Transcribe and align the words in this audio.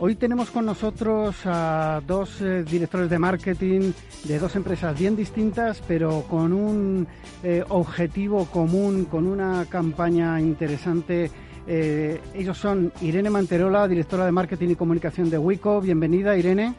Hoy 0.00 0.14
tenemos 0.14 0.50
con 0.52 0.64
nosotros 0.64 1.40
a 1.44 2.00
dos 2.06 2.40
eh, 2.40 2.62
directores 2.62 3.10
de 3.10 3.18
marketing 3.18 3.92
de 4.24 4.38
dos 4.38 4.54
empresas 4.54 4.96
bien 4.96 5.16
distintas, 5.16 5.82
pero 5.88 6.22
con 6.22 6.52
un 6.52 7.08
eh, 7.42 7.64
objetivo 7.68 8.44
común, 8.46 9.06
con 9.06 9.26
una 9.26 9.66
campaña 9.68 10.40
interesante. 10.40 11.32
Eh, 11.66 12.20
ellos 12.32 12.56
son 12.56 12.92
Irene 13.00 13.28
Manterola, 13.28 13.88
directora 13.88 14.24
de 14.24 14.30
marketing 14.30 14.68
y 14.68 14.76
comunicación 14.76 15.30
de 15.30 15.38
Wico. 15.38 15.80
Bienvenida, 15.80 16.36
Irene. 16.36 16.74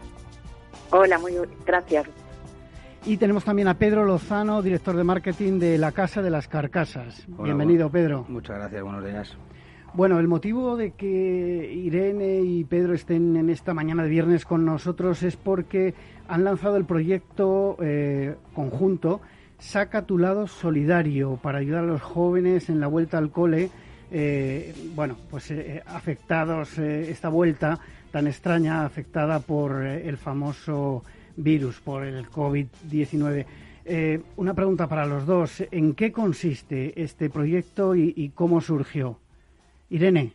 Hola, 0.91 1.19
muy 1.19 1.33
gracias. 1.65 2.07
Y 3.05 3.17
tenemos 3.17 3.43
también 3.43 3.67
a 3.67 3.73
Pedro 3.73 4.05
Lozano, 4.05 4.61
director 4.61 4.95
de 4.95 5.03
marketing 5.03 5.59
de 5.59 5.77
la 5.77 5.91
Casa 5.91 6.21
de 6.21 6.29
las 6.29 6.47
Carcasas. 6.47 7.25
Bienvenido, 7.27 7.89
Pedro. 7.89 8.25
Muchas 8.29 8.57
gracias, 8.57 8.81
buenos 8.81 9.03
días. 9.03 9.37
Bueno, 9.93 10.19
el 10.19 10.27
motivo 10.27 10.77
de 10.77 10.91
que 10.91 11.73
Irene 11.73 12.41
y 12.41 12.63
Pedro 12.63 12.93
estén 12.93 13.35
en 13.35 13.49
esta 13.49 13.73
mañana 13.73 14.03
de 14.03 14.09
viernes 14.09 14.45
con 14.45 14.63
nosotros 14.63 15.23
es 15.23 15.35
porque 15.35 15.95
han 16.27 16.43
lanzado 16.43 16.77
el 16.77 16.85
proyecto 16.85 17.75
eh, 17.81 18.35
conjunto 18.53 19.21
Saca 19.57 20.03
tu 20.03 20.17
lado 20.17 20.47
solidario 20.47 21.37
para 21.41 21.57
ayudar 21.57 21.83
a 21.83 21.87
los 21.87 22.01
jóvenes 22.01 22.69
en 22.69 22.79
la 22.79 22.87
vuelta 22.87 23.17
al 23.17 23.29
cole, 23.29 23.69
eh, 24.09 24.73
bueno, 24.95 25.17
pues 25.29 25.51
eh, 25.51 25.83
afectados 25.85 26.77
esta 26.77 27.27
vuelta 27.27 27.77
tan 28.09 28.27
extraña, 28.27 28.85
afectada 28.85 29.41
por 29.41 29.83
el 29.83 30.15
famoso 30.15 31.03
virus, 31.35 31.81
por 31.81 32.05
el 32.05 32.29
COVID-19. 32.29 33.45
una 34.37 34.53
pregunta 34.53 34.87
para 34.87 35.05
los 35.05 35.25
dos. 35.25 35.61
¿En 35.71 35.93
qué 35.93 36.13
consiste 36.13 36.93
este 37.01 37.29
proyecto 37.29 37.95
y 37.95 38.31
cómo 38.33 38.61
surgió? 38.61 39.19
Irene. 39.89 40.33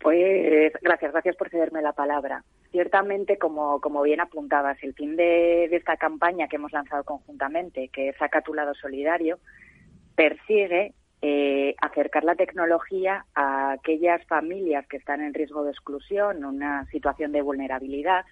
Pues 0.00 0.72
gracias, 0.82 1.12
gracias 1.12 1.36
por 1.36 1.50
cederme 1.50 1.82
la 1.82 1.92
palabra. 1.92 2.44
Ciertamente, 2.70 3.38
como, 3.38 3.80
como 3.80 4.02
bien 4.02 4.20
apuntabas, 4.20 4.82
el 4.82 4.94
fin 4.94 5.16
de, 5.16 5.64
esta 5.64 5.96
campaña 5.96 6.48
que 6.48 6.56
hemos 6.56 6.72
lanzado 6.72 7.04
conjuntamente, 7.04 7.88
que 7.88 8.10
es 8.10 8.16
Saca 8.16 8.42
tu 8.42 8.54
lado 8.54 8.74
solidario, 8.74 9.38
persigue 10.14 10.92
eh, 11.22 11.74
acercar 11.80 12.24
la 12.24 12.34
tecnología 12.34 13.24
a 13.34 13.72
aquellas 13.72 14.24
familias 14.26 14.86
que 14.86 14.96
están 14.96 15.22
en 15.22 15.34
riesgo 15.34 15.64
de 15.64 15.70
exclusión, 15.70 16.44
una 16.44 16.86
situación 16.86 17.32
de 17.32 17.42
vulnerabilidad, 17.42 18.24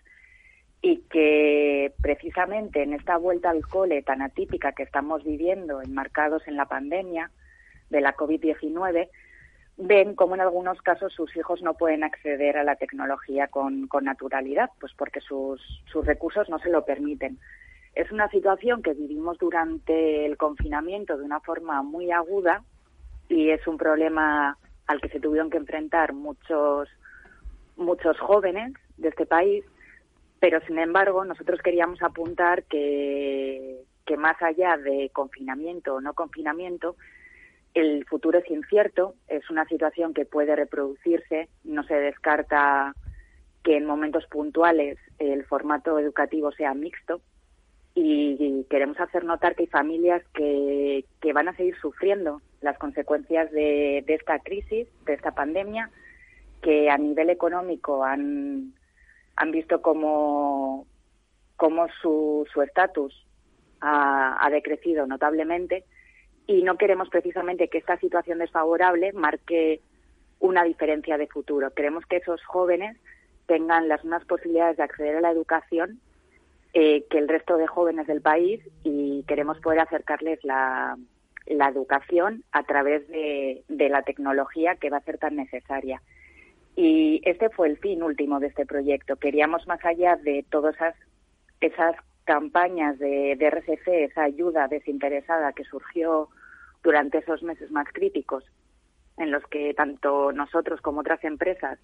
y 0.82 0.98
que 1.10 1.94
precisamente 2.02 2.82
en 2.82 2.92
esta 2.92 3.16
vuelta 3.16 3.50
al 3.50 3.66
cole 3.66 4.02
tan 4.02 4.20
atípica 4.20 4.72
que 4.72 4.82
estamos 4.82 5.25
viviendo, 5.25 5.80
enmarcados 5.80 6.47
en 6.47 6.56
la 6.56 6.66
pandemia, 6.66 7.30
de 7.90 8.00
la 8.00 8.16
COVID-19, 8.16 9.08
ven 9.77 10.14
como 10.14 10.34
en 10.34 10.40
algunos 10.40 10.80
casos 10.82 11.12
sus 11.12 11.34
hijos 11.36 11.62
no 11.62 11.74
pueden 11.74 12.04
acceder 12.04 12.56
a 12.56 12.64
la 12.64 12.76
tecnología 12.76 13.48
con, 13.48 13.88
naturalidad, 14.03 14.70
pues 14.81 14.92
porque 14.97 15.20
sus, 15.20 15.60
sus 15.91 16.06
recursos 16.06 16.48
no 16.48 16.59
se 16.59 16.70
lo 16.70 16.84
permiten. 16.84 17.38
Es 17.94 18.10
una 18.10 18.28
situación 18.28 18.82
que 18.82 18.94
vivimos 18.94 19.38
durante 19.38 20.26
el 20.26 20.36
confinamiento 20.36 21.16
de 21.16 21.25
una 21.25 21.41
forma 21.41 21.82
muy 21.82 22.10
aguda 22.10 22.62
y 23.28 23.50
es 23.50 23.66
un 23.66 23.78
problema 23.78 24.59
al 24.86 25.00
que 25.00 25.09
se 25.09 25.20
tuvieron 25.20 25.50
que 25.50 25.59
enfrentar 25.59 26.12
muchos 26.12 26.88
muchos 27.76 28.19
jóvenes 28.20 28.72
de 28.97 29.09
este 29.09 29.26
país, 29.26 29.64
pero 30.38 30.60
sin 30.66 30.78
embargo 30.78 31.25
nosotros 31.25 31.60
queríamos 31.60 32.00
apuntar 32.03 32.64
que, 32.64 33.82
que 34.06 34.16
más 34.16 34.41
allá 34.42 34.76
de 34.76 35.10
confinamiento 35.12 35.94
o 35.94 36.00
no 36.00 36.14
confinamiento, 36.14 36.97
el 37.74 38.04
futuro 38.06 38.38
es 38.38 38.48
incierto, 38.50 39.16
es 39.28 39.50
una 39.50 39.64
situación 39.66 40.14
que 40.14 40.24
puede 40.24 40.54
reproducirse, 40.54 41.48
no 41.64 41.82
se 41.82 41.94
descarta 41.94 42.94
que 43.64 43.76
en 43.76 43.84
momentos 43.84 44.24
puntuales 44.26 44.96
el 45.18 45.44
formato 45.44 45.98
educativo 45.98 46.52
sea 46.52 46.72
mixto 46.74 47.20
y 47.96 48.64
queremos 48.70 48.98
hacer 48.98 49.24
notar 49.24 49.54
que 49.54 49.64
hay 49.64 49.68
familias 49.68 50.22
que, 50.34 51.04
van 51.32 51.48
a 51.48 51.56
seguir 51.56 51.76
sufriendo 51.80 52.40
las 52.60 52.78
consecuencias 52.78 53.50
de, 53.50 54.04
esta 54.06 54.38
crisis, 54.38 54.88
de 55.04 55.14
esta 55.14 55.32
pandemia, 55.32 55.91
que 56.62 56.91
a 56.91 56.96
nivel 56.96 57.30
económico 57.30 58.04
han, 58.04 58.72
han 59.36 59.50
visto 59.50 59.82
como, 59.82 60.86
como 61.56 61.86
su 62.00 62.46
estatus 62.64 63.26
ha 63.80 64.48
decrecido 64.50 65.06
notablemente 65.06 65.84
y 66.47 66.62
no 66.62 66.77
queremos 66.77 67.09
precisamente 67.09 67.69
que 67.69 67.78
esta 67.78 67.99
situación 67.99 68.38
desfavorable 68.38 69.12
marque 69.12 69.81
una 70.41 70.62
diferencia 70.65 71.16
de 71.16 71.27
futuro. 71.27 71.72
Queremos 71.72 72.05
que 72.06 72.16
esos 72.16 72.44
jóvenes 72.44 72.97
tengan 73.47 73.88
las 73.88 74.05
mismas 74.05 74.25
posibilidades 74.25 74.77
de 74.77 74.83
acceder 74.83 75.16
a 75.16 75.21
la 75.21 75.31
educación 75.31 76.00
eh, 76.72 77.04
que 77.09 77.19
el 77.19 77.28
resto 77.28 77.56
de 77.56 77.66
jóvenes 77.66 78.06
del 78.06 78.21
país 78.21 78.60
y 78.83 79.22
queremos 79.28 79.59
poder 79.60 79.81
acercarles 79.81 80.43
la, 80.44 80.97
educación 81.47 82.43
a 82.53 82.65
través 82.65 83.06
de, 83.09 83.62
la 83.69 84.03
tecnología 84.03 84.77
que 84.77 84.91
va 84.91 84.97
a 84.97 85.03
ser 85.03 85.19
tan 85.19 85.37
necesaria. 85.37 86.03
Y 86.75 87.21
este 87.25 87.49
fue 87.50 87.69
el 87.69 87.78
fin 87.78 88.03
último 88.03 88.41
de 88.41 88.49
este 88.49 88.66
proyecto. 88.66 89.16
Queríamos, 89.16 89.66
más 89.69 89.84
allá 89.84 90.16
de 90.16 90.44
todas 90.50 90.75
esas, 90.75 90.97
esas 91.60 91.97
campañas 92.25 92.99
de, 92.99 93.37
de 93.37 93.47
RCC, 93.50 93.87
esa 94.10 94.25
ayuda 94.25 94.66
desinteresada 94.66 95.53
que 95.53 95.65
surgió 95.65 96.28
durante 96.84 97.19
esos 97.19 97.43
meses 97.43 97.71
más 97.72 97.89
críticos, 97.93 98.45
en 99.17 99.31
los 99.31 99.43
que 99.45 99.75
tanto 99.75 100.31
nosotros 100.33 100.81
como 100.81 101.00
otras 101.00 101.25
empresas 101.25 101.78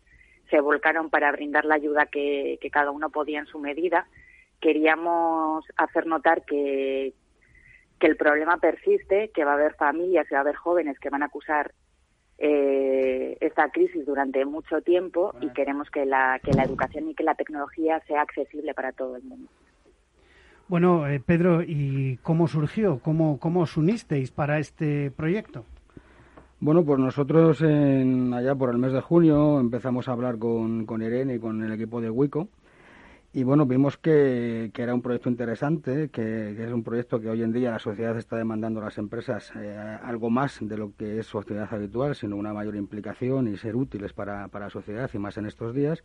se 0.50 0.60
volcaron 0.60 1.10
para 1.10 1.32
brindar 1.32 1.64
la 1.64 1.76
ayuda 1.76 2.06
que, 2.06 2.58
cada 2.70 2.90
uno 2.90 3.10
podía 3.10 3.40
en 3.40 3.46
su 3.46 3.58
medida, 3.58 4.06
queríamos 4.60 5.64
hacer 5.76 6.06
notar 6.06 6.44
que, 6.44 7.14
que 7.98 8.06
el 8.06 8.16
problema 8.16 8.58
persiste, 8.58 9.30
que 9.30 9.44
va 9.44 9.52
a 9.52 9.54
haber 9.54 9.74
familias 9.74 10.26
y 10.30 10.34
va 10.34 10.38
a 10.38 10.42
haber 10.42 10.56
jóvenes 10.56 10.98
que 10.98 11.10
van 11.10 11.22
a 11.22 11.26
acusar 11.26 11.72
eh, 12.38 13.36
esta 13.40 13.70
crisis 13.70 14.04
durante 14.06 14.44
mucho 14.44 14.80
tiempo 14.82 15.34
y 15.40 15.50
queremos 15.50 15.90
que 15.90 16.04
la, 16.04 16.40
que 16.42 16.52
la 16.52 16.64
educación 16.64 17.08
y 17.08 17.14
que 17.14 17.24
la 17.24 17.34
tecnología 17.34 18.00
sea 18.06 18.22
accesible 18.22 18.74
para 18.74 18.92
todo 18.92 19.16
el 19.16 19.22
mundo. 19.22 19.48
Bueno, 20.70 21.08
eh, 21.08 21.18
Pedro, 21.18 21.64
¿y 21.64 22.20
cómo 22.22 22.46
surgió? 22.46 23.00
¿Cómo, 23.00 23.40
¿Cómo 23.40 23.62
os 23.62 23.76
unisteis 23.76 24.30
para 24.30 24.60
este 24.60 25.10
proyecto? 25.10 25.64
Bueno, 26.60 26.84
pues 26.84 27.00
nosotros 27.00 27.60
en, 27.62 28.32
allá 28.32 28.54
por 28.54 28.70
el 28.70 28.78
mes 28.78 28.92
de 28.92 29.00
junio 29.00 29.58
empezamos 29.58 30.06
a 30.06 30.12
hablar 30.12 30.38
con, 30.38 30.86
con 30.86 31.02
Irene 31.02 31.34
y 31.34 31.38
con 31.40 31.64
el 31.64 31.72
equipo 31.72 32.00
de 32.00 32.08
Wico. 32.08 32.46
Y 33.32 33.42
bueno, 33.42 33.66
vimos 33.66 33.96
que, 33.96 34.70
era 34.72 34.94
un 34.94 35.02
proyecto 35.02 35.28
interesante, 35.28 36.08
que, 36.08 36.52
es 36.52 36.72
un 36.72 36.84
proyecto 36.84 37.20
que 37.20 37.28
hoy 37.28 37.42
en 37.42 37.52
día 37.52 37.72
la 37.72 37.80
sociedad 37.80 38.16
está 38.16 38.36
demandando 38.36 38.80
a 38.80 38.84
las 38.84 38.98
empresas 38.98 39.50
eh, 39.56 39.76
algo 40.04 40.30
más 40.30 40.58
de 40.60 40.78
lo 40.78 40.92
que 40.96 41.18
es 41.18 41.26
su 41.26 41.40
actividad 41.40 41.74
habitual, 41.74 42.14
sino 42.14 42.36
una 42.36 42.52
mayor 42.52 42.76
implicación 42.76 43.48
y 43.48 43.56
ser 43.56 43.74
útiles 43.74 44.12
para, 44.12 44.46
para 44.46 44.66
la 44.66 44.70
sociedad 44.70 45.10
y 45.12 45.18
más 45.18 45.36
en 45.36 45.46
estos 45.46 45.74
días. 45.74 46.04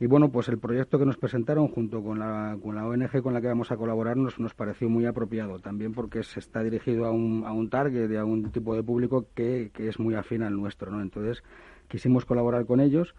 Y 0.00 0.06
bueno, 0.06 0.30
pues 0.30 0.48
el 0.48 0.58
proyecto 0.58 0.98
que 0.98 1.06
nos 1.06 1.16
presentaron 1.16 1.68
junto 1.68 2.02
con 2.02 2.18
la, 2.18 2.56
con 2.62 2.74
la 2.74 2.86
ONG 2.86 3.22
con 3.22 3.32
la 3.32 3.40
que 3.40 3.46
vamos 3.46 3.70
a 3.70 3.76
colaborar 3.76 4.16
nos, 4.16 4.40
nos 4.40 4.54
pareció 4.54 4.88
muy 4.88 5.06
apropiado, 5.06 5.60
también 5.60 5.92
porque 5.92 6.22
se 6.24 6.40
está 6.40 6.62
dirigido 6.62 7.06
a 7.06 7.12
un, 7.12 7.44
a 7.46 7.52
un 7.52 7.70
target, 7.70 8.16
a 8.16 8.24
un 8.24 8.50
tipo 8.50 8.74
de 8.74 8.82
público 8.82 9.26
que, 9.34 9.70
que 9.72 9.88
es 9.88 10.00
muy 10.00 10.14
afín 10.14 10.42
al 10.42 10.56
nuestro, 10.56 10.90
¿no? 10.90 11.00
Entonces 11.00 11.44
quisimos 11.88 12.24
colaborar 12.24 12.66
con 12.66 12.80
ellos 12.80 13.14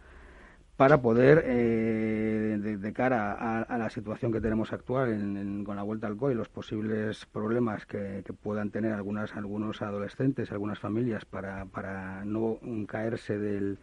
para 0.75 1.01
poder, 1.01 1.43
eh, 1.45 2.57
de, 2.59 2.93
cara 2.93 3.61
a, 3.61 3.77
la 3.77 3.89
situación 3.89 4.33
que 4.33 4.41
tenemos 4.41 4.73
actual 4.73 5.63
con 5.65 5.77
la 5.77 5.83
vuelta 5.83 6.07
al 6.07 6.17
COI, 6.17 6.35
los 6.35 6.49
posibles 6.49 7.25
problemas 7.27 7.85
que, 7.85 8.23
que, 8.25 8.33
puedan 8.33 8.71
tener 8.71 8.91
algunas, 8.91 9.33
algunos 9.37 9.81
adolescentes, 9.81 10.51
algunas 10.51 10.77
familias, 10.79 11.23
para, 11.23 11.63
para 11.65 12.25
no 12.25 12.59
caerse 12.87 13.37
del, 13.37 13.79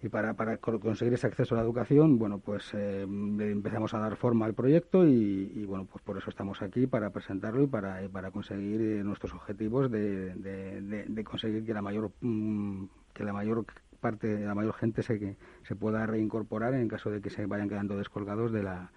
y 0.00 0.08
para, 0.08 0.34
para 0.34 0.58
conseguir 0.58 1.14
ese 1.14 1.26
acceso 1.26 1.54
a 1.54 1.58
la 1.58 1.64
educación, 1.64 2.18
bueno, 2.18 2.38
pues 2.38 2.72
eh, 2.74 3.02
empezamos 3.02 3.94
a 3.94 3.98
dar 3.98 4.16
forma 4.16 4.46
al 4.46 4.54
proyecto 4.54 5.06
y, 5.06 5.64
bueno, 5.66 5.86
pues 5.90 6.02
por 6.04 6.16
eso 6.16 6.30
estamos 6.30 6.62
aquí, 6.62 6.86
para 6.86 7.10
presentarlo 7.10 7.62
y 7.62 7.66
para, 7.66 8.00
para 8.08 8.30
conseguir 8.30 8.80
eh, 8.80 9.02
nuestros 9.02 9.34
objetivos 9.34 9.90
de, 9.90 10.34
de, 10.34 11.24
conseguir 11.24 11.64
que 11.64 11.74
la 11.74 11.82
mayor 11.82 12.12
mm, 12.20 12.84
que 13.12 13.24
la 13.24 13.32
mayor 13.32 13.64
parte, 14.00 14.38
la 14.38 14.54
mayor 14.54 14.74
gente 14.74 15.02
se, 15.02 15.36
se 15.64 15.74
pueda 15.74 16.06
reincorporar 16.06 16.74
en 16.74 16.86
caso 16.86 17.10
de 17.10 17.20
que 17.20 17.30
se 17.30 17.46
vayan 17.46 17.68
quedando 17.68 17.96
descolgados 17.96 18.52
de 18.52 18.62
la, 18.62 18.92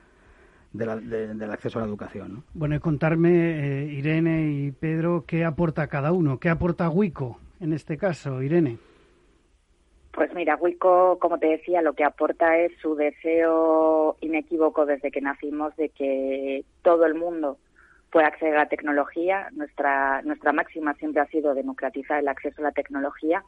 del 0.71 1.51
acceso 1.51 1.79
a 1.79 1.81
la 1.81 1.87
educación. 1.87 2.43
Bueno, 2.53 2.75
y 2.75 2.79
contarme, 2.79 3.31
eh, 3.31 3.85
Irene 3.91 4.51
y 4.51 4.71
Pedro, 4.71 5.25
qué 5.25 5.45
aporta 5.45 5.87
cada 5.87 6.11
uno, 6.11 6.39
qué 6.39 6.49
aporta 6.49 6.89
Wico 6.89 7.39
en 7.59 7.73
este 7.73 7.97
caso, 7.97 8.41
Irene. 8.41 8.77
Pues 10.11 10.33
mira, 10.33 10.57
Wico, 10.57 11.17
como 11.19 11.39
te 11.39 11.47
decía, 11.47 11.81
lo 11.81 11.93
que 11.93 12.03
aporta 12.03 12.57
es 12.57 12.73
su 12.81 12.95
deseo 12.95 14.17
inequívoco 14.19 14.85
desde 14.85 15.09
que 15.09 15.21
nacimos 15.21 15.75
de 15.77 15.89
que 15.89 16.65
todo 16.81 17.05
el 17.05 17.15
mundo 17.15 17.57
pueda 18.11 18.27
acceder 18.27 18.55
a 18.55 18.63
la 18.63 18.69
tecnología. 18.69 19.47
Nuestra, 19.53 20.21
nuestra 20.23 20.51
máxima 20.51 20.93
siempre 20.95 21.21
ha 21.21 21.27
sido 21.27 21.53
democratizar 21.53 22.19
el 22.19 22.27
acceso 22.27 22.61
a 22.61 22.65
la 22.65 22.71
tecnología. 22.71 23.43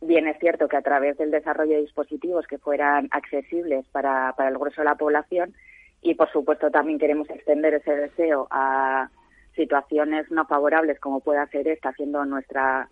Bien 0.00 0.28
es 0.28 0.38
cierto 0.38 0.68
que 0.68 0.76
a 0.76 0.82
través 0.82 1.18
del 1.18 1.32
desarrollo 1.32 1.74
de 1.74 1.82
dispositivos 1.82 2.46
que 2.46 2.58
fueran 2.58 3.08
accesibles 3.10 3.86
para, 3.88 4.34
para 4.36 4.50
el 4.50 4.58
grueso 4.58 4.82
de 4.82 4.88
la 4.88 4.94
población, 4.94 5.54
y 6.00 6.14
por 6.14 6.30
supuesto 6.30 6.70
también 6.70 7.00
queremos 7.00 7.28
extender 7.28 7.74
ese 7.74 7.96
deseo 7.96 8.46
a 8.50 9.10
situaciones 9.56 10.30
no 10.30 10.46
favorables 10.46 11.00
como 11.00 11.20
pueda 11.20 11.46
ser 11.48 11.66
esta, 11.66 11.88
haciendo 11.88 12.24
nuestra 12.24 12.88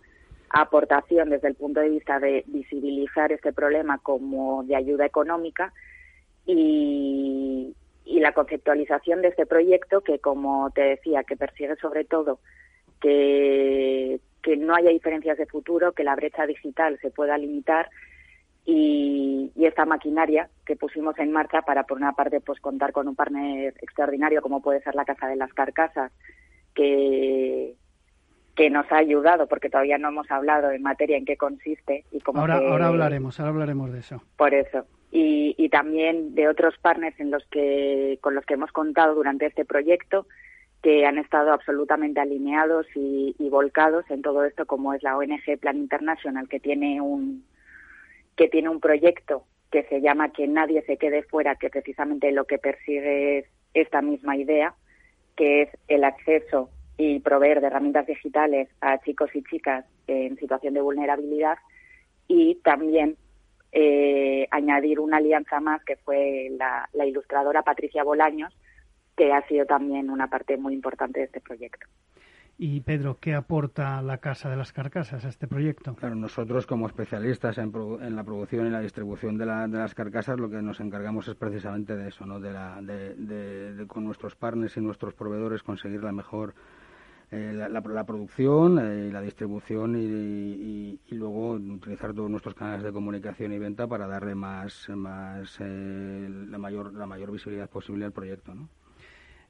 aportación 0.61 1.29
desde 1.29 1.49
el 1.49 1.55
punto 1.55 1.79
de 1.79 1.89
vista 1.89 2.19
de 2.19 2.43
visibilizar 2.47 3.31
este 3.31 3.53
problema 3.53 3.97
como 3.99 4.63
de 4.63 4.75
ayuda 4.75 5.05
económica 5.05 5.73
y, 6.45 7.75
y 8.05 8.19
la 8.19 8.33
conceptualización 8.33 9.21
de 9.21 9.29
este 9.29 9.45
proyecto 9.45 10.01
que, 10.01 10.19
como 10.19 10.69
te 10.71 10.81
decía, 10.81 11.23
que 11.23 11.35
persigue 11.35 11.75
sobre 11.75 12.05
todo 12.05 12.39
que, 13.01 14.57
no 14.57 14.75
haya 14.75 14.89
diferencias 14.89 15.37
de 15.37 15.45
futuro, 15.45 15.91
que 15.93 16.03
la 16.03 16.15
brecha 16.15 16.45
digital 16.45 16.97
se 17.01 17.11
pueda 17.11 17.37
limitar 17.37 17.89
y, 18.65 19.51
esta 19.55 19.85
maquinaria 19.85 20.49
que 20.65 20.75
pusimos 20.75 21.17
en 21.17 21.31
marcha 21.31 21.63
para, 21.63 21.83
por 21.83 21.97
una 21.97 22.13
parte, 22.13 22.39
pues 22.39 22.59
contar 22.59 22.91
con 22.91 23.07
un 23.07 23.15
partner 23.15 23.73
extraordinario 23.81 24.41
como 24.41 24.61
puede 24.61 24.81
ser 24.81 24.95
la 24.95 25.05
Casa 25.05 25.27
de 25.27 25.35
las 25.35 25.51
Carcasas, 25.53 26.11
que, 26.73 27.75
que 28.55 28.69
nos 28.69 28.89
ha 28.91 28.97
ayudado, 28.97 29.47
porque 29.47 29.69
todavía 29.69 29.97
no 29.97 30.09
hemos 30.09 30.31
hablado 30.31 30.71
en 30.71 30.81
materia 30.81 31.17
en 31.17 31.25
qué 31.25 31.35
consiste 31.35 32.05
y 32.11 32.21
cómo 32.21 32.39
ahora, 32.39 32.55
ahora 32.57 32.87
hablaremos, 32.87 33.39
ahora 33.39 33.51
hablaremos 33.51 33.91
de 33.91 33.99
eso. 33.99 34.23
Por 34.37 34.53
eso. 34.53 34.85
Y, 35.11 35.55
y 35.57 35.69
también 35.69 36.35
de 36.35 36.47
otros 36.47 36.77
partners 36.77 37.19
en 37.19 37.31
los 37.31 37.45
que, 37.47 38.17
con 38.21 38.33
los 38.33 38.45
que 38.45 38.53
hemos 38.53 38.71
contado 38.71 39.15
durante 39.15 39.45
este 39.45 39.65
proyecto, 39.65 40.25
que 40.81 41.05
han 41.05 41.17
estado 41.17 41.51
absolutamente 41.51 42.19
alineados 42.19 42.85
y, 42.95 43.35
y 43.39 43.49
volcados 43.49 44.05
en 44.09 44.21
todo 44.21 44.45
esto, 44.45 44.65
como 44.65 44.93
es 44.93 45.03
la 45.03 45.17
ONG 45.17 45.57
Plan 45.59 45.77
International, 45.77 46.47
que 46.47 46.59
tiene 46.59 47.01
un, 47.01 47.43
que 48.35 48.47
tiene 48.47 48.69
un 48.69 48.79
proyecto 48.79 49.43
que 49.71 49.83
se 49.83 49.99
llama 49.99 50.31
Que 50.31 50.47
nadie 50.47 50.81
se 50.83 50.97
quede 50.97 51.23
fuera, 51.23 51.55
que 51.55 51.69
precisamente 51.69 52.31
lo 52.31 52.45
que 52.45 52.57
persigue 52.57 53.39
es 53.39 53.45
esta 53.73 54.01
misma 54.01 54.37
idea, 54.37 54.75
que 55.35 55.63
es 55.63 55.69
el 55.87 56.03
acceso 56.03 56.69
y 56.97 57.19
proveer 57.19 57.61
de 57.61 57.67
herramientas 57.67 58.07
digitales 58.07 58.69
a 58.81 58.99
chicos 58.99 59.29
y 59.33 59.43
chicas 59.43 59.85
en 60.07 60.37
situación 60.37 60.73
de 60.73 60.81
vulnerabilidad 60.81 61.57
y 62.27 62.55
también 62.55 63.17
eh, 63.71 64.47
añadir 64.51 64.99
una 64.99 65.17
alianza 65.17 65.59
más 65.59 65.83
que 65.83 65.97
fue 65.97 66.49
la, 66.57 66.89
la 66.93 67.05
ilustradora 67.05 67.63
Patricia 67.63 68.03
Bolaños, 68.03 68.53
que 69.17 69.33
ha 69.33 69.45
sido 69.47 69.65
también 69.65 70.09
una 70.09 70.27
parte 70.27 70.57
muy 70.57 70.73
importante 70.73 71.19
de 71.19 71.25
este 71.25 71.41
proyecto. 71.41 71.87
Y 72.57 72.79
Pedro, 72.79 73.17
¿qué 73.19 73.33
aporta 73.33 74.01
la 74.01 74.19
Casa 74.19 74.49
de 74.49 74.55
las 74.55 74.71
Carcasas 74.71 75.25
a 75.25 75.27
este 75.27 75.45
proyecto? 75.45 75.93
Claro, 75.93 76.15
nosotros 76.15 76.65
como 76.65 76.87
especialistas 76.87 77.57
en, 77.57 77.69
la 78.15 78.23
producción 78.23 78.67
y 78.67 78.69
la 78.69 78.79
distribución 78.79 79.37
de, 79.37 79.45
las 79.45 79.93
carcasas, 79.93 80.39
lo 80.39 80.49
que 80.49 80.61
nos 80.61 80.79
encargamos 80.79 81.27
es 81.27 81.35
precisamente 81.35 81.97
de 81.97 82.07
eso, 82.07 82.25
¿no? 82.25 82.39
De, 82.39 82.53
la, 82.53 82.81
de, 82.81 83.85
con 83.87 84.05
nuestros 84.05 84.35
partners 84.35 84.77
y 84.77 84.79
nuestros 84.79 85.13
proveedores 85.13 85.63
conseguir 85.63 86.01
la 86.01 86.13
mejor 86.13 86.53
eh, 87.31 87.53
la, 87.53 88.05
producción 88.05 88.79
eh, 88.79 89.07
y 89.07 89.11
la 89.11 89.21
distribución 89.21 89.95
y, 89.97 90.99
luego 91.11 91.51
utilizar 91.51 92.13
todos 92.13 92.29
nuestros 92.29 92.55
canales 92.55 92.83
de 92.83 92.91
comunicación 92.91 93.53
y 93.53 93.59
venta 93.59 93.87
para 93.87 94.07
darle 94.07 94.35
más, 94.35 94.89
más 94.89 95.57
eh, 95.59 96.27
la 96.29 96.57
mayor 96.57 96.93
la 96.93 97.05
mayor 97.05 97.31
visibilidad 97.31 97.69
posible 97.69 98.05
al 98.05 98.11
proyecto, 98.11 98.53
¿no? 98.53 98.69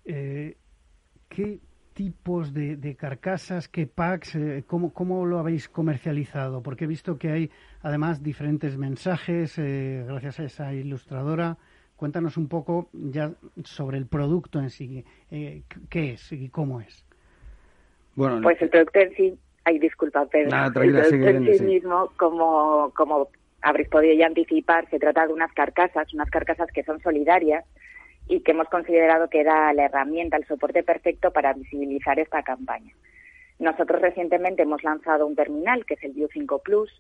¿Qué 0.06 1.60
tipos 1.96 2.54
de, 2.54 2.96
carcasas, 3.00 3.70
qué 3.70 3.88
packs, 3.88 4.36
eh, 4.36 4.66
cómo, 4.68 5.26
lo 5.26 5.40
habéis 5.40 5.70
comercializado? 5.70 6.62
Porque 6.62 6.84
he 6.84 6.88
visto 6.88 7.18
que 7.18 7.32
hay 7.32 7.52
además 7.82 8.22
diferentes 8.22 8.78
mensajes 8.78 9.58
eh, 9.58 10.04
gracias 10.06 10.40
a 10.40 10.44
esa 10.44 10.74
ilustradora. 10.74 11.58
Cuéntanos 11.96 12.36
un 12.36 12.50
poco 12.50 12.90
ya 12.92 13.34
sobre 13.64 13.98
el 13.98 14.08
producto 14.08 14.60
en 14.60 14.70
sí, 14.70 15.06
eh, 15.32 15.64
qué 15.90 16.12
es 16.12 16.32
y 16.34 16.50
cómo 16.50 16.82
es. 16.82 17.05
Bueno, 18.16 18.40
pues 18.42 18.62
el 18.62 18.70
producto 18.70 19.00
en 19.00 19.16
sí, 19.16 19.40
ay, 19.66 19.80
disculpa, 19.80 20.26
Pedro, 20.26 20.66
el 20.66 20.74
producto 20.74 21.28
en 21.28 21.58
sí, 21.58 21.64
mismo, 21.64 22.12
como, 22.18 22.92
como 22.96 23.30
habréis 23.62 23.90
podido 23.90 24.14
ya 24.14 24.28
anticipar, 24.28 24.90
se 24.90 25.00
trata 25.00 25.28
de 25.28 25.34
unas 25.34 25.52
carcasas, 25.54 26.14
unas 26.14 26.30
carcasas 26.30 26.70
que 26.72 26.84
son 26.84 27.02
solidarias, 27.02 27.66
y 28.28 28.42
que 28.42 28.52
hemos 28.52 28.68
considerado 28.70 29.30
que 29.30 29.42
era 29.42 29.72
la 29.74 29.86
herramienta, 29.86 30.38
el 30.38 30.46
soporte 30.46 30.84
perfecto 30.84 31.32
para 31.32 31.54
visibilizar 31.54 32.20
esta 32.20 32.44
campaña. 32.44 32.94
Nosotros 33.60 34.02
recientemente 34.02 34.64
hemos 34.64 34.84
lanzado 34.84 35.28
un 35.28 35.36
terminal 35.36 35.86
que 35.86 35.94
es 35.94 36.04
el 36.04 36.14
View 36.14 36.28
5 36.32 36.60
Plus 36.60 36.92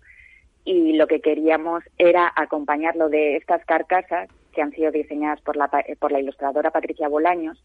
y 0.63 0.93
lo 0.93 1.07
que 1.07 1.21
queríamos 1.21 1.83
era 1.97 2.31
acompañarlo 2.35 3.09
de 3.09 3.37
estas 3.37 3.65
carcasas 3.65 4.29
que 4.53 4.61
han 4.61 4.71
sido 4.71 4.91
diseñadas 4.91 5.41
por 5.41 5.57
la, 5.57 5.69
por 5.99 6.11
la 6.11 6.19
ilustradora 6.19 6.71
Patricia 6.71 7.09
Bolaños 7.09 7.61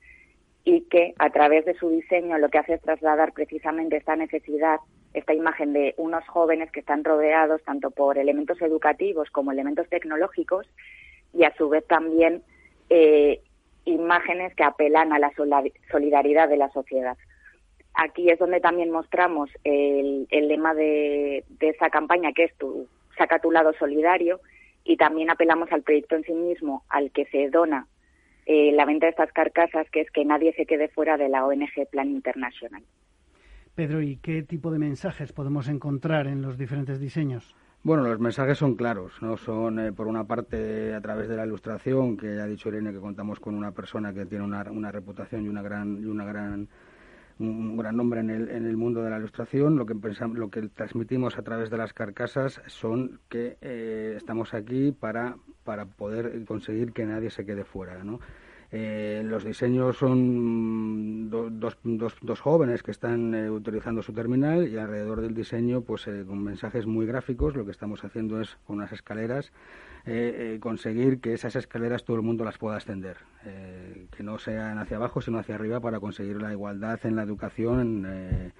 y 0.64 0.82
que 0.82 1.14
a 1.18 1.30
través 1.30 1.64
de 1.64 1.74
su 1.74 1.88
diseño 1.90 2.38
lo 2.38 2.48
que 2.48 2.58
hace 2.58 2.74
es 2.74 2.82
trasladar 2.82 3.32
precisamente 3.32 3.96
esta 3.96 4.16
necesidad, 4.16 4.78
esta 5.14 5.34
imagen 5.34 5.72
de 5.72 5.94
unos 5.96 6.26
jóvenes 6.28 6.70
que 6.70 6.80
están 6.80 7.04
rodeados 7.04 7.62
tanto 7.64 7.90
por 7.90 8.18
elementos 8.18 8.60
educativos 8.60 9.30
como 9.30 9.52
elementos 9.52 9.88
tecnológicos 9.88 10.66
y 11.32 11.44
a 11.44 11.54
su 11.56 11.68
vez 11.68 11.86
también 11.86 12.42
eh, 12.90 13.40
imágenes 13.84 14.54
que 14.54 14.64
apelan 14.64 15.12
a 15.12 15.18
la 15.18 15.32
solidaridad 15.90 16.48
de 16.48 16.56
la 16.56 16.70
sociedad. 16.70 17.16
Aquí 17.94 18.30
es 18.30 18.38
donde 18.38 18.60
también 18.60 18.90
mostramos 18.90 19.50
el, 19.64 20.28
lema 20.30 20.74
de, 20.74 21.44
esa 21.60 21.90
campaña, 21.90 22.32
que 22.32 22.44
es 22.44 22.54
tu, 22.56 22.86
saca 23.16 23.40
tu 23.40 23.50
lado 23.50 23.72
solidario, 23.78 24.40
y 24.84 24.96
también 24.96 25.30
apelamos 25.30 25.70
al 25.72 25.82
proyecto 25.82 26.16
en 26.16 26.24
sí 26.24 26.32
mismo, 26.32 26.84
al 26.88 27.10
que 27.10 27.26
se 27.26 27.50
dona 27.50 27.86
eh, 28.52 28.72
la 28.72 28.84
venta 28.84 29.06
de 29.06 29.10
estas 29.10 29.32
carcasas, 29.32 29.88
que 29.92 30.00
es 30.00 30.10
que 30.10 30.24
nadie 30.24 30.52
se 30.54 30.66
quede 30.66 30.88
fuera 30.88 31.16
de 31.16 31.28
la 31.28 31.46
ONG 31.46 31.86
Plan 31.88 32.10
Internacional. 32.10 32.82
Pedro, 33.76 34.02
¿y 34.02 34.16
qué 34.16 34.42
tipo 34.42 34.72
de 34.72 34.80
mensajes 34.80 35.32
podemos 35.32 35.68
encontrar 35.68 36.26
en 36.26 36.42
los 36.42 36.58
diferentes 36.58 36.98
diseños? 36.98 37.54
Bueno, 37.84 38.02
los 38.02 38.18
mensajes 38.18 38.58
son 38.58 38.74
claros, 38.74 39.12
¿no? 39.22 39.36
Son, 39.36 39.78
eh, 39.78 39.92
por 39.92 40.08
una 40.08 40.24
parte, 40.24 40.92
a 40.92 41.00
través 41.00 41.28
de 41.28 41.36
la 41.36 41.46
ilustración, 41.46 42.16
que 42.16 42.34
ya 42.34 42.42
ha 42.42 42.46
dicho 42.48 42.70
Irene 42.70 42.92
que 42.92 42.98
contamos 42.98 43.38
con 43.38 43.54
una 43.54 43.70
persona 43.70 44.12
que 44.12 44.26
tiene 44.26 44.42
una, 44.42 44.68
una 44.68 44.90
reputación 44.90 45.44
y 45.44 45.48
una 45.48 45.62
gran, 45.62 46.00
y 46.02 46.06
una 46.06 46.24
gran 46.24 46.68
un 47.40 47.76
gran 47.76 47.96
nombre 47.96 48.20
en 48.20 48.30
el, 48.30 48.48
en 48.50 48.66
el 48.66 48.76
mundo 48.76 49.02
de 49.02 49.10
la 49.10 49.18
ilustración. 49.18 49.76
Lo 49.76 49.86
que, 49.86 49.94
pensamos, 49.94 50.38
lo 50.38 50.50
que 50.50 50.68
transmitimos 50.68 51.38
a 51.38 51.42
través 51.42 51.70
de 51.70 51.78
las 51.78 51.92
carcasas 51.92 52.60
son 52.66 53.18
que 53.28 53.56
eh, 53.62 54.14
estamos 54.16 54.54
aquí 54.54 54.92
para, 54.92 55.36
para 55.64 55.86
poder 55.86 56.44
conseguir 56.44 56.92
que 56.92 57.06
nadie 57.06 57.30
se 57.30 57.44
quede 57.44 57.64
fuera, 57.64 58.04
¿no? 58.04 58.20
Eh, 58.72 59.22
los 59.24 59.42
diseños 59.42 59.96
son 59.96 61.28
dos, 61.28 61.76
dos, 61.82 62.16
dos, 62.22 62.40
jóvenes 62.40 62.84
que 62.84 62.92
están 62.92 63.34
eh, 63.34 63.50
utilizando 63.50 64.00
su 64.00 64.12
terminal 64.12 64.68
y 64.68 64.76
alrededor 64.76 65.22
del 65.22 65.34
diseño, 65.34 65.80
pues 65.80 66.04
con 66.04 66.44
mensajes 66.44 66.86
muy 66.86 67.04
gráficos, 67.04 67.56
lo 67.56 67.64
que 67.64 67.72
estamos 67.72 68.04
haciendo 68.04 68.40
es 68.40 68.58
con 68.66 68.76
unas 68.76 68.92
escaleras 68.92 69.50
conseguir 70.60 71.20
que 71.20 71.34
esas 71.34 71.56
escaleras 71.56 72.04
todo 72.04 72.16
el 72.16 72.22
mundo 72.22 72.44
las 72.44 72.58
pueda 72.58 72.76
ascender, 72.76 73.18
que 74.16 74.22
no 74.22 74.38
sean 74.38 74.78
hacia 74.78 74.96
abajo 74.96 75.20
sino 75.20 75.38
hacia 75.38 75.54
arriba 75.54 75.80
para 75.80 76.00
conseguir 76.00 76.40
la 76.40 76.52
igualdad 76.52 76.98
en 77.04 77.16
la 77.16 77.22
educación 77.22 78.52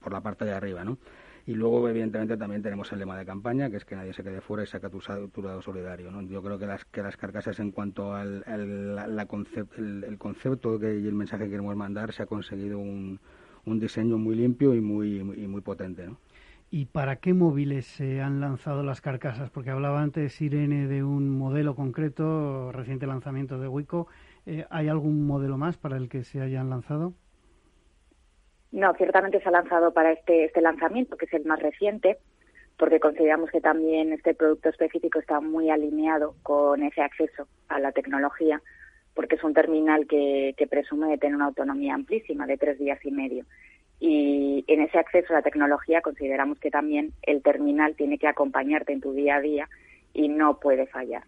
por 0.00 0.12
la 0.12 0.20
parte 0.20 0.44
de 0.44 0.52
arriba, 0.52 0.84
¿no? 0.84 0.98
Y 1.46 1.54
luego, 1.54 1.86
evidentemente, 1.88 2.38
también 2.38 2.62
tenemos 2.62 2.90
el 2.92 3.00
lema 3.00 3.18
de 3.18 3.26
campaña, 3.26 3.68
que 3.68 3.76
es 3.76 3.84
que 3.84 3.94
nadie 3.96 4.14
se 4.14 4.22
quede 4.22 4.40
fuera 4.40 4.62
y 4.62 4.66
saca 4.66 4.88
tu, 4.88 5.00
lado 5.42 5.60
solidario. 5.60 6.10
¿no? 6.10 6.22
Yo 6.22 6.42
creo 6.42 6.58
que 6.58 6.66
las, 6.66 6.86
que 6.86 7.02
las 7.02 7.18
carcasas, 7.18 7.60
en 7.60 7.70
cuanto 7.70 8.14
al 8.14 8.44
la, 8.94 9.26
concept, 9.26 9.78
el, 9.78 10.16
concepto 10.16 10.78
que, 10.78 10.98
y 10.98 11.06
el 11.06 11.14
mensaje 11.14 11.44
que 11.44 11.50
queremos 11.50 11.76
mandar, 11.76 12.12
se 12.12 12.22
ha 12.22 12.26
conseguido 12.26 12.78
un, 12.78 13.20
un 13.66 13.78
diseño 13.78 14.16
muy 14.16 14.36
limpio 14.36 14.74
y 14.74 14.80
muy, 14.80 15.18
y 15.18 15.46
muy 15.46 15.60
potente. 15.60 16.06
¿no? 16.06 16.16
¿Y 16.76 16.86
para 16.86 17.20
qué 17.20 17.34
móviles 17.34 17.86
se 17.86 18.20
han 18.20 18.40
lanzado 18.40 18.82
las 18.82 19.00
carcasas? 19.00 19.48
Porque 19.48 19.70
hablaba 19.70 20.02
antes 20.02 20.40
Irene 20.40 20.88
de 20.88 21.04
un 21.04 21.30
modelo 21.30 21.76
concreto, 21.76 22.72
reciente 22.72 23.06
lanzamiento 23.06 23.60
de 23.60 23.68
Wico. 23.68 24.08
Eh, 24.44 24.64
¿Hay 24.70 24.88
algún 24.88 25.24
modelo 25.24 25.56
más 25.56 25.76
para 25.76 25.96
el 25.96 26.08
que 26.08 26.24
se 26.24 26.40
hayan 26.40 26.70
lanzado? 26.70 27.12
No, 28.72 28.92
ciertamente 28.94 29.40
se 29.40 29.48
ha 29.48 29.52
lanzado 29.52 29.92
para 29.92 30.10
este, 30.10 30.46
este 30.46 30.60
lanzamiento, 30.62 31.16
que 31.16 31.26
es 31.26 31.34
el 31.34 31.44
más 31.44 31.60
reciente, 31.60 32.18
porque 32.76 32.98
consideramos 32.98 33.52
que 33.52 33.60
también 33.60 34.12
este 34.12 34.34
producto 34.34 34.68
específico 34.68 35.20
está 35.20 35.40
muy 35.40 35.70
alineado 35.70 36.34
con 36.42 36.82
ese 36.82 37.02
acceso 37.02 37.46
a 37.68 37.78
la 37.78 37.92
tecnología, 37.92 38.60
porque 39.14 39.36
es 39.36 39.44
un 39.44 39.54
terminal 39.54 40.08
que, 40.08 40.56
presume 40.68 41.06
de 41.06 41.18
tener 41.18 41.36
una 41.36 41.46
autonomía 41.46 41.94
amplísima 41.94 42.48
de 42.48 42.58
tres 42.58 42.80
días 42.80 42.98
y 43.04 43.12
medio. 43.12 43.44
Y 44.06 44.66
en 44.66 44.82
ese 44.82 44.98
acceso 44.98 45.32
a 45.32 45.36
la 45.36 45.42
tecnología 45.42 46.02
consideramos 46.02 46.58
que 46.58 46.70
también 46.70 47.14
el 47.22 47.42
terminal 47.42 47.96
tiene 47.96 48.18
que 48.18 48.28
acompañarte 48.28 48.92
en 48.92 49.00
tu 49.00 49.14
día 49.14 49.36
a 49.36 49.40
día 49.40 49.66
y 50.12 50.28
no 50.28 50.60
puede 50.60 50.86
fallar. 50.86 51.22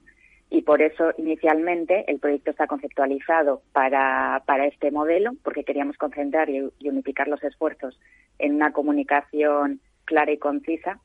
Y 0.50 0.61
por 0.61 0.83
eso 0.83 1.14
inicialmente 1.16 2.04
el 2.06 2.18
proyecto 2.18 2.50
está 2.50 2.66
conceptualizado 2.66 3.62
para, 3.73 4.42
para 4.45 4.66
este 4.66 4.90
modelo, 4.90 5.33
porque 5.42 5.64
queríamos 5.64 5.97
concentrar 5.97 6.50
y 6.50 6.71
unificar 6.87 7.28
los 7.28 7.42
esfuerzos 7.45 7.99
en 8.38 8.56
una 8.56 8.75
comunicación 8.75 9.80
clara 10.04 10.33
y 10.33 10.37
concisa 10.37 11.00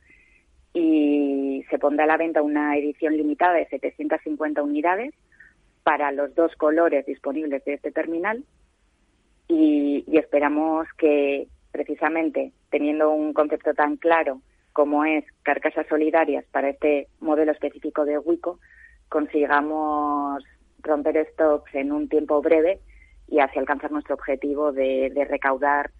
y 0.74 1.64
se 1.70 1.80
pondrá 1.80 2.04
a 2.04 2.08
la 2.08 2.18
venta 2.18 2.42
una 2.42 2.76
edición 2.76 3.16
limitada 3.16 3.54
de 3.54 3.68
750 3.68 4.62
unidades 4.62 5.14
para 5.84 6.12
los 6.12 6.36
dos 6.36 6.54
colores 6.58 7.06
disponibles 7.06 7.64
de 7.64 7.76
este 7.76 7.94
terminal 7.94 8.44
y, 9.52 10.06
esperamos 10.18 10.88
que 10.98 11.48
precisamente 11.72 12.52
teniendo 12.70 13.12
un 13.12 13.34
concepto 13.34 13.74
tan 13.74 13.98
claro 13.98 14.42
como 14.74 15.04
es 15.04 15.26
carcasas 15.44 15.86
solidarias 15.88 16.46
para 16.52 16.70
este 16.70 17.08
modelo 17.20 17.52
específico 17.52 18.06
de 18.06 18.18
Wico, 18.18 18.60
consigamos 19.10 20.44
romper 20.80 21.28
stocks 21.34 21.76
en 21.76 21.92
un 21.92 22.08
tiempo 22.08 22.42
breve 22.42 22.80
y 23.28 23.40
así 23.40 23.60
alcanzar 23.60 23.92
nuestro 23.92 24.16
objetivo 24.16 24.72
de, 24.72 25.12
recaudar 25.30 25.92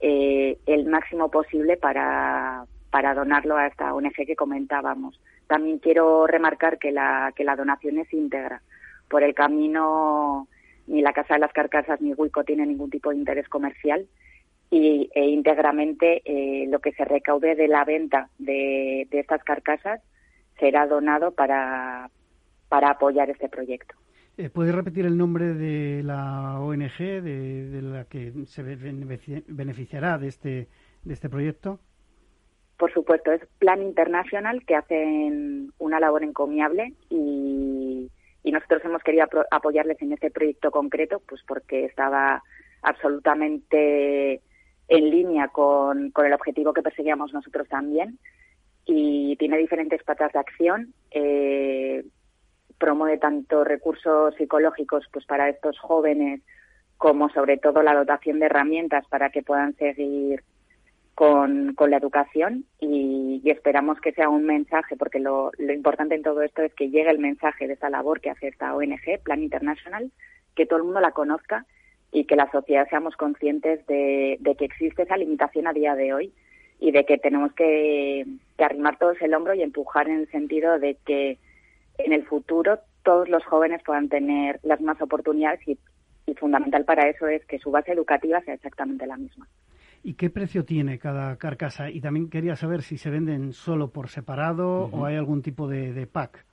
eh, 0.00 0.58
el 0.66 0.86
máximo 0.86 1.30
posible 1.30 1.76
para, 1.76 2.64
para 2.90 3.14
donarlo 3.14 3.56
a 3.56 3.66
esta 3.66 3.92
ONG 3.94 4.14
que 4.14 4.36
comentábamos. 4.36 5.20
También 5.46 5.78
quiero 5.78 6.26
remarcar 6.26 6.78
que 6.78 6.92
la, 6.92 7.32
que 7.36 7.44
la 7.44 7.56
donación 7.56 7.98
es 7.98 8.12
íntegra. 8.12 8.62
Por 9.08 9.22
el 9.22 9.34
camino, 9.34 10.48
ni 10.86 11.02
la 11.02 11.12
Casa 11.12 11.34
de 11.34 11.40
las 11.40 11.52
Carcasas 11.52 12.00
ni 12.00 12.14
Wico 12.14 12.42
tiene 12.42 12.66
ningún 12.66 12.90
tipo 12.90 13.10
de 13.10 13.16
interés 13.16 13.48
comercial 13.48 14.06
y, 14.70 15.10
e 15.14 15.26
íntegramente 15.26 16.22
eh, 16.24 16.66
lo 16.68 16.80
que 16.80 16.92
se 16.92 17.04
recaude 17.04 17.54
de 17.54 17.68
la 17.68 17.84
venta 17.84 18.28
de, 18.38 19.06
estas 19.10 19.42
carcasas 19.44 20.00
será 20.58 20.86
donado 20.86 21.32
para, 21.32 22.10
para 22.68 22.90
apoyar 22.90 23.30
este 23.30 23.48
proyecto. 23.48 23.94
Eh, 24.38 24.50
¿Puede 24.50 24.72
repetir 24.72 25.06
el 25.06 25.16
nombre 25.16 25.54
de 25.54 26.02
la 26.02 26.60
ONG 26.60 26.98
de, 26.98 27.70
de, 27.70 27.82
la 27.82 28.04
que 28.04 28.32
se 28.46 28.62
beneficiará 28.62 30.18
de 30.18 30.28
este, 30.28 30.68
de 31.04 31.14
este 31.14 31.28
proyecto? 31.28 31.80
Por 32.76 32.92
supuesto, 32.92 33.32
es 33.32 33.40
Plan 33.58 33.80
Internacional 33.80 34.64
que 34.66 34.76
hacen 34.76 35.72
una 35.78 35.98
labor 35.98 36.22
encomiable 36.24 36.92
y, 37.08 38.10
nosotros 38.44 38.84
hemos 38.84 39.02
querido 39.02 39.26
apoyarles 39.50 40.00
en 40.00 40.12
este 40.12 40.30
proyecto 40.30 40.70
concreto, 40.70 41.20
pues 41.28 41.42
porque 41.46 41.84
estaba 41.84 42.42
absolutamente 42.80 44.40
en 44.88 45.10
línea 45.10 45.48
con, 45.48 46.12
el 46.16 46.32
objetivo 46.32 46.72
que 46.72 46.82
perseguíamos 46.82 47.32
nosotros 47.32 47.68
también 47.68 48.18
y 48.84 49.36
tiene 49.36 49.58
diferentes 49.58 50.02
patas 50.04 50.32
de 50.32 50.38
acción. 50.38 50.94
Eh, 51.10 52.04
promueve 52.78 53.18
tanto 53.18 53.64
recursos 53.64 54.34
psicológicos 54.36 55.04
pues 55.12 55.24
para 55.24 55.48
estos 55.48 55.78
jóvenes 55.78 56.42
como 56.98 57.28
sobre 57.30 57.58
todo 57.58 57.82
la 57.82 57.94
dotación 57.94 58.38
de 58.38 58.46
herramientas 58.46 59.06
para 59.08 59.30
que 59.30 59.42
puedan 59.42 59.74
seguir 59.76 60.42
con, 61.14 61.74
con 61.74 61.90
la 61.90 61.96
educación 61.96 62.64
y, 62.78 63.42
esperamos 63.44 64.00
que 64.00 64.12
sea 64.12 64.28
un 64.28 64.44
mensaje, 64.44 64.96
porque 64.96 65.20
lo, 65.20 65.52
lo, 65.56 65.72
importante 65.72 66.14
en 66.14 66.22
todo 66.22 66.42
esto 66.42 66.62
es 66.62 66.74
que 66.74 66.90
llegue 66.90 67.10
el 67.10 67.20
mensaje 67.20 67.66
de 67.66 67.74
esta 67.74 67.88
labor 67.88 68.20
que 68.20 68.30
hace 68.30 68.48
esta 68.48 68.74
ONG, 68.74 69.22
Plan 69.22 69.42
Internacional, 69.42 70.10
que 70.54 70.66
todo 70.66 70.78
el 70.78 70.84
mundo 70.84 71.00
la 71.00 71.12
conozca 71.12 71.64
y 72.12 72.24
que 72.24 72.36
la 72.36 72.50
sociedad 72.50 72.88
seamos 72.88 73.16
conscientes 73.16 73.86
de, 73.86 74.36
de 74.40 74.54
que 74.54 74.64
existe 74.64 75.02
esa 75.02 75.16
limitación 75.16 75.66
a 75.66 75.72
día 75.72 75.94
de 75.94 76.14
hoy 76.14 76.32
y 76.78 76.92
de 76.92 77.04
que 77.04 77.18
tenemos 77.18 77.52
que, 77.52 78.26
que 78.56 78.64
arrimar 78.64 78.98
todos 78.98 79.20
el 79.20 79.34
hombro 79.34 79.54
y 79.54 79.62
empujar 79.62 80.08
en 80.08 80.20
el 80.20 80.30
sentido 80.30 80.78
de 80.78 80.96
que 81.06 81.38
en 81.98 82.12
el 82.12 82.24
futuro 82.26 82.78
todos 83.02 83.28
los 83.28 83.44
jóvenes 83.44 83.82
puedan 83.84 84.08
tener 84.08 84.60
las 84.62 84.80
mismas 84.80 85.00
oportunidades 85.00 85.60
y, 85.66 85.78
y 86.26 86.34
fundamental 86.34 86.84
para 86.84 87.08
eso 87.08 87.26
es 87.28 87.44
que 87.46 87.58
su 87.58 87.70
base 87.70 87.92
educativa 87.92 88.40
sea 88.42 88.54
exactamente 88.54 89.06
la 89.06 89.16
misma. 89.16 89.48
¿Y 90.02 90.14
qué 90.14 90.30
precio 90.30 90.64
tiene 90.64 90.98
cada 90.98 91.36
carcasa? 91.36 91.90
Y 91.90 92.00
también 92.00 92.30
quería 92.30 92.54
saber 92.54 92.82
si 92.82 92.96
se 92.96 93.10
venden 93.10 93.52
solo 93.52 93.90
por 93.90 94.08
separado 94.08 94.84
o 94.92 95.04
hay 95.04 95.16
algún 95.16 95.42
tipo 95.42 95.66
de, 95.66 96.06
pack. 96.06 96.44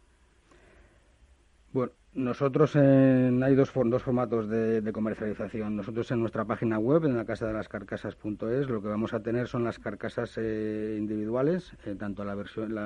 Bueno, 1.72 1.92
nosotros 2.16 2.76
hay 2.76 3.56
dos, 3.56 3.72
dos 3.74 4.04
formatos 4.04 4.48
de, 4.50 4.92
comercialización. 4.94 5.76
Nosotros 5.76 6.12
en 6.12 6.20
nuestra 6.20 6.46
página 6.46 6.78
web, 6.80 7.06
en 7.06 7.18
la 7.18 7.26
casa 7.26 7.48
de 7.48 7.54
las 7.54 7.68
carcasas.es, 7.68 8.70
lo 8.70 8.82
que 8.82 8.88
vamos 8.88 9.14
a 9.14 9.22
tener 9.22 9.48
son 9.48 9.64
las 9.64 9.80
carcasas 9.80 10.38
eh, 10.38 10.96
individuales, 11.00 11.74
eh, 11.86 11.96
tanto 11.98 12.24
la 12.24 12.36
versión, 12.36 12.78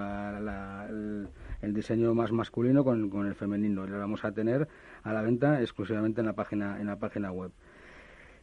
el, 1.62 1.74
diseño 1.74 2.13
más 2.13 2.31
masculino 2.31 2.84
con, 2.84 3.10
con 3.10 3.27
el 3.27 3.36
femenino. 3.36 3.86
Lo 3.86 4.00
vamos 4.00 4.24
a 4.25 4.31
tener 4.31 4.67
a 5.03 5.13
la 5.13 5.22
venta 5.22 5.62
exclusivamente 5.62 6.22
en 6.22 6.27
la 6.27 6.34
página, 6.34 6.79
en 6.79 6.88
la 6.88 6.98
página 6.98 7.31
web. 7.31 7.51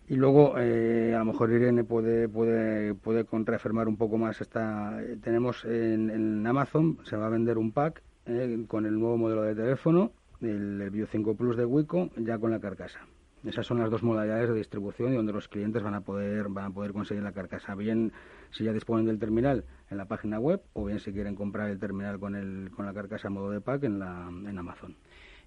Y 0.07 0.17
luego, 0.17 0.59
eh, 0.59 1.15
a 1.15 1.19
lo 1.21 1.25
mejor 1.25 1.51
Irene 1.51 1.83
puede, 1.83 2.29
puede, 2.29 2.95
puede 2.95 3.25
contraafirmar 3.25 3.89
un 3.89 3.97
poco 3.97 4.19
más. 4.19 4.41
Esta, 4.41 4.99
tenemos 5.23 5.65
en, 5.65 6.47
Amazon, 6.47 6.99
se 7.05 7.17
va 7.17 7.27
a 7.27 7.31
vender 7.31 7.57
un 7.57 7.73
pack 7.73 8.03
eh, 8.27 8.65
con 8.69 8.85
el 8.85 8.99
nuevo 8.99 9.17
modelo 9.17 9.43
de 9.43 9.55
teléfono, 9.55 10.13
el, 10.41 10.81
el 10.81 10.91
Bio 10.91 11.07
5 11.07 11.37
Plus 11.37 11.57
de 11.57 11.65
Wico, 11.65 12.11
ya 12.17 12.39
con 12.39 12.51
la 12.51 12.61
carcasa. 12.61 13.01
Esas 13.45 13.67
son 13.67 13.79
las 13.79 13.91
dos 13.91 14.03
modalidades 14.03 14.49
de 14.49 14.55
distribución 14.55 15.13
y 15.13 15.17
donde 15.17 15.33
los 15.33 15.49
clientes 15.49 15.83
van 15.83 15.95
a 15.95 16.01
poder 16.01 16.49
van 16.49 16.67
a 16.67 16.71
poder 16.71 16.93
conseguir 16.93 17.23
la 17.23 17.33
carcasa, 17.33 17.75
bien 17.75 18.13
si 18.51 18.65
ya 18.65 18.73
disponen 18.73 19.05
del 19.05 19.19
terminal 19.19 19.65
en 19.91 19.99
la 19.99 20.07
página 20.07 20.41
web 20.41 20.63
o 20.73 20.87
bien 20.87 20.99
si 20.99 21.13
quieren 21.13 21.35
comprar 21.35 21.69
el 21.69 21.79
terminal 21.79 22.19
con 22.19 22.37
el 22.37 22.71
con 22.71 22.87
la 22.87 22.95
carcasa 22.95 23.29
modo 23.29 23.51
de 23.51 23.61
pack 23.61 23.85
en 23.85 23.99
la 23.99 24.29
en 24.31 24.59
Amazon. 24.59 24.97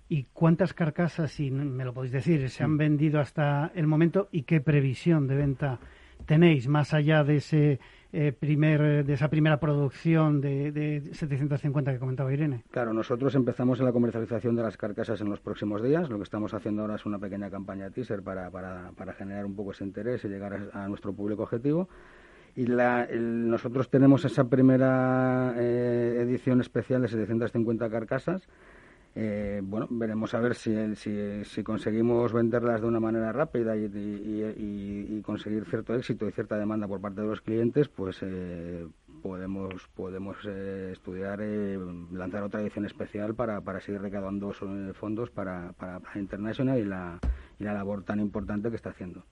¿Y 0.09 0.25
cuántas 0.31 0.73
carcasas, 0.73 1.31
si 1.31 1.51
me 1.51 1.83
lo 1.83 1.93
podéis 1.93 2.13
decir, 2.13 2.49
se 2.49 2.63
han 2.63 2.75
mm. 2.75 2.77
vendido 2.77 3.19
hasta 3.19 3.71
el 3.73 3.87
momento 3.87 4.29
y 4.31 4.43
qué 4.43 4.61
previsión 4.61 5.27
de 5.27 5.35
venta 5.35 5.79
tenéis 6.25 6.67
más 6.67 6.93
allá 6.93 7.23
de 7.23 7.37
ese 7.37 7.79
eh, 8.13 8.31
primer 8.31 9.05
de 9.05 9.13
esa 9.13 9.29
primera 9.29 9.59
producción 9.59 10.39
de, 10.41 10.71
de, 10.71 11.01
750 11.13 11.93
que 11.93 11.99
comentaba 11.99 12.33
Irene? 12.33 12.63
Claro, 12.71 12.93
nosotros 12.93 13.35
empezamos 13.35 13.79
en 13.79 13.85
la 13.85 13.91
comercialización 13.91 14.55
de 14.55 14.63
las 14.63 14.77
carcasas 14.77 15.19
en 15.21 15.29
los 15.29 15.39
próximos 15.39 15.83
días. 15.83 16.09
Lo 16.09 16.17
que 16.17 16.23
estamos 16.23 16.53
haciendo 16.53 16.83
ahora 16.83 16.95
es 16.95 17.05
una 17.05 17.19
pequeña 17.19 17.49
campaña 17.49 17.89
teaser 17.89 18.21
para, 18.21 18.49
para, 18.49 19.13
generar 19.13 19.45
un 19.45 19.55
poco 19.55 19.71
ese 19.71 19.83
interés 19.83 20.23
y 20.25 20.29
llegar 20.29 20.69
a, 20.73 20.87
nuestro 20.87 21.13
público 21.13 21.43
objetivo. 21.43 21.89
Y 22.55 22.65
nosotros 22.65 23.89
tenemos 23.89 24.25
esa 24.25 24.49
primera 24.49 25.53
eh, 25.57 26.19
edición 26.21 26.59
especial 26.61 27.03
de 27.03 27.07
750 27.07 27.89
carcasas 27.89 28.47
eh, 29.19 29.61
bueno, 29.63 29.87
veremos 29.89 30.35
a 30.35 30.39
ver 30.39 30.53
si, 30.53 30.75
si, 30.95 31.63
conseguimos 31.63 32.31
venderlas 32.31 32.81
de 32.81 32.87
una 32.87 32.99
manera 32.99 33.31
rápida 33.31 33.75
y, 33.75 35.23
conseguir 35.25 35.65
cierto 35.65 35.95
éxito 35.95 36.29
y 36.29 36.31
cierta 36.31 36.55
demanda 36.55 36.87
por 36.87 37.01
parte 37.01 37.21
de 37.21 37.27
los 37.27 37.41
clientes, 37.41 37.87
pues 37.87 38.19
eh, 38.21 38.85
podemos 39.23 39.73
podemos 39.95 40.37
eh, 40.47 40.91
estudiar 40.91 41.39
lanzar 42.11 42.43
otra 42.43 42.61
edición 42.61 42.85
especial 42.85 43.33
para, 43.33 43.59
para 43.61 43.81
seguir 43.81 44.01
recaudando 44.01 44.53
fondos 44.93 45.31
para, 45.31 45.71
para, 45.73 45.99
International 46.13 46.77
y 46.77 46.85
la, 46.85 47.19
y 47.59 47.63
la 47.63 47.73
labor 47.73 48.03
tan 48.03 48.19
importante 48.19 48.69
que 48.69 48.75
está 48.75 48.91
haciendo. 48.91 49.25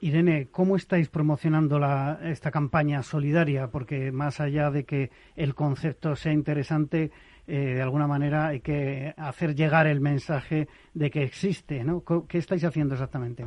Irene, 0.00 0.48
¿cómo 0.50 0.74
estáis 0.74 1.08
promocionando 1.10 1.78
la, 1.78 2.18
esta 2.24 2.50
campaña 2.50 3.04
solidaria? 3.04 3.68
Porque 3.68 4.10
más 4.10 4.40
allá 4.40 4.70
de 4.70 4.84
que 4.84 5.10
el 5.36 5.54
concepto 5.54 6.16
sea 6.16 6.32
interesante, 6.32 7.12
eh, 7.46 7.74
de 7.74 7.82
alguna 7.82 8.06
manera 8.06 8.48
hay 8.48 8.60
que 8.60 9.14
hacer 9.16 9.54
llegar 9.54 9.86
el 9.86 10.00
mensaje 10.00 10.68
de 10.94 11.10
que 11.10 11.22
existe, 11.22 11.84
¿no? 11.84 12.02
¿Qué 12.28 12.38
estáis 12.38 12.64
haciendo 12.64 12.94
exactamente? 12.94 13.46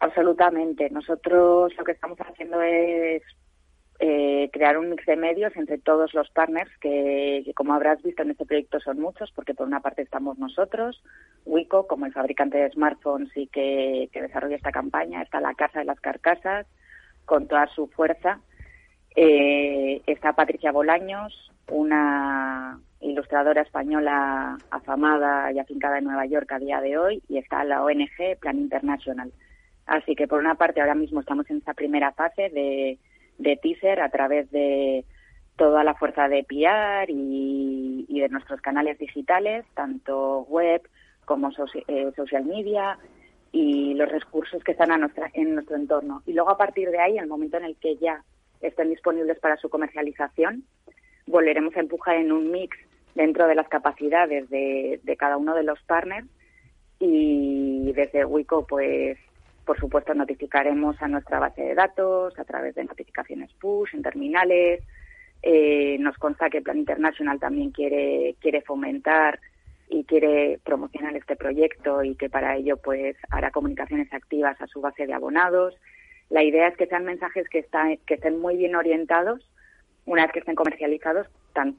Absolutamente. 0.00 0.88
Nosotros 0.90 1.72
lo 1.76 1.84
que 1.84 1.92
estamos 1.92 2.18
haciendo 2.18 2.60
es 2.62 3.22
eh, 4.02 4.48
crear 4.50 4.78
un 4.78 4.88
mix 4.88 5.04
de 5.04 5.14
medios 5.14 5.54
entre 5.56 5.76
todos 5.76 6.14
los 6.14 6.30
partners 6.30 6.70
que, 6.80 7.44
como 7.54 7.74
habrás 7.74 8.02
visto 8.02 8.22
en 8.22 8.30
este 8.30 8.46
proyecto 8.46 8.80
son 8.80 8.98
muchos, 8.98 9.30
porque 9.32 9.52
por 9.52 9.66
una 9.66 9.80
parte 9.80 10.00
estamos 10.00 10.38
nosotros, 10.38 11.02
Wico 11.44 11.86
como 11.86 12.06
el 12.06 12.14
fabricante 12.14 12.56
de 12.56 12.70
smartphones 12.70 13.28
y 13.36 13.46
que, 13.48 14.08
desarrolla 14.10 14.56
esta 14.56 14.72
campaña, 14.72 15.20
está 15.20 15.38
la 15.40 15.52
Casa 15.52 15.80
de 15.80 15.84
las 15.84 16.00
Carcasas 16.00 16.66
con 17.26 17.46
toda 17.46 17.66
su 17.74 17.88
fuerza, 17.88 18.40
eh, 19.14 20.00
está 20.06 20.32
Patricia 20.32 20.72
Bolaños, 20.72 21.52
una 21.70 22.78
ilustradora 23.00 23.62
española 23.62 24.58
afamada 24.70 25.50
y 25.52 25.58
afincada 25.58 25.98
en 25.98 26.04
Nueva 26.04 26.26
York 26.26 26.50
a 26.52 26.58
día 26.58 26.80
de 26.80 26.98
hoy, 26.98 27.22
y 27.28 27.38
está 27.38 27.64
la 27.64 27.82
ONG 27.82 28.38
Plan 28.40 28.58
International. 28.58 29.32
Así 29.86 30.14
que, 30.14 30.28
por 30.28 30.40
una 30.40 30.54
parte, 30.54 30.80
ahora 30.80 30.94
mismo 30.94 31.20
estamos 31.20 31.48
en 31.50 31.58
esta 31.58 31.74
primera 31.74 32.12
fase 32.12 32.50
de, 32.50 32.98
de 33.38 33.56
teaser 33.56 34.00
a 34.00 34.10
través 34.10 34.50
de 34.50 35.04
toda 35.56 35.84
la 35.84 35.94
fuerza 35.94 36.28
de 36.28 36.42
PR 36.44 37.10
y, 37.10 38.06
de 38.08 38.28
nuestros 38.30 38.60
canales 38.60 38.98
digitales, 38.98 39.64
tanto 39.74 40.40
web 40.48 40.82
como 41.26 41.50
eh, 41.88 42.12
social 42.16 42.44
media 42.44 42.98
y 43.52 43.94
los 43.94 44.10
recursos 44.10 44.62
que 44.64 44.72
están 44.72 44.90
a 44.90 44.98
nuestra, 44.98 45.30
en 45.34 45.54
nuestro 45.54 45.76
entorno. 45.76 46.22
Y 46.26 46.32
luego 46.32 46.50
a 46.50 46.56
partir 46.56 46.90
de 46.90 46.98
ahí, 46.98 47.18
el 47.18 47.26
momento 47.26 47.58
en 47.58 47.64
el 47.64 47.76
que 47.76 47.96
ya 47.96 48.24
estén 48.60 48.88
disponibles 48.90 49.38
para 49.38 49.56
su 49.56 49.68
comercialización, 49.68 50.64
volveremos 51.30 51.76
a 51.76 51.80
empujar 51.80 52.16
en 52.16 52.32
un 52.32 52.50
mix 52.50 52.76
dentro 53.14 53.46
de 53.46 53.54
las 53.54 53.68
capacidades 53.68 54.48
de, 54.50 55.00
de 55.02 55.16
cada 55.16 55.36
uno 55.36 55.54
de 55.54 55.62
los 55.62 55.80
partners 55.82 56.26
y 56.98 57.92
desde 57.92 58.24
Wico 58.24 58.66
pues 58.66 59.18
por 59.64 59.78
supuesto 59.78 60.14
notificaremos 60.14 61.00
a 61.00 61.08
nuestra 61.08 61.38
base 61.38 61.62
de 61.62 61.74
datos 61.74 62.38
a 62.38 62.44
través 62.44 62.74
de 62.74 62.84
notificaciones 62.84 63.52
push 63.54 63.94
en 63.94 64.02
terminales. 64.02 64.82
Eh, 65.42 65.96
nos 66.00 66.16
consta 66.18 66.50
que 66.50 66.60
Plan 66.60 66.78
International 66.78 67.40
también 67.40 67.70
quiere 67.70 68.36
quiere 68.40 68.60
fomentar 68.60 69.40
y 69.88 70.04
quiere 70.04 70.60
promocionar 70.64 71.16
este 71.16 71.36
proyecto 71.36 72.04
y 72.04 72.14
que 72.14 72.28
para 72.28 72.56
ello 72.56 72.76
pues 72.76 73.16
hará 73.30 73.50
comunicaciones 73.50 74.12
activas 74.12 74.60
a 74.60 74.66
su 74.66 74.80
base 74.80 75.06
de 75.06 75.14
abonados. 75.14 75.74
La 76.28 76.42
idea 76.42 76.68
es 76.68 76.76
que 76.76 76.86
sean 76.86 77.04
mensajes 77.04 77.48
que 77.48 77.60
están 77.60 77.96
que 78.06 78.14
estén 78.14 78.40
muy 78.40 78.56
bien 78.56 78.76
orientados 78.76 79.49
una 80.06 80.22
vez 80.22 80.32
que 80.32 80.38
estén 80.40 80.54
comercializados 80.54 81.26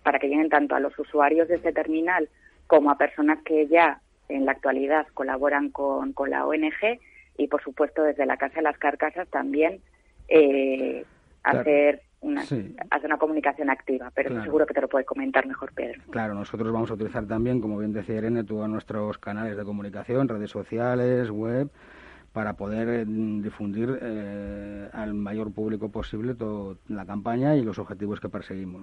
para 0.03 0.19
que 0.19 0.27
lleguen 0.27 0.49
tanto 0.49 0.75
a 0.75 0.79
los 0.79 0.97
usuarios 0.99 1.47
de 1.47 1.55
este 1.55 1.71
terminal 1.71 2.29
como 2.67 2.91
a 2.91 2.97
personas 2.97 3.39
que 3.43 3.67
ya 3.67 3.99
en 4.29 4.45
la 4.45 4.53
actualidad 4.53 5.07
colaboran 5.13 5.69
con, 5.69 6.13
con 6.13 6.29
la 6.29 6.45
ONG 6.45 6.99
y, 7.37 7.47
por 7.47 7.61
supuesto, 7.63 8.03
desde 8.03 8.25
la 8.25 8.37
Casa 8.37 8.55
de 8.55 8.61
las 8.61 8.77
Carcasas 8.77 9.27
también 9.29 9.81
eh, 10.27 11.05
hacer 11.43 12.01
una, 12.21 12.41
hacer 12.41 13.05
una 13.05 13.17
comunicación 13.17 13.69
activa, 13.69 14.11
pero 14.13 14.41
seguro 14.43 14.65
que 14.65 14.73
te 14.73 14.81
lo 14.81 14.87
puede 14.87 15.05
comentar 15.05 15.47
mejor 15.47 15.73
Pedro. 15.73 16.01
Claro, 16.11 16.35
nosotros 16.35 16.71
vamos 16.71 16.91
a 16.91 16.93
utilizar 16.93 17.25
también, 17.25 17.59
como 17.59 17.79
bien 17.79 17.93
decía 17.93 18.17
Irene, 18.17 18.43
todos 18.43 18.69
nuestros 18.69 19.17
canales 19.17 19.57
de 19.57 19.63
comunicación, 19.63 20.27
redes 20.27 20.51
sociales, 20.51 21.29
web, 21.31 21.69
para 22.33 22.53
poder 22.53 22.87
eh, 22.89 23.05
difundir 23.05 23.99
eh, 24.01 24.89
al 24.93 25.13
mayor 25.13 25.51
público 25.51 25.89
posible 25.89 26.35
toda 26.35 26.75
la 26.87 27.05
campaña 27.05 27.55
y 27.55 27.63
los 27.63 27.79
objetivos 27.79 28.19
que 28.19 28.29
perseguimos. 28.29 28.81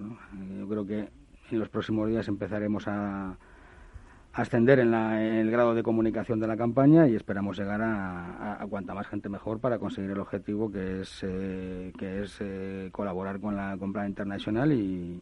Yo 0.59 0.69
creo 0.69 0.87
que 0.87 1.09
en 1.51 1.59
los 1.59 1.69
próximos 1.69 2.09
días 2.09 2.29
empezaremos 2.29 2.87
a, 2.89 3.39
ascender 4.33 4.79
en, 4.79 4.95
el 4.95 5.51
grado 5.51 5.75
de 5.75 5.83
comunicación 5.83 6.39
de 6.39 6.47
la 6.47 6.57
campaña 6.57 7.09
y 7.09 7.17
esperamos 7.17 7.59
llegar 7.59 7.81
a, 7.83 8.65
cuanta 8.71 8.95
más 8.95 9.09
gente 9.09 9.29
mejor 9.29 9.61
para 9.61 9.79
conseguir 9.79 10.11
el 10.13 10.21
objetivo 10.21 10.71
que 10.71 11.01
es 11.01 11.21
eh, 11.23 11.93
que 11.99 12.23
es 12.23 12.37
eh, 12.41 12.91
colaborar 12.93 13.41
con 13.41 13.57
la 13.57 13.77
compra 13.79 14.07
internacional 14.07 14.73
y, 14.73 15.21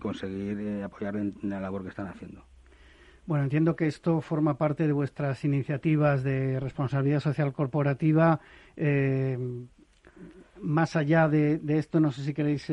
conseguir 0.00 0.60
eh, 0.60 0.84
apoyar 0.84 1.16
en, 1.16 1.34
la 1.42 1.60
labor 1.60 1.82
que 1.82 1.88
están 1.88 2.06
haciendo. 2.06 2.44
Bueno, 3.26 3.42
entiendo 3.42 3.74
que 3.74 3.88
esto 3.88 4.20
forma 4.20 4.56
parte 4.56 4.86
de 4.86 4.92
vuestras 4.92 5.44
iniciativas 5.44 6.22
de 6.22 6.60
responsabilidad 6.60 7.18
social 7.18 7.52
corporativa. 7.52 8.40
más 10.62 10.96
allá 10.96 11.28
de, 11.28 11.60
esto, 11.68 11.98
no 11.98 12.12
sé 12.12 12.22
si 12.22 12.32
queréis 12.32 12.70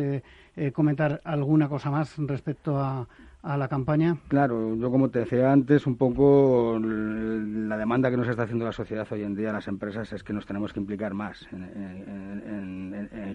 comentar 0.74 1.22
alguna 1.24 1.67
cosa 1.67 1.89
más 1.89 2.15
respecto 2.17 2.77
a, 2.79 3.07
a 3.43 3.57
la 3.57 3.67
campaña? 3.67 4.17
Claro, 4.29 4.73
yo 4.75 4.89
como 4.89 5.09
te 5.09 5.19
decía 5.19 5.51
antes, 5.51 5.85
un 5.85 5.97
poco 5.97 6.79
la 6.81 7.77
demanda 7.77 8.09
que 8.09 8.15
nos 8.15 8.29
está 8.29 8.43
haciendo 8.43 8.63
la 8.63 8.71
sociedad 8.71 9.05
hoy 9.12 9.23
en 9.23 9.35
día, 9.35 9.51
las 9.51 9.67
empresas, 9.67 10.13
es 10.13 10.23
que 10.23 10.31
nos 10.31 10.45
tenemos 10.45 10.71
que 10.71 10.79
implicar 10.79 11.13
más 11.13 11.45
en, 11.51 12.73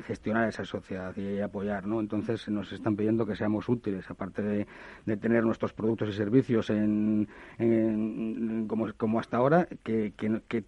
gestionar 0.06 0.48
esa 0.48 0.64
sociedad 0.64 1.14
y 1.16 1.40
apoyar, 1.40 1.86
¿no? 1.86 2.00
Entonces 2.00 2.49
nos 2.49 2.73
están 2.73 2.97
pidiendo 2.97 3.26
que 3.26 3.36
seamos 3.36 3.68
útiles, 3.68 4.10
aparte 4.10 4.42
de, 4.42 5.16
tener 5.18 5.44
nuestros 5.44 5.75
productos 5.75 6.08
y 6.08 6.12
servicios 6.12 6.71
en, 6.71 7.28
como, 8.66 9.21
hasta 9.21 9.36
ahora, 9.36 9.68
que, 9.82 10.12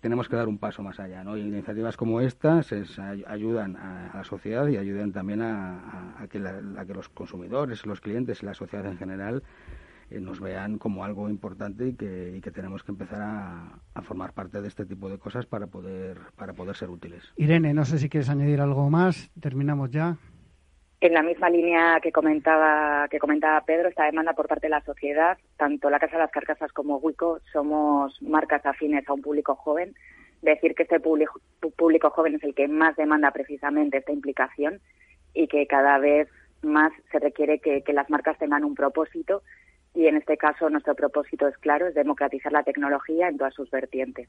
tenemos 0.01 0.29
que 0.29 0.37
dar 0.37 0.49
un 0.49 0.59
paso 0.59 0.83
más 0.83 1.01
allá, 1.01 1.25
¿no? 1.25 1.39
Y 1.39 1.43
iniciativas 1.43 1.97
como 1.97 2.21
estas 2.21 2.73
ayudan 3.27 3.77
a, 3.77 4.11
la 4.15 4.25
sociedad 4.25 4.67
y 4.69 4.77
ayudan 4.77 5.13
también 5.13 5.41
a, 5.41 6.27
que 6.29 6.39
a 6.39 6.85
que 6.85 6.95
los 6.95 7.09
consumidores, 7.09 7.87
los 7.87 8.01
clientes 8.03 8.43
y 8.43 8.47
la 8.47 8.55
sociedad 8.55 8.85
en 8.87 8.99
general 8.99 9.30
eh, 10.11 10.21
nos 10.21 10.41
vean 10.41 10.79
como 10.79 11.05
algo 11.05 11.29
importante 11.29 11.89
y 11.89 11.95
que, 11.95 12.41
que 12.43 12.51
tenemos 12.51 12.83
que 12.83 12.91
empezar 12.91 13.21
a, 13.23 14.03
formar 14.03 14.33
parte 14.33 14.61
de 14.61 14.67
este 14.67 14.85
tipo 14.85 15.09
de 15.09 15.19
cosas 15.19 15.47
para 15.47 15.67
poder, 15.67 16.19
para 16.37 16.53
poder 16.53 16.75
ser 16.75 16.91
útiles. 16.91 17.23
Irene, 17.37 17.75
no 17.75 17.85
sé 17.85 17.99
si 17.99 18.09
quieres 18.09 18.29
añadir 18.29 18.61
algo 18.61 18.89
más. 18.91 19.31
Terminamos 19.41 19.91
ya. 19.91 20.17
En 21.01 21.15
la 21.15 21.23
misma 21.23 21.49
línea 21.49 22.01
que 22.03 22.13
comentaba, 22.13 23.09
que 23.09 23.19
comentaba 23.19 23.61
Pedro, 23.65 23.89
esta 23.89 24.05
demanda 24.05 24.33
por 24.33 24.49
parte 24.49 24.67
de 24.67 24.71
la 24.71 24.83
sociedad, 24.83 25.39
tanto 25.57 25.89
la 25.91 25.99
Casa 25.99 26.17
de 26.17 26.23
las 26.23 26.31
Carcasas 26.31 26.73
como 26.73 26.97
Wico 26.97 27.41
somos 27.53 28.21
marcas 28.21 28.67
afines 28.67 29.09
a 29.09 29.13
un 29.13 29.23
público 29.23 29.55
joven. 29.55 29.95
Decir 30.43 30.75
que 30.75 30.83
este 30.83 31.01
público, 31.01 31.41
público 31.77 32.11
joven 32.11 32.35
es 32.35 32.43
el 32.43 32.55
que 32.55 32.69
más 32.69 32.97
demanda 32.97 33.31
precisamente 33.31 33.99
esta 33.99 34.13
implicación 34.13 34.81
y 35.35 35.47
que 35.47 35.67
cada 35.67 35.99
vez 35.99 36.29
más 36.63 36.93
se 37.11 37.19
requiere 37.19 37.59
que, 37.61 37.83
las 37.93 38.11
marcas 38.11 38.39
tengan 38.39 38.65
un 38.65 38.75
propósito 38.75 39.43
y 39.95 40.07
en 40.07 40.17
este 40.17 40.37
caso 40.37 40.71
nuestro 40.71 40.95
propósito 40.95 41.49
es 41.49 41.57
claro, 41.59 41.87
es 41.87 41.95
democratizar 41.95 42.53
la 42.53 42.63
tecnología 42.63 43.29
en 43.29 43.39
todas 43.39 43.55
sus 43.55 43.71
vertientes. 43.71 44.29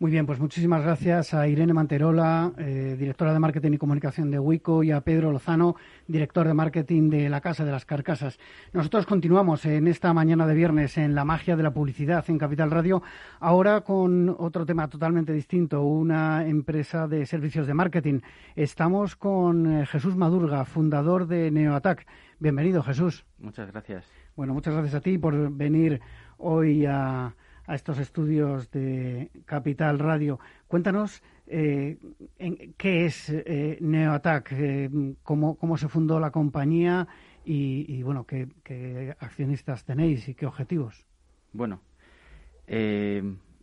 Muy 0.00 0.10
bien, 0.10 0.24
pues 0.24 0.40
muchísimas 0.40 0.82
gracias 0.82 1.34
a 1.34 1.46
Irene 1.46 1.74
Manterola, 1.74 2.52
eh, 2.56 2.96
directora 2.98 3.34
de 3.34 3.38
Marketing 3.38 3.72
y 3.72 3.76
Comunicación 3.76 4.30
de 4.30 4.38
WICO, 4.38 4.82
y 4.82 4.92
a 4.92 5.02
Pedro 5.02 5.30
Lozano, 5.30 5.76
director 6.08 6.48
de 6.48 6.54
Marketing 6.54 7.10
de 7.10 7.28
la 7.28 7.42
Casa 7.42 7.66
de 7.66 7.70
las 7.70 7.84
Carcasas. 7.84 8.38
Nosotros 8.72 9.04
continuamos 9.04 9.66
en 9.66 9.86
esta 9.88 10.14
mañana 10.14 10.46
de 10.46 10.54
viernes 10.54 10.96
en 10.96 11.14
la 11.14 11.26
magia 11.26 11.54
de 11.54 11.62
la 11.64 11.74
publicidad 11.74 12.24
en 12.28 12.38
Capital 12.38 12.70
Radio, 12.70 13.02
ahora 13.40 13.82
con 13.82 14.34
otro 14.38 14.64
tema 14.64 14.88
totalmente 14.88 15.34
distinto, 15.34 15.82
una 15.82 16.46
empresa 16.46 17.06
de 17.06 17.26
servicios 17.26 17.66
de 17.66 17.74
marketing. 17.74 18.20
Estamos 18.56 19.16
con 19.16 19.82
eh, 19.82 19.84
Jesús 19.84 20.16
Madurga, 20.16 20.64
fundador 20.64 21.26
de 21.26 21.50
NeoAttack. 21.50 22.06
Bienvenido, 22.38 22.82
Jesús. 22.82 23.26
Muchas 23.38 23.70
gracias. 23.70 24.06
Bueno, 24.34 24.54
muchas 24.54 24.72
gracias 24.72 24.94
a 24.94 25.02
ti 25.02 25.18
por 25.18 25.52
venir 25.52 26.00
hoy 26.38 26.86
a 26.86 27.34
a 27.70 27.76
estos 27.76 28.00
estudios 28.00 28.68
de 28.72 29.30
Capital 29.44 30.00
Radio. 30.00 30.40
Cuéntanos 30.66 31.22
eh, 31.46 31.98
en, 32.36 32.74
qué 32.76 33.06
es 33.06 33.30
eh, 33.30 33.78
NeoAttack, 33.80 34.52
eh, 34.52 34.90
cómo, 35.22 35.54
cómo, 35.54 35.76
se 35.76 35.86
fundó 35.86 36.18
la 36.18 36.32
compañía 36.32 37.06
y, 37.44 38.02
bueno, 38.02 38.26
qué, 38.26 39.14
accionistas 39.20 39.84
tenéis 39.84 40.28
y 40.28 40.34
qué 40.34 40.46
objetivos. 40.46 41.06
Bueno, 41.52 41.80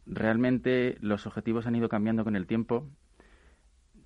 realmente 0.06 0.98
los 1.02 1.28
objetivos 1.28 1.67
han 1.67 1.76
ido 1.76 1.89
cambiando 1.89 2.24
con 2.24 2.38
el 2.38 2.48
tiempo. 2.48 2.88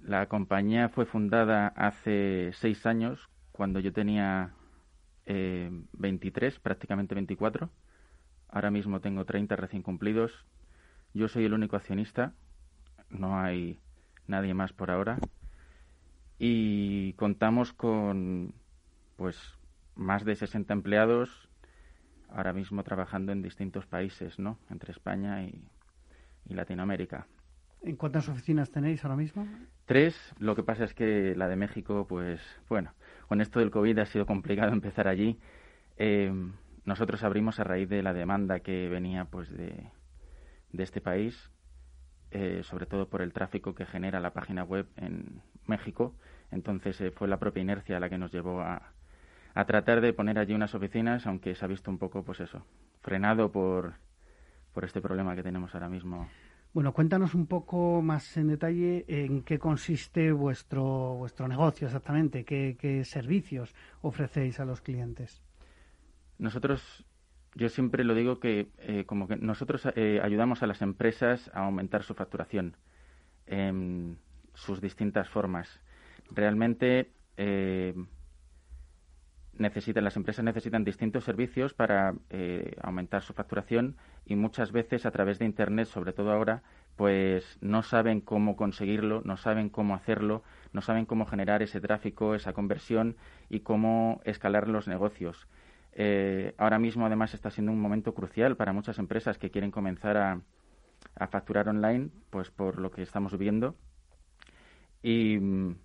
La 0.02 0.26
compañía 0.28 0.90
fue 0.90 1.06
fundada 1.06 1.68
hace 1.68 2.52
seis 2.54 2.88
años, 2.88 3.30
cuando 3.52 3.80
yo 3.80 3.94
tenía 3.94 4.56
23, 5.28 6.60
prácticamente 6.60 7.14
24 7.14 7.70
Ahora 8.52 8.70
mismo 8.70 9.00
tengo 9.00 9.26
30 9.26 9.56
recién 9.56 9.82
cumplidos. 9.82 10.46
Yo 11.14 11.28
soy 11.28 11.46
el 11.46 11.54
único 11.54 11.78
accionista. 11.78 12.34
No 13.10 13.40
hay 13.40 13.80
nadie 14.28 14.54
más 14.54 14.74
por 14.74 14.92
ahora. 14.92 15.18
Y 16.38 17.14
contamos 17.14 17.72
con 17.74 18.54
pues 19.16 19.38
más 19.96 20.26
de 20.26 20.36
60 20.36 20.74
empleados 20.74 21.50
ahora 22.30 22.54
mismo 22.54 22.84
trabajando 22.84 23.32
en 23.32 23.42
distintos 23.42 23.86
países, 23.86 24.40
¿no? 24.40 24.58
Entre 24.70 24.92
España 24.92 25.44
y, 25.44 25.64
y 26.48 26.54
Latinoamérica. 26.54 27.28
¿En 27.84 27.96
cuántas 27.96 28.30
oficinas 28.30 28.72
tenéis 28.72 29.04
ahora 29.04 29.18
mismo? 29.18 29.48
Tres. 29.86 30.16
Lo 30.40 30.56
que 30.56 30.64
pasa 30.64 30.84
es 30.84 30.94
que 30.94 31.36
la 31.36 31.48
de 31.48 31.56
México, 31.56 32.06
pues, 32.08 32.42
bueno, 32.70 32.94
con 33.28 33.42
esto 33.42 33.60
del 33.60 33.72
COVID 33.72 34.00
ha 34.00 34.06
sido 34.06 34.26
complicado 34.26 34.72
empezar 34.74 35.08
allí. 35.08 35.40
Eh, 35.98 36.32
nosotros 36.86 37.24
abrimos 37.24 37.60
a 37.60 37.64
raíz 37.64 37.90
de 37.90 38.02
la 38.02 38.14
demanda 38.14 38.60
que 38.60 38.90
venía 38.90 39.26
pues 39.26 39.50
de, 39.56 39.90
este 40.74 41.02
país, 41.02 41.52
eh, 42.32 42.62
sobre 42.64 42.86
todo 42.86 43.08
por 43.08 43.22
el 43.22 43.34
tráfico 43.34 43.76
que 43.76 43.86
genera 43.86 44.20
la 44.20 44.34
página 44.34 44.64
web 44.64 44.88
en 44.98 45.42
México. 45.68 46.16
Entonces 46.50 47.00
eh, 47.02 47.12
fue 47.12 47.28
la 47.28 47.38
propia 47.38 47.62
inercia 47.62 48.00
la 48.00 48.10
que 48.10 48.18
nos 48.18 48.32
llevó 48.32 48.62
a, 48.62 48.94
a 49.54 49.66
tratar 49.66 50.02
de 50.02 50.14
poner 50.14 50.40
allí 50.40 50.54
unas 50.54 50.74
oficinas, 50.74 51.28
aunque 51.28 51.56
se 51.56 51.66
ha 51.66 51.68
visto 51.68 51.92
un 51.92 51.98
poco, 51.98 52.24
pues 52.24 52.40
eso, 52.40 52.66
frenado 53.02 53.52
por, 53.52 53.94
por 54.74 54.84
este 54.84 55.02
problema 55.02 55.36
que 55.36 55.44
tenemos 55.44 55.74
ahora 55.76 55.90
mismo. 55.90 56.28
Bueno, 56.74 56.94
cuéntanos 56.94 57.36
un 57.36 57.48
poco 57.48 58.02
más 58.02 58.38
en 58.38 58.48
detalle 58.48 59.04
en 59.08 59.44
qué 59.44 59.60
consiste 59.60 60.32
vuestro, 60.32 61.16
vuestro 61.16 61.48
negocio 61.50 61.88
exactamente, 61.88 62.46
qué 62.46 63.02
servicios 63.04 63.76
ofrecéis 64.02 64.60
a 64.62 64.66
los 64.66 64.80
clientes. 64.80 65.44
Nosotros, 66.42 67.06
yo 67.54 67.70
siempre 67.70 68.04
lo 68.04 68.16
digo 68.16 68.40
que 68.40 68.72
eh, 68.80 69.06
como 69.06 69.28
que 69.28 69.36
nosotros 69.36 69.88
eh, 69.96 70.20
ayudamos 70.24 70.64
a 70.64 70.68
las 70.68 70.82
empresas 70.82 71.52
a 71.54 71.66
aumentar 71.66 72.02
su 72.02 72.16
facturación 72.16 72.76
en 73.46 74.18
sus 74.56 74.82
distintas 74.82 75.30
formas. 75.30 75.80
Realmente 76.32 77.12
eh, 77.38 77.94
necesitan, 79.54 80.04
las 80.04 80.18
empresas 80.18 80.44
necesitan 80.44 80.84
distintos 80.84 81.26
servicios 81.26 81.76
para 81.76 82.16
aumentar 82.82 83.22
su 83.22 83.34
facturación 83.34 83.98
y 84.26 84.36
muchas 84.36 84.72
veces 84.72 85.06
a 85.06 85.12
través 85.12 85.38
de 85.38 85.46
Internet, 85.46 85.90
sobre 85.90 86.12
todo 86.12 86.32
ahora, 86.32 86.64
pues 86.96 87.60
no 87.62 87.84
saben 87.84 88.20
cómo 88.20 88.56
conseguirlo, 88.56 89.22
no 89.26 89.38
saben 89.38 89.70
cómo 89.70 89.94
hacerlo, 89.94 90.42
no 90.74 90.82
saben 90.82 91.06
cómo 91.06 91.28
generar 91.28 91.62
ese 91.62 91.82
tráfico, 91.82 92.34
esa 92.34 92.54
conversión 92.54 93.16
y 93.48 93.60
cómo 93.60 94.22
escalar 94.24 94.68
los 94.68 94.88
negocios. 94.88 95.48
Eh, 95.94 96.54
ahora 96.58 96.80
mismo, 96.80 97.06
además, 97.06 97.34
está 97.34 97.50
siendo 97.50 97.72
un 97.72 97.82
momento 97.82 98.14
crucial 98.14 98.56
para 98.56 98.74
muchas 98.74 98.98
empresas 99.00 99.38
que 99.38 99.52
quieren 99.52 99.72
comenzar 99.72 100.18
a, 100.18 100.42
facturar 101.30 101.68
online, 101.68 102.10
pues 102.30 102.52
por 102.52 102.80
lo 102.80 102.92
que 102.92 103.02
estamos 103.02 103.38
viendo. 103.38 103.76
Y 105.02 105.38
mm, 105.40 105.76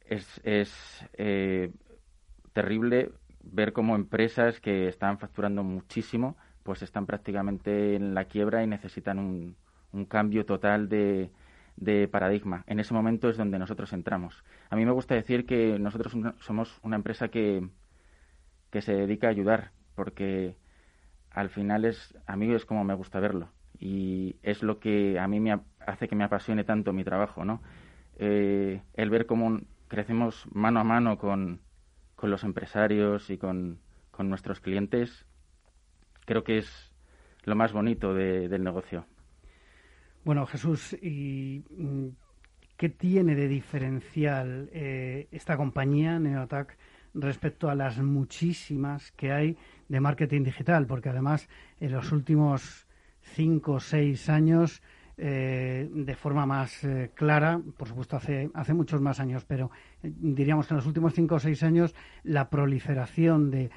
es, 0.00 0.40
eh, 1.14 1.72
terrible 2.52 3.12
ver 3.42 3.72
cómo 3.72 3.94
empresas 3.94 4.60
que 4.60 4.88
están 4.88 5.18
facturando 5.18 5.62
muchísimo, 5.62 6.36
pues 6.62 6.82
están 6.82 7.06
prácticamente 7.06 7.94
en 7.94 8.14
la 8.14 8.24
quiebra 8.24 8.64
y 8.64 8.66
necesitan 8.66 9.18
un, 9.18 9.56
un 9.92 10.04
cambio 10.04 10.44
total 10.44 10.88
de 10.88 11.30
paradigma. 12.10 12.64
En 12.66 12.80
ese 12.80 12.92
momento 12.92 13.28
es 13.28 13.36
donde 13.36 13.58
nosotros 13.58 13.92
entramos. 13.92 14.44
A 14.68 14.76
mí 14.76 14.84
me 14.84 14.92
gusta 14.92 15.14
decir 15.14 15.46
que 15.46 15.78
nosotros 15.78 16.16
somos 16.40 16.80
una 16.82 16.96
empresa 16.96 17.28
que, 17.28 17.68
que 18.76 18.82
se 18.82 18.92
dedica 18.92 19.28
a 19.28 19.30
ayudar, 19.30 19.70
porque 19.94 20.54
al 21.30 21.48
final 21.48 21.86
es, 21.86 22.14
a 22.26 22.36
mí 22.36 22.52
es 22.52 22.66
como 22.66 22.84
me 22.84 22.92
gusta 22.92 23.20
verlo 23.20 23.48
y 23.78 24.36
es 24.42 24.62
lo 24.62 24.80
que 24.80 25.18
a 25.18 25.26
mí 25.26 25.40
me 25.40 25.58
hace 25.80 26.08
que 26.08 26.14
me 26.14 26.24
apasione 26.24 26.62
tanto 26.62 26.92
mi 26.92 27.02
trabajo, 27.02 27.42
¿no? 27.46 27.62
Eh, 28.18 28.82
el 28.92 29.08
ver 29.08 29.24
cómo 29.24 29.62
crecemos 29.88 30.46
mano 30.52 30.80
a 30.80 30.84
mano 30.84 31.16
con, 31.16 31.62
con 32.16 32.30
los 32.30 32.44
empresarios 32.44 33.30
y 33.30 33.38
con, 33.38 33.78
con, 34.10 34.28
nuestros 34.28 34.60
clientes, 34.60 35.24
creo 36.26 36.44
que 36.44 36.58
es 36.58 36.92
lo 37.44 37.56
más 37.56 37.72
bonito 37.72 38.12
del 38.12 38.62
negocio. 38.62 39.06
Bueno, 40.22 40.44
Jesús, 40.44 40.92
¿y 41.00 41.64
mm, 41.70 42.08
qué 42.76 42.90
tiene 42.90 43.34
de 43.36 43.48
diferencial 43.48 44.68
eh, 44.70 45.28
esta 45.30 45.56
compañía, 45.56 46.18
Neotac, 46.18 46.76
respecto 47.16 47.68
a 47.68 47.74
las 47.74 47.98
muchísimas 47.98 49.12
que 49.12 49.32
hay 49.32 49.56
de 49.88 50.00
marketing 50.00 50.42
digital? 50.44 50.86
Porque 50.86 51.08
además, 51.08 51.48
en 51.80 51.92
los 51.92 52.12
últimos 52.12 52.86
cinco 53.20 53.72
o 53.72 53.80
seis 53.80 54.28
años 54.28 54.82
eh, 55.18 55.88
de 55.90 56.14
forma 56.14 56.44
más 56.44 56.84
eh, 56.84 57.10
clara, 57.14 57.58
por 57.78 57.88
supuesto 57.88 58.18
hace, 58.18 58.50
hace 58.52 58.74
muchos 58.74 59.00
más 59.00 59.18
años, 59.18 59.46
pero 59.46 59.70
eh, 60.02 60.12
diríamos 60.14 60.66
que 60.66 60.74
en 60.74 60.76
los 60.76 60.86
últimos 60.86 61.14
cinco 61.14 61.36
o 61.36 61.38
seis 61.38 61.62
años 61.62 61.94
la 62.22 62.50
proliferación 62.50 63.50
de 63.50 63.70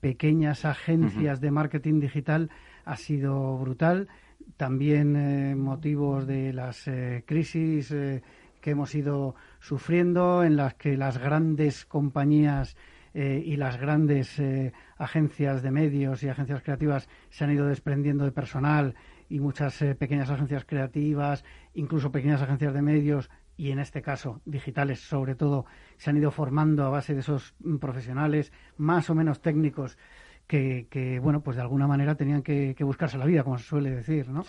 pequeñas 0.00 0.64
agencias 0.64 1.40
de 1.40 1.50
marketing 1.50 2.00
digital 2.00 2.50
ha 2.86 2.96
sido 2.96 3.58
brutal. 3.58 4.08
También 4.56 5.60
motivos 5.60 6.26
de 6.26 6.54
las 6.54 6.88
crisis 7.26 7.90
que 7.90 8.70
hemos 8.70 8.94
ido 8.94 9.34
sufriendo, 9.60 10.42
en 10.42 10.56
las 10.56 10.74
que 10.74 10.96
las 10.96 11.18
grandes 11.18 11.84
compañías 11.84 12.76
eh, 13.12 13.42
y 13.44 13.56
las 13.56 13.78
grandes 13.80 14.38
eh, 14.38 14.72
agencias 14.96 15.62
de 15.62 15.70
medios 15.72 16.22
y 16.22 16.28
agencias 16.28 16.62
creativas 16.62 17.08
se 17.28 17.44
han 17.44 17.52
ido 17.52 17.66
desprendiendo 17.66 18.24
de 18.24 18.30
personal 18.30 18.94
y 19.28 19.40
muchas 19.40 19.82
eh, 19.82 19.96
pequeñas 19.96 20.30
agencias 20.30 20.64
creativas, 20.64 21.44
incluso 21.74 22.12
pequeñas 22.12 22.40
agencias 22.40 22.72
de 22.72 22.82
medios 22.82 23.28
y 23.56 23.72
en 23.72 23.80
este 23.80 24.00
caso 24.00 24.40
digitales 24.44 25.00
sobre 25.00 25.34
todo, 25.34 25.66
se 25.96 26.10
han 26.10 26.16
ido 26.16 26.30
formando 26.30 26.84
a 26.84 26.88
base 26.88 27.14
de 27.14 27.20
esos 27.20 27.54
mm, 27.58 27.78
profesionales 27.78 28.52
más 28.76 29.10
o 29.10 29.14
menos 29.16 29.40
técnicos 29.40 29.98
que, 30.46 30.86
que 30.88 31.18
bueno, 31.18 31.42
pues 31.42 31.56
de 31.56 31.62
alguna 31.62 31.88
manera 31.88 32.14
tenían 32.14 32.42
que, 32.42 32.76
buscarse 32.80 33.18
la 33.18 33.26
vida, 33.26 33.44
como 33.44 33.58
se 33.58 33.64
suele 33.64 33.90
decir, 33.90 34.28
¿no? 34.28 34.44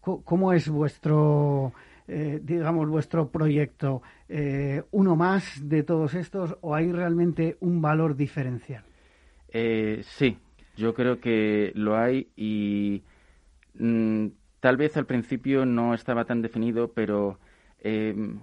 ¿Cómo 0.00 0.52
es 0.52 0.68
vuestro 0.68 1.72
eh, 2.08 2.40
digamos, 2.40 2.88
vuestro 2.88 3.30
proyecto 3.30 4.00
eh, 4.28 4.84
uno 4.92 5.16
más 5.16 5.68
de 5.68 5.82
todos 5.82 6.14
estos 6.14 6.56
o 6.60 6.72
hay 6.72 6.92
realmente 6.92 7.56
un 7.58 7.82
valor 7.82 8.14
diferencial? 8.14 8.84
Eh, 9.48 10.02
sí, 10.04 10.38
yo 10.76 10.94
creo 10.94 11.18
que 11.18 11.72
lo 11.74 11.96
hay 11.96 12.28
y 12.36 13.02
mm, 13.74 14.26
tal 14.60 14.76
vez 14.76 14.96
al 14.96 15.06
principio 15.06 15.66
no 15.66 15.94
estaba 15.94 16.24
tan 16.24 16.42
definido, 16.42 16.92
pero 16.92 17.40
em, 17.80 18.38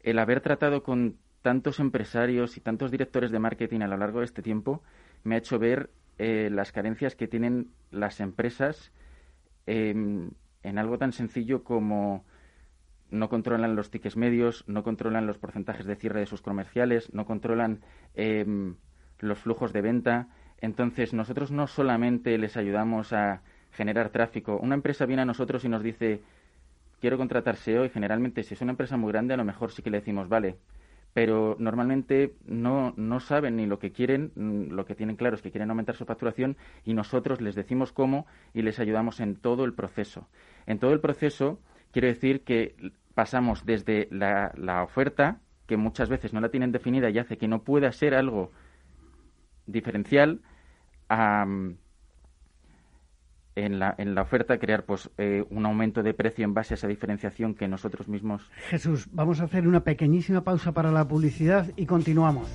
el 0.00 0.18
haber 0.18 0.40
tratado 0.40 0.82
con 0.82 1.16
tantos 1.40 1.78
empresarios 1.78 2.56
y 2.56 2.60
tantos 2.60 2.90
directores 2.90 3.30
de 3.30 3.38
marketing 3.38 3.82
a 3.82 3.86
lo 3.86 3.96
largo 3.96 4.20
de 4.20 4.24
este 4.24 4.42
tiempo 4.42 4.82
me 5.22 5.36
ha 5.36 5.38
hecho 5.38 5.58
ver 5.60 5.90
las 6.16 6.70
carencias 6.70 7.16
que 7.16 7.26
tienen 7.26 7.70
las 7.90 8.20
empresas 8.20 8.92
em, 9.66 10.30
en 10.62 10.78
algo 10.78 10.96
tan 10.96 11.12
sencillo 11.12 11.64
como 11.64 12.24
no 13.14 13.28
controlan 13.28 13.76
los 13.76 13.90
tickets 13.90 14.16
medios, 14.16 14.64
no 14.66 14.82
controlan 14.82 15.26
los 15.26 15.38
porcentajes 15.38 15.86
de 15.86 15.96
cierre 15.96 16.20
de 16.20 16.26
sus 16.26 16.42
comerciales, 16.42 17.12
no 17.14 17.24
controlan 17.24 17.80
em, 18.14 18.76
los 19.20 19.38
flujos 19.38 19.72
de 19.72 19.80
venta. 19.80 20.28
Entonces, 20.60 21.14
nosotros 21.14 21.50
no 21.50 21.66
solamente 21.66 22.36
les 22.38 22.56
ayudamos 22.56 23.12
a 23.12 23.42
generar 23.70 24.10
tráfico. 24.10 24.58
Una 24.60 24.74
empresa 24.74 25.06
viene 25.06 25.22
a 25.22 25.26
nosotros 25.26 25.64
y 25.64 25.68
nos 25.68 25.82
dice, 25.82 26.22
quiero 27.00 27.18
contratar 27.18 27.56
SEO 27.56 27.84
y 27.84 27.90
generalmente 27.90 28.42
si 28.42 28.54
es 28.54 28.60
una 28.60 28.72
empresa 28.72 28.96
muy 28.96 29.12
grande 29.12 29.34
a 29.34 29.36
lo 29.36 29.44
mejor 29.44 29.72
sí 29.72 29.82
que 29.82 29.90
le 29.90 29.98
decimos, 29.98 30.28
vale, 30.28 30.56
pero 31.12 31.56
normalmente 31.58 32.34
no, 32.46 32.94
no 32.96 33.20
saben 33.20 33.56
ni 33.56 33.66
lo 33.66 33.78
que 33.78 33.92
quieren, 33.92 34.32
mm, 34.34 34.72
lo 34.72 34.84
que 34.84 34.94
tienen 34.94 35.16
claro 35.16 35.36
es 35.36 35.42
que 35.42 35.50
quieren 35.50 35.70
aumentar 35.70 35.96
su 35.96 36.04
facturación 36.04 36.56
y 36.84 36.94
nosotros 36.94 37.40
les 37.40 37.54
decimos 37.54 37.92
cómo 37.92 38.26
y 38.52 38.62
les 38.62 38.80
ayudamos 38.80 39.20
en 39.20 39.36
todo 39.36 39.64
el 39.64 39.74
proceso. 39.74 40.28
En 40.66 40.78
todo 40.78 40.92
el 40.92 41.00
proceso 41.00 41.60
quiero 41.92 42.08
decir 42.08 42.42
que 42.42 42.74
pasamos 43.14 43.64
desde 43.64 44.08
la, 44.10 44.52
la 44.56 44.82
oferta, 44.82 45.40
que 45.66 45.76
muchas 45.76 46.08
veces 46.08 46.32
no 46.32 46.40
la 46.40 46.50
tienen 46.50 46.72
definida 46.72 47.10
y 47.10 47.18
hace 47.18 47.38
que 47.38 47.48
no 47.48 47.62
pueda 47.62 47.90
ser 47.92 48.14
algo 48.14 48.50
diferencial, 49.66 50.40
a, 51.08 51.46
en 53.56 53.78
la, 53.78 53.94
en 53.98 54.14
la 54.14 54.22
oferta 54.22 54.58
crear 54.58 54.84
pues 54.84 55.10
eh, 55.18 55.44
un 55.50 55.66
aumento 55.66 56.02
de 56.02 56.14
precio 56.14 56.44
en 56.44 56.54
base 56.54 56.74
a 56.74 56.76
esa 56.76 56.88
diferenciación 56.88 57.54
que 57.54 57.68
nosotros 57.68 58.08
mismos. 58.08 58.50
Jesús, 58.68 59.08
vamos 59.12 59.40
a 59.40 59.44
hacer 59.44 59.66
una 59.66 59.80
pequeñísima 59.80 60.42
pausa 60.42 60.72
para 60.72 60.90
la 60.90 61.06
publicidad 61.06 61.70
y 61.76 61.86
continuamos. 61.86 62.48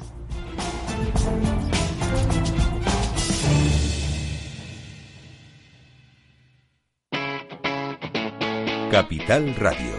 Capital 8.91 9.55
Radio 9.55 9.98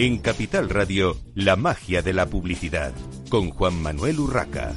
En 0.00 0.18
Capital 0.18 0.70
Radio, 0.70 1.16
la 1.34 1.56
magia 1.56 2.02
de 2.02 2.12
la 2.12 2.26
publicidad, 2.26 2.92
con 3.28 3.50
Juan 3.50 3.82
Manuel 3.82 4.20
Urraca. 4.20 4.74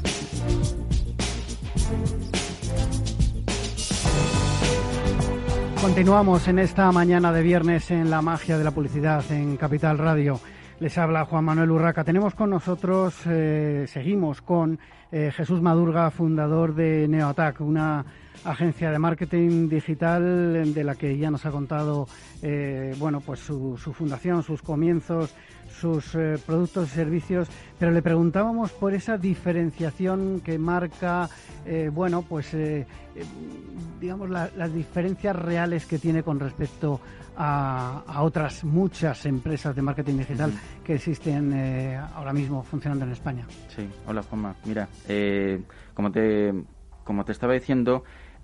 Continuamos 5.80 6.48
en 6.48 6.58
esta 6.58 6.92
mañana 6.92 7.32
de 7.32 7.44
viernes 7.44 7.92
en 7.92 8.10
la 8.10 8.24
magia 8.24 8.58
de 8.58 8.64
la 8.64 8.72
publicidad 8.72 9.24
en 9.32 9.58
Capital 9.58 10.00
Radio. 10.00 10.40
Les 10.80 10.98
habla 10.98 11.26
Juan 11.26 11.46
Manuel 11.46 11.70
Urraca. 11.70 12.04
Tenemos 12.04 12.34
con 12.34 12.50
nosotros, 12.50 13.14
eh, 13.28 13.86
seguimos 13.88 14.42
con 14.42 14.80
eh, 15.12 15.32
Jesús 15.38 15.62
Madurga, 15.62 16.10
fundador 16.10 16.74
de 16.74 17.08
NeoAttack, 17.08 17.62
una 17.62 18.04
agencia 18.44 18.92
de 18.92 19.00
marketing 19.00 19.70
digital 19.70 20.74
de 20.74 20.84
la 20.84 20.96
que 20.96 21.18
ya 21.18 21.30
nos 21.30 21.46
ha 21.46 21.52
contado 21.52 22.08
eh, 22.42 22.96
bueno 22.98 23.22
pues 23.22 23.40
su, 23.40 23.78
fundación, 23.78 24.44
sus 24.44 24.62
comienzos, 24.62 25.34
sus 25.70 26.16
eh, 26.16 26.38
productos 26.46 26.90
y 26.90 26.92
servicios, 26.92 27.48
pero 27.80 27.92
le 27.92 28.02
preguntábamos 28.02 28.72
por 28.72 28.94
esa 28.94 29.18
diferenciación 29.18 30.42
que 30.42 30.58
marca 30.58 31.30
eh, 31.66 31.90
bueno 31.94 32.24
pues 32.24 32.56
digamos 34.00 34.30
las 34.30 34.74
diferencias 34.74 35.36
reales 35.36 35.86
que 35.86 36.00
tiene 36.00 36.24
con 36.24 36.40
respecto 36.40 37.00
a, 37.38 38.22
otras 38.22 38.64
muchas 38.64 39.26
empresas 39.26 39.76
de 39.76 39.82
marketing 39.82 40.18
digital 40.18 40.52
que 40.84 40.96
existen 40.96 41.54
ahora 42.16 42.34
mismo 42.34 42.64
funcionando 42.64 43.06
en 43.06 43.12
España. 43.12 43.46
Sí, 43.76 43.88
hola 44.06 44.22
Juanma. 44.24 44.56
Mira, 44.66 44.88
como 45.94 46.12
te 46.12 46.54
como 47.04 47.26
te 47.26 47.32
estaba 47.32 47.54
diciendo, 47.54 48.04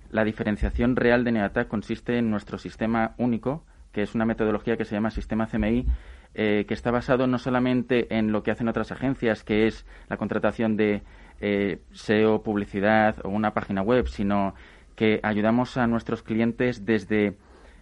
la 0.10 0.24
diferenciación 0.24 0.96
real 0.96 1.24
de 1.24 1.32
NeoAttack 1.32 1.68
consiste 1.68 2.18
en 2.18 2.30
nuestro 2.30 2.58
sistema 2.58 3.14
único, 3.18 3.66
que 3.92 4.04
es 4.04 4.16
una 4.16 4.26
metodología 4.26 4.78
que 4.78 4.86
se 4.86 4.96
llama 4.96 5.10
sistema 5.10 5.48
CMI, 5.48 5.86
eh, 6.34 6.66
que 6.68 6.74
está 6.74 6.92
basado 6.92 7.26
no 7.26 7.40
solamente 7.40 8.16
en 8.16 8.32
lo 8.32 8.44
que 8.44 8.52
hacen 8.52 8.68
otras 8.68 8.92
agencias, 8.92 9.44
que 9.44 9.68
es 9.68 9.86
la 10.08 10.18
contratación 10.18 10.78
de 10.78 11.02
eh, 11.40 11.82
SEO, 11.94 12.44
publicidad 12.44 13.16
o 13.24 13.30
una 13.30 13.54
página 13.54 13.82
web, 13.82 14.08
sino 14.08 14.54
que 14.96 15.20
ayudamos 15.24 15.78
a 15.78 15.88
nuestros 15.88 16.24
clientes 16.24 16.86
desde 16.86 17.38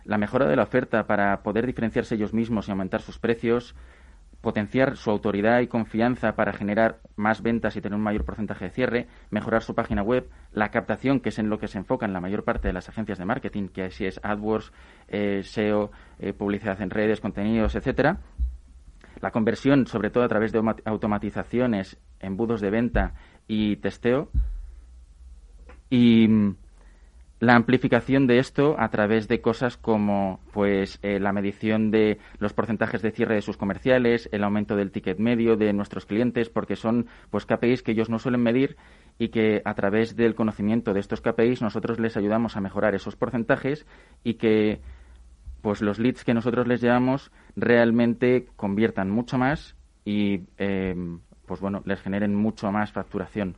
la 0.05 0.17
mejora 0.17 0.47
de 0.47 0.55
la 0.55 0.63
oferta 0.63 1.07
para 1.07 1.41
poder 1.43 1.65
diferenciarse 1.65 2.15
ellos 2.15 2.33
mismos 2.33 2.67
y 2.67 2.71
aumentar 2.71 3.01
sus 3.01 3.19
precios, 3.19 3.75
potenciar 4.45 4.95
su 4.95 5.09
autoridad 5.09 5.61
y 5.61 5.67
confianza 5.67 6.35
para 6.35 6.53
generar 6.53 6.99
más 7.15 7.41
ventas 7.41 7.75
y 7.75 7.81
tener 7.81 7.97
un 7.97 8.03
mayor 8.03 8.25
porcentaje 8.25 8.65
de 8.65 8.69
cierre, 8.69 9.07
mejorar 9.31 9.63
su 9.63 9.73
página 9.73 10.03
web, 10.03 10.29
la 10.51 10.69
captación, 10.69 11.19
que 11.19 11.29
es 11.29 11.39
en 11.39 11.49
lo 11.49 11.57
que 11.57 11.67
se 11.67 11.79
enfocan 11.79 12.13
la 12.13 12.21
mayor 12.21 12.43
parte 12.43 12.67
de 12.67 12.73
las 12.75 12.87
agencias 12.87 13.17
de 13.17 13.25
marketing, 13.25 13.69
que 13.69 13.85
así 13.85 14.05
es 14.05 14.19
AdWords, 14.21 14.71
eh, 15.07 15.41
SEO, 15.43 15.89
eh, 16.19 16.31
publicidad 16.33 16.79
en 16.79 16.91
redes, 16.91 17.21
contenidos, 17.21 17.75
etcétera. 17.75 18.19
La 19.19 19.31
conversión, 19.31 19.87
sobre 19.87 20.11
todo 20.11 20.23
a 20.23 20.27
través 20.27 20.51
de 20.51 20.61
automatizaciones, 20.85 21.97
embudos 22.19 22.61
de 22.61 22.69
venta 22.69 23.15
y 23.47 23.77
testeo. 23.77 24.29
Y 25.89 26.27
mm, 26.27 26.55
la 27.39 27.55
amplificación 27.55 28.27
de 28.27 28.39
esto 28.39 28.75
a 28.79 28.89
través 28.89 29.27
de 29.27 29.41
cosas 29.41 29.77
como 29.77 30.39
pues 30.53 30.99
eh, 31.01 31.19
la 31.19 31.33
medición 31.33 31.91
de 31.91 32.19
los 32.39 32.53
porcentajes 32.53 33.01
de 33.01 33.11
cierre 33.11 33.35
de 33.35 33.41
sus 33.41 33.57
comerciales, 33.57 34.29
el 34.31 34.43
aumento 34.43 34.75
del 34.75 34.91
ticket 34.91 35.19
medio 35.19 35.57
de 35.57 35.73
nuestros 35.73 36.05
clientes, 36.05 36.49
porque 36.49 36.75
son 36.75 37.07
pues 37.29 37.45
KPIs 37.45 37.83
que 37.83 37.91
ellos 37.91 38.09
no 38.09 38.19
suelen 38.19 38.41
medir 38.41 38.77
y 39.19 39.29
que 39.29 39.61
a 39.65 39.73
través 39.73 40.15
del 40.15 40.35
conocimiento 40.35 40.93
de 40.93 41.01
estos 41.01 41.21
KPIs 41.21 41.61
nosotros 41.61 41.99
les 41.99 42.15
ayudamos 42.15 42.55
a 42.55 42.61
mejorar 42.61 42.95
esos 42.95 43.15
porcentajes 43.15 43.85
y 44.23 44.35
que 44.35 44.81
pues 45.61 45.81
los 45.81 45.99
leads 45.99 46.23
que 46.23 46.33
nosotros 46.33 46.67
les 46.67 46.81
llevamos 46.81 47.31
realmente 47.55 48.47
conviertan 48.55 49.09
mucho 49.09 49.37
más 49.37 49.75
y 50.05 50.41
eh, 50.57 50.95
pues 51.45 51.59
bueno 51.59 51.81
les 51.85 52.01
generen 52.01 52.33
mucho 52.33 52.71
más 52.71 52.91
facturación. 52.91 53.57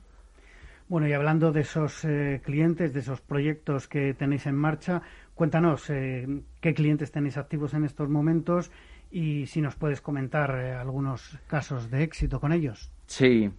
Bueno, 0.90 1.06
y 1.06 1.12
hablando 1.12 1.52
de 1.52 1.62
esos 1.62 2.06
eh, 2.06 2.42
clientes, 2.46 2.94
de 2.94 3.02
esos 3.02 3.20
proyectos 3.20 3.90
que 3.90 4.14
tenéis 4.14 4.46
en 4.46 4.56
marcha, 4.56 5.02
cuéntanos 5.36 5.90
eh, 5.90 6.26
qué 6.62 6.74
clientes 6.74 7.12
tenéis 7.12 7.38
activos 7.38 7.74
en 7.74 7.84
estos 7.84 8.08
momentos 8.08 8.72
y 9.12 9.48
si 9.48 9.60
nos 9.60 9.76
puedes 9.76 10.00
comentar 10.00 10.58
eh, 10.58 10.74
algunos 10.74 11.38
casos 11.48 11.92
de 11.92 12.04
éxito 12.04 12.40
con 12.40 12.54
ellos. 12.54 12.90
Sí, 13.06 13.52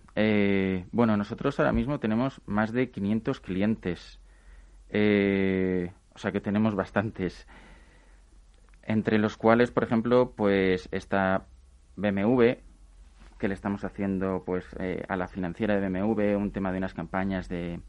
bueno, 0.91 1.17
nosotros 1.17 1.59
ahora 1.61 1.73
mismo 1.73 2.01
tenemos 2.01 2.41
más 2.47 2.73
de 2.73 2.91
500 2.91 3.41
clientes, 3.41 4.21
o 4.91 6.19
sea 6.19 6.33
que 6.33 6.41
tenemos 6.41 6.75
bastantes, 6.75 7.47
entre 8.83 9.19
los 9.19 9.37
cuales, 9.37 9.71
por 9.71 9.85
ejemplo, 9.85 10.33
pues 10.37 10.89
está 10.93 11.47
BMW, 11.97 12.57
que 13.39 13.49
le 13.49 13.55
estamos 13.55 13.85
haciendo 13.85 14.43
pues 14.45 14.65
eh, 14.79 15.03
a 15.09 15.17
la 15.17 15.29
financiera 15.29 15.79
de 15.79 15.89
BMW, 15.89 16.37
un 16.37 16.51
tema 16.51 16.73
de 16.73 16.79
unas 16.79 16.95
campañas 16.95 17.49
de, 17.49 17.81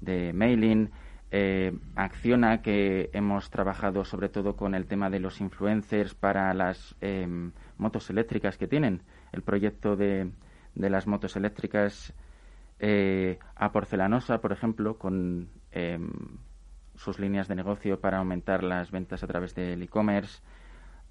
de 0.00 0.32
mailing, 0.32 0.90
eh, 1.30 1.76
Acciona, 1.96 2.62
que 2.62 3.10
hemos 3.12 3.50
trabajado 3.50 4.04
sobre 4.04 4.28
todo 4.28 4.56
con 4.56 4.74
el 4.74 4.86
tema 4.86 5.10
de 5.10 5.20
los 5.20 5.40
influencers 5.40 6.14
para 6.14 6.54
las 6.54 6.94
em, 7.00 7.52
motos 7.76 8.08
eléctricas 8.10 8.56
que 8.56 8.68
tienen, 8.68 9.02
el 9.32 9.42
proyecto 9.42 9.96
de, 9.96 10.30
de 10.74 10.90
las 10.90 11.06
motos 11.06 11.36
eléctricas 11.36 12.14
eh, 12.78 13.38
a 13.56 13.72
Porcelanosa, 13.72 14.40
por 14.40 14.52
ejemplo, 14.52 14.96
con 14.96 15.48
em, 15.72 16.08
sus 16.94 17.18
líneas 17.18 17.48
de 17.48 17.56
negocio 17.56 18.00
para 18.00 18.18
aumentar 18.18 18.62
las 18.62 18.90
ventas 18.90 19.22
a 19.24 19.26
través 19.26 19.54
del 19.54 19.82
e-commerce, 19.82 20.40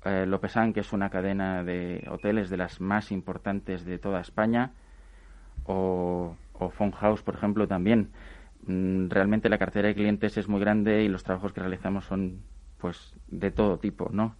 eh, 0.05 0.27
que 0.73 0.79
es 0.79 0.93
una 0.93 1.09
cadena 1.09 1.63
de 1.63 2.07
hoteles 2.09 2.49
de 2.49 2.57
las 2.57 2.81
más 2.81 3.11
importantes 3.11 3.85
de 3.85 3.97
toda 3.99 4.21
España, 4.21 4.71
o, 5.65 6.35
o 6.53 6.91
House, 6.91 7.21
por 7.21 7.35
ejemplo, 7.35 7.67
también. 7.67 8.09
Mm, 8.65 9.09
realmente 9.09 9.49
la 9.49 9.57
cartera 9.57 9.89
de 9.89 9.95
clientes 9.95 10.37
es 10.37 10.47
muy 10.47 10.59
grande 10.59 11.03
y 11.03 11.09
los 11.09 11.23
trabajos 11.23 11.53
que 11.53 11.61
realizamos 11.61 12.05
son 12.05 12.39
pues 12.79 13.15
de 13.27 13.51
todo 13.51 13.79
tipo, 13.79 14.09
¿no? 14.11 14.35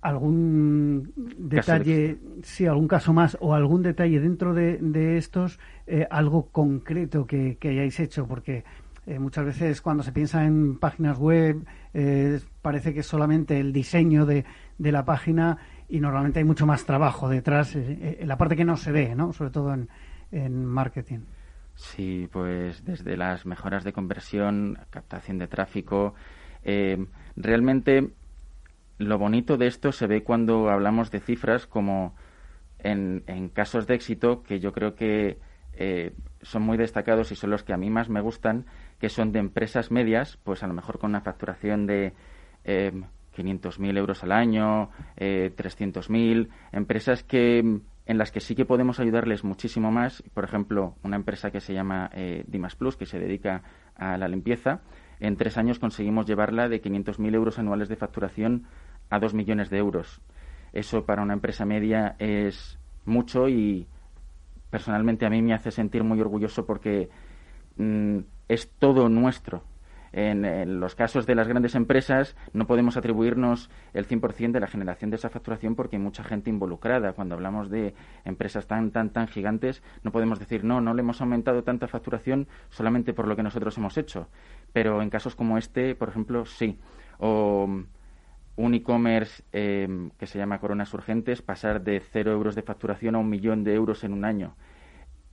algún 0.00 1.12
detalle, 1.16 2.18
sí, 2.42 2.66
algún 2.66 2.86
caso 2.86 3.12
más 3.12 3.36
o 3.40 3.54
algún 3.54 3.82
detalle 3.82 4.20
dentro 4.20 4.54
de, 4.54 4.78
de 4.78 5.18
estos, 5.18 5.58
eh, 5.86 6.06
algo 6.10 6.48
concreto 6.50 7.26
que, 7.26 7.56
que, 7.58 7.70
hayáis 7.70 7.98
hecho, 7.98 8.26
porque 8.26 8.64
eh, 9.08 9.18
muchas 9.18 9.46
veces 9.46 9.80
cuando 9.80 10.02
se 10.02 10.12
piensa 10.12 10.44
en 10.44 10.78
páginas 10.78 11.16
web 11.16 11.64
eh, 11.94 12.40
parece 12.60 12.92
que 12.92 13.00
es 13.00 13.06
solamente 13.06 13.58
el 13.58 13.72
diseño 13.72 14.26
de, 14.26 14.44
de, 14.76 14.92
la 14.92 15.06
página 15.06 15.56
y 15.88 15.98
normalmente 15.98 16.40
hay 16.40 16.44
mucho 16.44 16.66
más 16.66 16.84
trabajo 16.84 17.26
detrás, 17.26 17.74
eh, 17.74 18.20
la 18.26 18.36
parte 18.36 18.54
que 18.54 18.66
no 18.66 18.76
se 18.76 18.92
ve, 18.92 19.14
¿no? 19.14 19.32
sobre 19.32 19.50
todo 19.50 19.72
en, 19.72 19.88
en 20.30 20.62
marketing. 20.62 21.20
Sí, 21.74 22.28
pues 22.30 22.84
desde 22.84 23.16
las 23.16 23.46
mejoras 23.46 23.82
de 23.82 23.94
conversión, 23.94 24.78
captación 24.90 25.38
de 25.38 25.46
tráfico, 25.46 26.12
realmente 27.34 28.10
lo 28.98 29.16
bonito 29.16 29.56
de 29.56 29.68
esto 29.68 29.90
se 29.90 30.06
ve 30.06 30.22
cuando 30.22 30.68
hablamos 30.68 31.10
de 31.10 31.20
cifras 31.20 31.66
como 31.66 32.14
en, 32.78 33.22
en 33.26 33.48
casos 33.48 33.86
de 33.86 33.94
éxito 33.94 34.42
que 34.42 34.60
yo 34.60 34.72
creo 34.72 34.94
que 34.94 35.38
son 36.42 36.62
muy 36.62 36.76
destacados 36.76 37.32
y 37.32 37.36
son 37.36 37.50
los 37.50 37.62
que 37.62 37.72
a 37.72 37.76
mí 37.76 37.88
más 37.90 38.08
me 38.08 38.20
gustan, 38.20 38.66
que 38.98 39.08
son 39.08 39.32
de 39.32 39.38
empresas 39.38 39.90
medias, 39.90 40.38
pues 40.44 40.62
a 40.62 40.66
lo 40.66 40.74
mejor 40.74 40.98
con 40.98 41.10
una 41.10 41.20
facturación 41.20 41.86
de 41.86 42.12
eh, 42.64 42.92
500.000 43.36 43.96
euros 43.96 44.22
al 44.24 44.32
año, 44.32 44.90
eh, 45.16 45.52
300.000, 45.56 46.48
empresas 46.72 47.22
que 47.22 47.80
en 48.08 48.16
las 48.16 48.32
que 48.32 48.40
sí 48.40 48.54
que 48.54 48.64
podemos 48.64 49.00
ayudarles 49.00 49.44
muchísimo 49.44 49.92
más. 49.92 50.22
Por 50.32 50.44
ejemplo, 50.44 50.96
una 51.02 51.16
empresa 51.16 51.50
que 51.50 51.60
se 51.60 51.74
llama 51.74 52.10
eh, 52.14 52.42
Dimas 52.46 52.74
Plus, 52.74 52.96
que 52.96 53.04
se 53.04 53.18
dedica 53.18 53.62
a 53.96 54.16
la 54.16 54.28
limpieza. 54.28 54.80
En 55.20 55.36
tres 55.36 55.58
años 55.58 55.78
conseguimos 55.78 56.26
llevarla 56.26 56.68
de 56.68 56.80
500.000 56.80 57.34
euros 57.34 57.58
anuales 57.58 57.88
de 57.88 57.96
facturación 57.96 58.64
a 59.10 59.18
2 59.18 59.34
millones 59.34 59.68
de 59.68 59.76
euros. 59.76 60.22
Eso 60.72 61.04
para 61.04 61.22
una 61.22 61.34
empresa 61.34 61.66
media 61.66 62.16
es 62.18 62.78
mucho 63.04 63.46
y 63.48 63.86
personalmente 64.70 65.26
a 65.26 65.30
mí 65.30 65.42
me 65.42 65.54
hace 65.54 65.70
sentir 65.70 66.02
muy 66.02 66.20
orgulloso 66.20 66.64
porque 66.64 67.10
mm, 67.76 68.18
es 68.48 68.70
todo 68.78 69.08
nuestro. 69.08 69.62
En, 70.12 70.80
los 70.80 70.94
casos 70.94 71.26
de 71.26 71.34
las 71.34 71.48
grandes 71.48 71.74
empresas 71.74 72.34
no 72.52 72.66
podemos 72.66 72.96
atribuirnos 72.96 73.70
el 73.92 74.08
100% 74.08 74.52
de 74.52 74.60
la 74.60 74.66
generación 74.66 75.10
de 75.10 75.16
esa 75.16 75.28
facturación 75.28 75.74
porque 75.74 75.96
hay 75.96 76.02
mucha 76.02 76.24
gente 76.24 76.50
involucrada. 76.50 77.12
Cuando 77.12 77.34
hablamos 77.34 77.70
de 77.70 77.94
empresas 78.24 78.66
tan, 78.66 78.90
tan, 78.90 79.10
tan 79.10 79.28
gigantes, 79.28 79.82
no 80.02 80.12
podemos 80.12 80.38
decir, 80.38 80.64
no, 80.64 80.80
no 80.80 80.94
le 80.94 81.02
hemos 81.02 81.20
aumentado 81.20 81.62
tanta 81.62 81.88
facturación 81.88 82.48
solamente 82.70 83.12
por 83.12 83.28
lo 83.28 83.36
que 83.36 83.42
nosotros 83.42 83.76
hemos 83.76 83.98
hecho. 83.98 84.28
Pero 84.72 85.02
en 85.02 85.10
casos 85.10 85.34
como 85.34 85.58
este, 85.58 85.94
por 85.94 86.08
ejemplo, 86.08 86.46
sí. 86.46 86.78
O 87.18 87.68
un 88.58 88.74
e-commerce 88.74 89.44
em, 89.52 90.10
que 90.18 90.26
se 90.26 90.38
llama 90.38 90.58
Coronas 90.58 90.92
Urgentes, 90.92 91.42
pasar 91.42 91.82
de 91.82 92.00
cero 92.00 92.32
euros 92.32 92.56
de 92.56 92.62
facturación 92.62 93.14
a 93.14 93.18
un 93.18 93.28
millón 93.30 93.62
de 93.62 93.74
euros 93.74 94.02
en 94.02 94.12
un 94.12 94.24
año. 94.24 94.56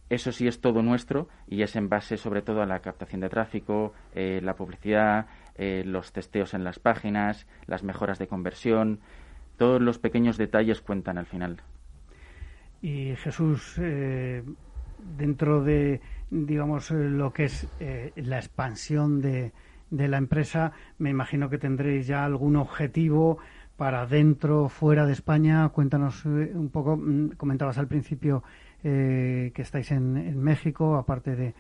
Eso 0.10 0.32
sí 0.32 0.48
es 0.48 0.62
todo 0.62 0.84
nuestro 0.84 1.28
y 1.48 1.64
es 1.64 1.76
en 1.76 1.90
base 1.90 2.18
sobre 2.18 2.42
todo 2.42 2.62
a 2.62 2.66
la 2.66 2.80
captación 2.80 3.22
de 3.22 3.30
tráfico, 3.30 3.94
eh, 4.14 4.40
la 4.44 4.56
publicidad, 4.56 5.28
eh, 5.56 5.84
los 5.86 6.12
testeos 6.12 6.54
en 6.54 6.64
las 6.64 6.80
páginas, 6.80 7.48
las 7.66 7.84
mejoras 7.84 8.20
de 8.20 8.28
conversión. 8.28 9.00
todos 9.58 9.82
los 9.82 10.00
pequeños 10.00 10.38
detalles 10.38 10.82
cuentan 10.82 11.18
al 11.18 11.28
final. 11.28 11.62
Y 12.82 13.16
Jesús, 13.16 13.78
eh, 13.80 14.44
dentro 15.18 15.64
de, 15.64 16.02
digamos, 16.30 16.92
lo 16.92 17.32
que 17.32 17.46
es 17.46 17.68
la 18.18 18.38
expansión 18.38 19.22
de, 19.22 19.54
de 19.90 20.08
la 20.10 20.18
empresa, 20.18 20.74
me 20.98 21.10
imagino 21.10 21.50
que 21.50 21.58
tendréis 21.58 22.06
ya 22.06 22.26
algún 22.26 22.58
objetivo 22.58 23.38
para 23.78 24.06
dentro, 24.06 24.70
fuera 24.70 25.06
de 25.06 25.14
España. 25.14 25.68
Cuéntanos 25.70 26.26
un 26.26 26.70
poco, 26.72 26.98
mm, 26.98 27.32
comentabas 27.38 27.78
al 27.78 27.88
principio 27.88 28.44
que 28.86 29.62
estáis 29.62 29.92
en, 29.92 30.40
México, 30.40 30.96
aparte 30.96 31.36
de, 31.36 31.54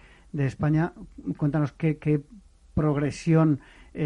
España. 0.46 0.94
Cuéntanos 1.38 1.72
qué, 1.74 2.22
progresión 2.74 3.62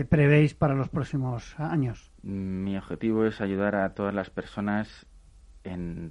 prevéis 0.10 0.54
para 0.54 0.76
los 0.76 0.90
próximos 0.90 1.60
años. 1.60 2.12
Mi 2.22 2.78
objetivo 2.78 3.26
es 3.26 3.42
ayudar 3.42 3.76
a 3.76 3.94
todas 3.94 4.14
las 4.14 4.30
personas 4.30 5.08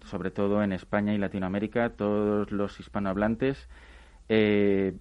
sobre 0.05 0.31
todo 0.31 0.63
en 0.63 0.73
España 0.73 1.15
y 1.15 1.19
Latinoamérica, 1.19 1.91
todos 1.91 2.51
los 2.51 2.79
hispanohablantes. 2.81 3.69
Eh, 4.29 4.95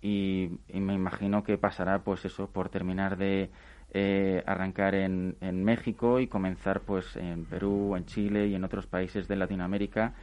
y, 0.00 0.50
me 0.72 0.94
imagino 0.94 1.44
que 1.44 1.58
pasará, 1.58 2.02
pues 2.02 2.24
eso, 2.24 2.48
por 2.50 2.68
terminar 2.68 3.16
de 3.16 3.50
eh, 3.92 4.42
arrancar 4.46 4.94
en, 4.94 5.36
en, 5.40 5.64
México 5.64 6.20
y 6.20 6.26
comenzar, 6.26 6.80
pues, 6.80 7.16
en 7.16 7.44
Perú, 7.44 7.94
en 7.96 8.06
Chile 8.06 8.48
y 8.48 8.54
en 8.54 8.64
otros 8.64 8.86
países 8.86 9.28
de 9.28 9.36
Latinoamérica, 9.36 10.14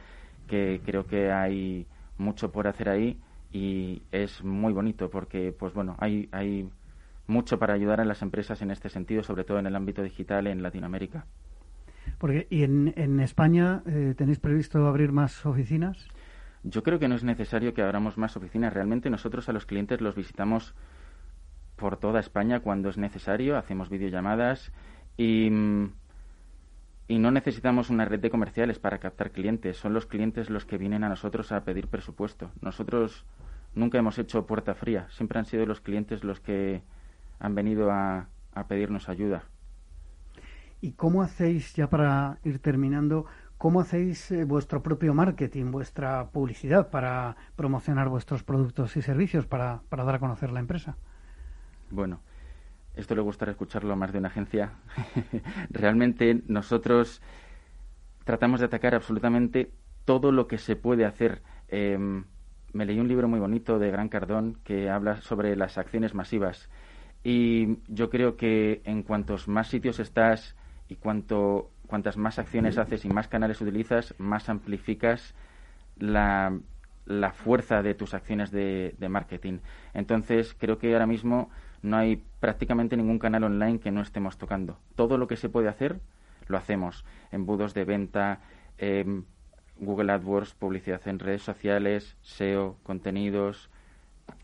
que 0.50 0.82
creo 0.84 1.06
que 1.06 1.30
hay 1.30 1.86
mucho 2.18 2.50
por 2.50 2.66
hacer 2.66 2.88
ahí 2.88 3.20
y 3.52 4.02
es 4.10 4.42
muy 4.42 4.72
bonito 4.72 5.08
porque, 5.08 5.54
pues 5.56 5.72
bueno, 5.72 5.94
hay, 6.00 6.28
hay 6.32 6.68
mucho 7.28 7.58
para 7.60 7.74
ayudar 7.74 8.00
a 8.00 8.04
las 8.04 8.20
empresas 8.20 8.60
en 8.62 8.72
este 8.72 8.88
sentido, 8.88 9.22
sobre 9.22 9.44
todo 9.44 9.60
en 9.60 9.66
el 9.66 9.76
ámbito 9.76 10.02
digital 10.02 10.48
en 10.48 10.62
Latinoamérica. 10.62 11.24
Porque, 12.18 12.48
¿Y 12.50 12.64
en, 12.64 12.92
en 12.96 13.20
España 13.20 13.82
eh, 13.86 14.14
tenéis 14.16 14.40
previsto 14.40 14.86
abrir 14.88 15.12
más 15.12 15.46
oficinas? 15.46 16.08
Yo 16.64 16.82
creo 16.82 16.98
que 16.98 17.08
no 17.08 17.14
es 17.14 17.22
necesario 17.22 17.72
que 17.72 17.82
abramos 17.82 18.18
más 18.18 18.36
oficinas. 18.36 18.74
Realmente 18.74 19.08
nosotros 19.08 19.48
a 19.48 19.52
los 19.52 19.66
clientes 19.66 20.00
los 20.00 20.16
visitamos 20.16 20.74
por 21.76 21.96
toda 21.96 22.18
España 22.18 22.60
cuando 22.60 22.90
es 22.90 22.98
necesario, 22.98 23.56
hacemos 23.56 23.88
videollamadas 23.88 24.72
y, 25.16 25.50
y 27.10 27.18
no 27.18 27.32
necesitamos 27.32 27.90
una 27.90 28.04
red 28.04 28.20
de 28.20 28.30
comerciales 28.30 28.78
para 28.78 28.98
captar 28.98 29.32
clientes. 29.32 29.76
Son 29.76 29.92
los 29.92 30.06
clientes 30.06 30.48
los 30.48 30.64
que 30.64 30.78
vienen 30.78 31.02
a 31.02 31.08
nosotros 31.08 31.50
a 31.50 31.64
pedir 31.64 31.88
presupuesto. 31.88 32.52
Nosotros 32.62 33.26
nunca 33.74 33.98
hemos 33.98 34.16
hecho 34.20 34.46
puerta 34.46 34.76
fría, 34.76 35.08
siempre 35.10 35.40
han 35.40 35.44
sido 35.44 35.66
los 35.66 35.80
clientes 35.80 36.22
los 36.22 36.38
que 36.38 36.82
han 37.40 37.56
venido 37.56 37.90
a, 37.90 38.28
a 38.54 38.68
pedirnos 38.68 39.08
ayuda. 39.08 39.42
¿Y 40.80 40.92
cómo 40.92 41.22
hacéis, 41.22 41.74
ya 41.74 41.90
para 41.90 42.38
ir 42.44 42.60
terminando, 42.60 43.26
cómo 43.58 43.80
hacéis 43.80 44.30
eh, 44.30 44.44
vuestro 44.44 44.80
propio 44.80 45.12
marketing, 45.12 45.72
vuestra 45.72 46.28
publicidad 46.28 46.90
para 46.90 47.34
promocionar 47.56 48.08
vuestros 48.08 48.44
productos 48.44 48.96
y 48.96 49.02
servicios, 49.02 49.46
para, 49.46 49.80
para 49.88 50.04
dar 50.04 50.14
a 50.14 50.20
conocer 50.20 50.52
la 50.52 50.60
empresa? 50.60 50.96
Bueno, 51.90 52.20
esto 52.94 53.14
le 53.14 53.22
gustaría 53.22 53.52
escucharlo 53.52 53.92
a 53.92 53.96
más 53.96 54.12
de 54.12 54.18
una 54.18 54.28
agencia. 54.28 54.72
Realmente 55.70 56.42
nosotros 56.48 57.22
tratamos 58.24 58.60
de 58.60 58.66
atacar 58.66 58.94
absolutamente 58.94 59.70
todo 60.04 60.32
lo 60.32 60.46
que 60.46 60.58
se 60.58 60.76
puede 60.76 61.04
hacer. 61.04 61.42
Em, 61.68 62.24
me 62.72 62.84
leí 62.84 62.98
un 62.98 63.08
libro 63.08 63.28
muy 63.28 63.40
bonito 63.40 63.78
de 63.78 63.90
Gran 63.90 64.08
Cardón 64.08 64.58
que 64.64 64.90
habla 64.90 65.20
sobre 65.20 65.56
las 65.56 65.78
acciones 65.78 66.14
masivas. 66.14 66.68
Y 67.22 67.78
yo 67.88 68.10
creo 68.10 68.36
que 68.36 68.80
en 68.84 69.02
cuantos 69.02 69.48
más 69.48 69.68
sitios 69.68 70.00
estás 70.00 70.56
y 70.88 70.96
cuanto, 70.96 71.70
cuantas 71.86 72.16
más 72.16 72.38
acciones 72.38 72.78
haces 72.78 73.04
y 73.04 73.08
más 73.08 73.28
canales 73.28 73.60
utilizas, 73.60 74.14
más 74.18 74.48
amplificas 74.48 75.34
la, 75.98 76.58
la 77.10 77.32
fuerza 77.32 77.82
de 77.82 77.94
tus 77.94 78.14
acciones 78.14 78.50
de, 78.50 78.94
marketing. 79.08 79.58
Entonces, 79.94 80.54
creo 80.58 80.78
que 80.78 80.92
ahora 80.92 81.06
mismo 81.06 81.50
no 81.82 81.96
hay 81.96 82.22
prácticamente 82.40 82.96
ningún 82.96 83.18
canal 83.18 83.44
online 83.44 83.78
que 83.78 83.90
no 83.90 84.00
estemos 84.00 84.38
tocando. 84.38 84.78
Todo 84.96 85.18
lo 85.18 85.26
que 85.26 85.36
se 85.36 85.48
puede 85.48 85.68
hacer, 85.68 86.00
lo 86.48 86.56
hacemos. 86.56 87.04
Embudos 87.30 87.74
de 87.74 87.84
venta, 87.84 88.40
eh, 88.78 89.22
Google 89.78 90.12
AdWords, 90.12 90.54
publicidad 90.54 91.06
en 91.06 91.18
redes 91.18 91.42
sociales, 91.42 92.16
SEO, 92.22 92.76
contenidos, 92.82 93.70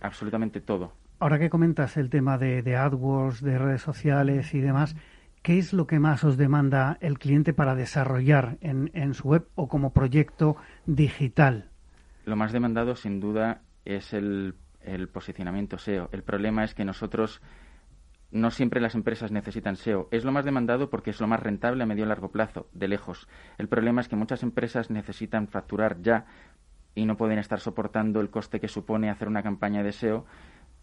absolutamente 0.01 0.61
todo. 0.61 0.93
Ahora 1.19 1.39
que 1.39 1.51
comentas 1.51 1.97
el 1.97 2.11
tema 2.11 2.39
de, 2.39 2.63
de 2.63 2.77
AdWords, 2.77 3.43
de 3.43 3.59
redes 3.59 3.83
sociales 3.83 4.55
y 4.55 4.61
demás, 4.61 4.95
¿qué 5.47 5.59
es 5.59 5.73
lo 5.73 5.87
que 5.87 5.99
más 5.99 6.25
os 6.25 6.37
demanda 6.37 6.99
el 7.01 7.19
cliente 7.19 7.55
para 7.55 7.75
desarrollar 7.75 8.59
en, 8.61 9.15
su 9.15 9.29
web 9.29 9.47
o 9.55 9.69
como 9.69 9.93
proyecto 9.93 10.57
digital? 10.87 11.71
Lo 12.25 12.35
más 12.35 12.53
demandado, 12.53 12.97
sin 12.97 13.21
duda, 13.21 13.63
es 13.85 14.13
el, 14.13 14.57
posicionamiento 15.13 15.79
SEO. 15.79 16.09
El 16.13 16.23
problema 16.23 16.65
es 16.65 16.75
que 16.75 16.85
nosotros 16.85 17.41
no 18.31 18.51
siempre 18.51 18.81
las 18.81 18.95
empresas 18.95 19.31
necesitan 19.31 19.77
SEO. 19.77 20.09
Es 20.11 20.25
lo 20.25 20.33
más 20.33 20.45
demandado 20.45 20.91
porque 20.91 21.11
es 21.11 21.21
lo 21.21 21.27
más 21.27 21.41
rentable 21.41 21.83
a 21.83 21.87
medio 21.87 22.05
y 22.05 22.09
largo 22.09 22.31
plazo, 22.31 22.69
de 22.73 22.89
lejos. 22.89 23.29
El 23.59 23.69
problema 23.69 24.01
es 24.01 24.09
que 24.09 24.17
muchas 24.17 24.43
empresas 24.43 24.91
necesitan 24.91 25.49
facturar 25.49 26.01
ya 26.03 26.27
y 26.95 27.05
no 27.05 27.17
pueden 27.17 27.39
estar 27.39 27.61
soportando 27.61 28.21
el 28.21 28.31
coste 28.31 28.59
que 28.59 28.69
supone 28.69 29.11
hacer 29.11 29.29
una 29.29 29.43
campaña 29.43 29.83
de 29.83 29.93
SEO 29.93 30.27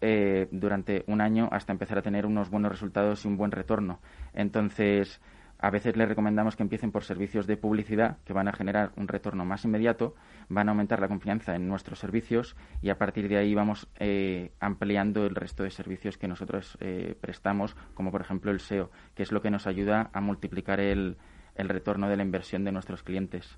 eh, 0.01 0.47
durante 0.51 1.03
un 1.07 1.21
año 1.21 1.49
hasta 1.51 1.71
empezar 1.71 1.97
a 1.97 2.01
tener 2.01 2.25
unos 2.25 2.49
buenos 2.49 2.71
resultados 2.71 3.25
y 3.25 3.27
un 3.27 3.37
buen 3.37 3.51
retorno. 3.51 3.99
Entonces, 4.33 5.21
a 5.63 5.69
veces 5.69 5.95
les 5.95 6.09
recomendamos 6.09 6.57
que 6.57 6.63
empiecen 6.63 6.91
por 6.91 7.05
servicios 7.05 7.47
de 7.47 7.55
publicidad 7.55 8.17
que 8.25 8.33
van 8.33 8.49
a 8.49 8.51
generar 8.51 8.91
un 8.97 9.07
retorno 9.07 9.45
más 9.45 9.63
inmediato, 9.63 10.13
van 10.49 10.67
a 10.67 10.73
aumentar 10.73 10.99
la 10.99 11.07
confianza 11.07 11.55
en 11.55 11.69
nuestros 11.69 11.99
servicios 11.99 12.57
y 12.81 12.89
a 12.89 12.97
partir 12.97 13.29
de 13.29 13.37
ahí 13.37 13.55
vamos 13.55 13.87
eh, 13.97 14.51
ampliando 14.59 15.25
el 15.25 15.35
resto 15.35 15.63
de 15.63 15.71
servicios 15.71 16.17
que 16.17 16.27
nosotros 16.27 16.77
eh, 16.81 17.15
prestamos, 17.21 17.77
como 17.93 18.11
por 18.11 18.19
ejemplo 18.19 18.51
el 18.51 18.59
SEO, 18.59 18.91
que 19.15 19.23
es 19.23 19.31
lo 19.31 19.41
que 19.41 19.51
nos 19.51 19.65
ayuda 19.65 20.09
a 20.11 20.19
multiplicar 20.19 20.81
el 20.81 21.15
retorno 21.55 22.09
de 22.09 22.17
la 22.17 22.23
inversión 22.23 22.65
de 22.65 22.73
nuestros 22.73 23.01
clientes. 23.01 23.57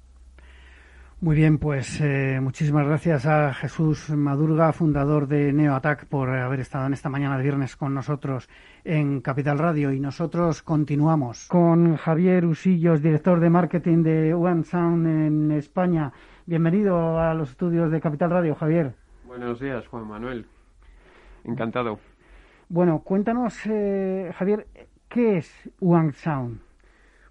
Muy 1.22 1.38
bien, 1.38 1.60
pues 1.60 2.02
eh, 2.02 2.40
muchísimas 2.42 2.86
gracias 2.86 3.26
a 3.26 3.54
Jesús 3.54 4.10
Madurga, 4.10 4.74
fundador 4.74 5.28
de 5.28 5.54
NeoAttack, 5.54 6.06
por 6.08 6.30
haber 6.30 6.60
estado 6.60 6.88
en 6.88 6.94
esta 6.94 7.08
mañana 7.08 7.38
de 7.38 7.44
viernes 7.44 7.78
con 7.78 7.94
nosotros 7.94 8.50
en 8.84 9.22
Capital 9.22 9.58
Radio. 9.58 9.94
Y 9.94 10.00
nosotros 10.02 10.62
continuamos 10.62 11.48
con 11.48 11.96
Javier 11.96 12.46
Usillos, 12.46 13.02
director 13.02 13.40
de 13.40 13.50
marketing 13.50 14.04
de 14.04 14.34
One 14.34 14.66
Sound 14.66 15.08
en 15.08 15.52
España. 15.52 16.12
Bienvenido 16.46 17.18
a 17.18 17.34
los 17.34 17.52
estudios 17.52 17.90
de 17.92 18.02
Capital 18.02 18.32
Radio, 18.32 18.54
Javier. 18.54 18.94
Buenos 19.26 19.62
días, 19.62 19.88
Juan 19.88 20.08
Manuel. 20.08 20.46
Encantado. 21.46 21.98
Bueno, 22.68 23.00
cuéntanos, 23.00 23.58
eh, 23.68 24.34
Javier, 24.36 24.68
¿qué 25.08 25.38
es 25.38 25.72
One 25.80 26.12
Sound? 26.12 26.65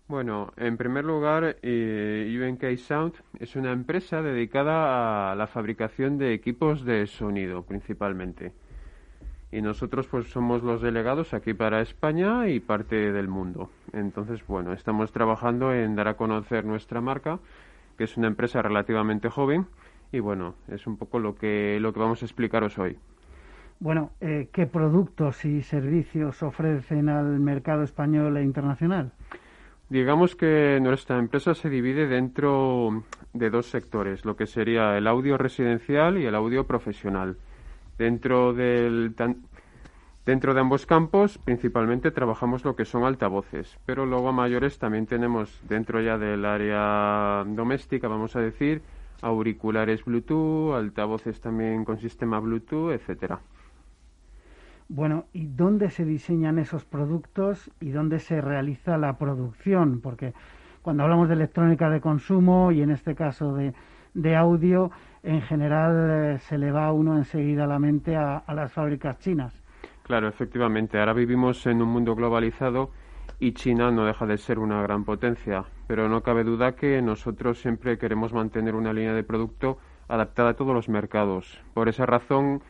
Bueno, 0.07 0.53
en 0.59 0.77
primer 0.77 1.07
lugar, 1.07 1.57
eh, 1.63 2.77
Sound 2.77 3.15
es 3.41 3.57
una 3.57 3.73
empresa 3.73 4.21
dedicada 4.21 5.33
a 5.33 5.35
la 5.35 5.47
fabricación 5.47 6.19
de 6.19 6.35
equipos 6.35 6.85
de 6.85 7.07
sonido 7.07 7.63
principalmente. 7.63 8.53
Y 9.51 9.63
nosotros 9.63 10.07
pues 10.09 10.27
somos 10.27 10.63
los 10.63 10.83
delegados 10.83 11.33
aquí 11.33 11.55
para 11.55 11.81
España 11.81 12.49
y 12.49 12.61
parte 12.61 13.13
del 13.13 13.29
mundo. 13.29 13.71
Entonces, 13.95 14.47
bueno, 14.47 14.75
estamos 14.75 15.11
trabajando 15.11 15.73
en 15.73 15.97
dar 15.97 16.09
a 16.09 16.19
conocer 16.19 16.67
nuestra 16.67 17.01
marca, 17.01 17.39
que 17.97 18.05
es 18.05 18.19
una 18.19 18.27
empresa 18.27 18.61
relativamente 18.61 19.31
joven 19.31 19.67
y 20.13 20.21
bueno, 20.21 20.55
es 20.69 20.87
un 20.87 20.99
poco 20.99 21.19
lo 21.19 21.35
que 21.35 21.79
lo 21.81 21.95
que 21.95 22.01
vamos 22.01 22.21
a 22.21 22.27
explicaros 22.27 22.79
hoy. 22.79 22.99
Bueno, 23.81 24.11
eh, 24.21 24.49
¿qué 24.53 24.67
productos 24.67 25.47
y 25.47 25.63
servicios 25.63 26.43
ofrecen 26.43 27.09
al 27.09 27.41
mercado 27.41 27.83
español 27.83 28.37
e 28.37 28.43
internacional? 28.43 29.13
Digamos 29.91 30.35
que 30.35 30.79
nuestra 30.81 31.19
empresa 31.19 31.55
se 31.55 31.69
divide 31.69 32.07
dentro 32.07 33.05
de 33.35 33.51
dos 33.51 33.67
sectores, 33.67 34.25
lo 34.25 34.35
que 34.35 34.47
sería 34.47 34.97
el 34.97 35.07
audio 35.07 35.37
residencial 35.37 36.17
y 36.19 36.25
el 36.25 36.35
audio 36.35 36.67
profesional. 36.67 37.37
Dentro 37.99 38.55
del 38.55 39.15
dentro 40.25 40.55
de 40.55 40.61
ambos 40.61 40.87
campos, 40.87 41.39
principalmente 41.39 42.11
trabajamos 42.11 42.65
lo 42.65 42.75
que 42.77 42.87
son 42.87 43.05
altavoces, 43.05 43.79
pero 43.85 44.07
luego 44.07 44.31
a 44.31 44.33
mayores 44.33 44.79
también 44.79 45.07
tenemos 45.07 45.61
dentro 45.69 46.01
ya 46.01 46.17
del 46.17 46.47
área 46.47 47.45
doméstica, 47.47 48.09
vamos 48.09 48.35
a 48.37 48.41
decir, 48.41 48.81
auriculares 49.21 50.05
Bluetooth, 50.05 50.75
altavoces 50.75 51.41
también 51.41 51.85
con 51.85 51.99
sistema 51.99 52.41
Bluetooth, 52.41 52.93
etcétera. 52.93 53.41
Bueno, 54.95 55.25
¿y 55.33 55.47
dónde 55.47 55.91
se 55.91 56.05
diseñan 56.05 56.61
esos 56.61 56.85
productos 56.85 57.69
y 57.81 57.91
dónde 57.91 58.21
se 58.21 58.41
realiza 58.41 58.97
la 58.97 59.19
producción? 59.19 60.01
Porque 60.01 60.35
cuando 60.83 61.03
hablamos 61.03 61.27
de 61.27 61.35
electrónica 61.35 61.91
de 61.91 62.01
consumo 62.01 62.71
y 62.71 62.81
en 62.81 62.93
este 62.93 63.17
caso 63.17 63.55
de, 63.55 63.75
de 64.15 64.37
audio, 64.37 64.93
en 65.25 65.43
general 65.43 66.37
eh, 66.37 66.39
se 66.39 66.59
le 66.59 66.71
va 66.71 66.87
a 66.87 66.93
uno 66.93 67.17
enseguida 67.17 67.65
a 67.65 67.67
la 67.67 67.81
mente 67.81 68.15
a, 68.15 68.45
las 68.55 68.73
fábricas 68.73 69.19
chinas. 69.19 69.61
Claro, 70.05 70.29
efectivamente. 70.29 71.01
Ahora 71.01 71.13
vivimos 71.13 71.67
en 71.67 71.83
un 71.83 71.89
mundo 71.89 72.15
globalizado 72.15 72.91
y 73.41 73.51
China 73.51 73.91
no 73.91 74.05
deja 74.05 74.27
de 74.27 74.39
ser 74.39 74.61
una 74.61 74.81
gran 74.83 75.05
potencia, 75.05 75.65
pero 75.89 76.09
no 76.09 76.23
cabe 76.23 76.45
duda 76.45 76.77
que 76.77 77.03
nosotros 77.03 77.59
siempre 77.61 77.99
queremos 77.99 78.33
mantener 78.33 78.77
una 78.77 78.93
línea 78.93 79.15
de 79.15 79.25
producto 79.25 79.79
adaptada 80.07 80.51
a 80.51 80.55
todos 80.55 80.73
los 80.73 80.89
mercados. 80.89 81.61
Por 81.75 81.89
esa 81.89 82.07
razón, 82.07 82.63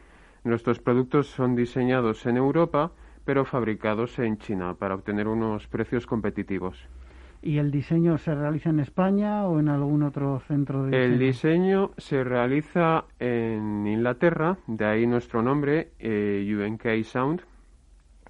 nuestros 0.45 0.79
productos 0.79 1.27
son 1.29 1.57
diseñados 1.57 2.27
en 2.27 2.37
Europa, 2.37 2.93
pero 3.25 3.45
fabricados 3.45 4.19
en 4.19 4.39
China 4.39 4.75
para 4.75 4.95
obtener 4.95 5.27
unos 5.27 5.67
precios 5.67 6.07
competitivos. 6.07 6.89
¿Y 7.43 7.59
el 7.59 7.71
diseño 7.71 8.17
se 8.17 8.35
realiza 8.35 8.71
en 8.71 8.81
España 8.81 9.47
o 9.47 9.61
en 9.61 9.69
algún 9.69 10.03
otro 10.03 10.41
centro 10.41 10.85
de 10.85 10.91
diseño? 10.91 11.13
El 11.13 11.19
diseño 11.19 11.91
se 11.99 12.25
realiza 12.25 13.05
en 13.19 13.87
Inglaterra, 13.87 14.57
de 14.67 14.85
ahí 14.87 15.07
nuestro 15.07 15.43
nombre, 15.43 15.93
eh, 15.99 16.55
UNK 16.57 17.05
Sound, 17.05 17.43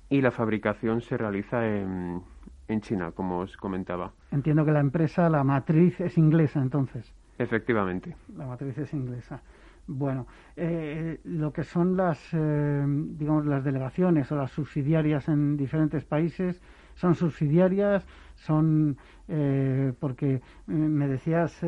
y 0.09 0.21
la 0.21 0.33
fabricación 0.33 1.01
se 1.01 1.17
realiza 1.17 1.65
en, 1.65 2.23
en 2.67 2.81
China, 2.81 3.13
como 3.13 3.39
os 3.39 3.57
comentaba. 3.57 4.13
Entiendo 4.33 4.65
que 4.65 4.73
la 4.73 4.81
empresa, 4.81 5.29
la 5.29 5.45
matriz 5.45 6.01
es 6.01 6.19
inglesa, 6.19 6.61
entonces. 6.61 7.13
Efectivamente. 7.39 8.17
La 8.37 8.47
matriz 8.47 8.77
es 8.79 8.93
inglesa. 8.95 9.43
Bueno, 9.87 10.27
eh, 10.57 11.21
lo 11.25 11.53
que 11.53 11.63
son 11.63 11.97
las, 11.97 12.19
eh, 12.33 12.85
digamos, 12.87 13.45
las 13.45 13.63
delegaciones 13.63 14.31
o 14.33 14.37
las 14.37 14.51
subsidiarias 14.51 15.29
en 15.29 15.57
diferentes 15.57 16.05
países, 16.05 16.61
son 16.95 17.15
subsidiarias, 17.15 18.07
son, 18.35 18.97
eh, 19.29 19.93
porque 20.01 20.41
me 20.67 21.07
decías, 21.09 21.61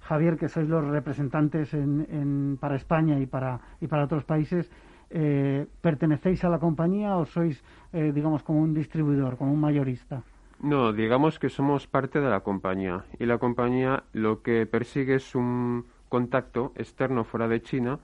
Javier, 0.00 0.36
que 0.36 0.48
sois 0.48 0.68
los 0.68 0.86
representantes 0.86 1.74
en, 1.74 2.56
para 2.58 2.76
España 2.76 3.18
y 3.18 3.26
para, 3.26 3.60
y 3.80 3.86
para 3.86 4.04
otros 4.04 4.24
países, 4.24 4.70
¿pertenecéis 5.80 6.44
a 6.44 6.48
la 6.48 6.58
compañía 6.58 7.16
o 7.16 7.26
sois, 7.26 7.62
digamos, 7.92 8.42
como 8.42 8.60
un 8.60 8.72
distribuidor, 8.72 9.36
como 9.36 9.52
un 9.52 9.60
mayorista? 9.60 10.22
No, 10.62 10.92
digamos 10.92 11.38
que 11.38 11.48
somos 11.48 11.86
parte 11.86 12.20
de 12.20 12.30
la 12.30 12.40
compañía 12.40 13.04
y 13.18 13.26
la 13.26 13.38
compañía 13.38 14.04
lo 14.12 14.42
que 14.42 14.66
persigue 14.66 15.16
es 15.16 15.34
un 15.34 15.86
contacto 16.10 16.72
externo 16.76 17.24
fuera 17.24 17.48
de 17.48 17.62
China 17.62 17.98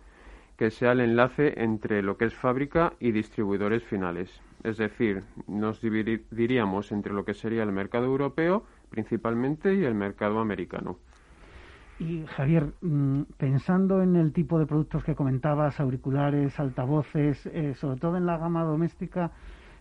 que 0.56 0.70
sea 0.70 0.92
el 0.92 1.00
enlace 1.00 1.62
entre 1.62 2.02
lo 2.02 2.16
que 2.16 2.24
es 2.24 2.34
fábrica 2.34 2.94
y 2.98 3.12
distribuidores 3.12 3.84
finales. 3.84 4.40
Es 4.64 4.78
decir, 4.78 5.22
nos 5.46 5.82
dividiríamos 5.82 6.92
entre 6.92 7.12
lo 7.12 7.26
que 7.26 7.34
sería 7.34 7.62
el 7.62 7.72
mercado 7.72 8.06
europeo 8.06 8.64
principalmente 8.88 9.74
y 9.74 9.84
el 9.84 9.94
mercado 9.94 10.38
americano. 10.38 10.96
Y 11.98 12.24
Javier, 12.26 12.72
mm, 12.80 13.22
pensando 13.36 14.02
en 14.02 14.16
el 14.16 14.32
tipo 14.32 14.58
de 14.58 14.66
productos 14.66 15.02
que 15.04 15.14
comentabas, 15.14 15.80
auriculares, 15.80 16.58
altavoces, 16.60 17.46
eh, 17.46 17.74
sobre 17.74 17.98
todo 17.98 18.16
en 18.16 18.26
la 18.26 18.38
gama 18.38 18.64
doméstica, 18.64 19.32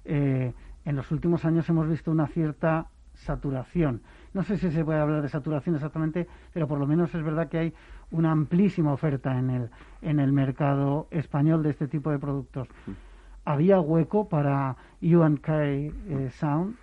eh, 0.06 0.54
en 0.86 0.96
los 0.96 1.12
últimos 1.12 1.46
años 1.46 1.68
hemos 1.70 1.90
visto 1.90 2.12
una 2.12 2.28
cierta 2.28 2.88
saturación. 3.16 4.02
No 4.34 4.44
sé 4.44 4.58
si 4.58 4.72
se 4.72 4.84
puede 4.84 5.00
hablar 5.00 5.22
de 5.22 5.30
saturación 5.30 5.76
exactamente, 5.76 6.28
pero 6.54 6.68
por 6.68 6.80
lo 6.80 6.88
menos 6.88 7.14
es 7.16 7.24
verdad 7.24 7.50
que 7.50 7.58
hay 7.58 7.74
una 8.12 8.32
amplísima 8.32 8.94
oferta 8.94 9.38
en 9.38 9.50
el, 9.50 9.70
en 10.02 10.20
el 10.20 10.32
mercado 10.32 11.08
español 11.12 11.64
de 11.64 11.72
este 11.72 11.88
tipo 11.88 12.12
de 12.12 12.20
productos. 12.20 12.68
¿Había 13.46 13.80
hueco 13.80 14.28
para 14.28 14.76
UNK 15.02 15.50
eh, 15.50 16.30
Sound? 16.32 16.76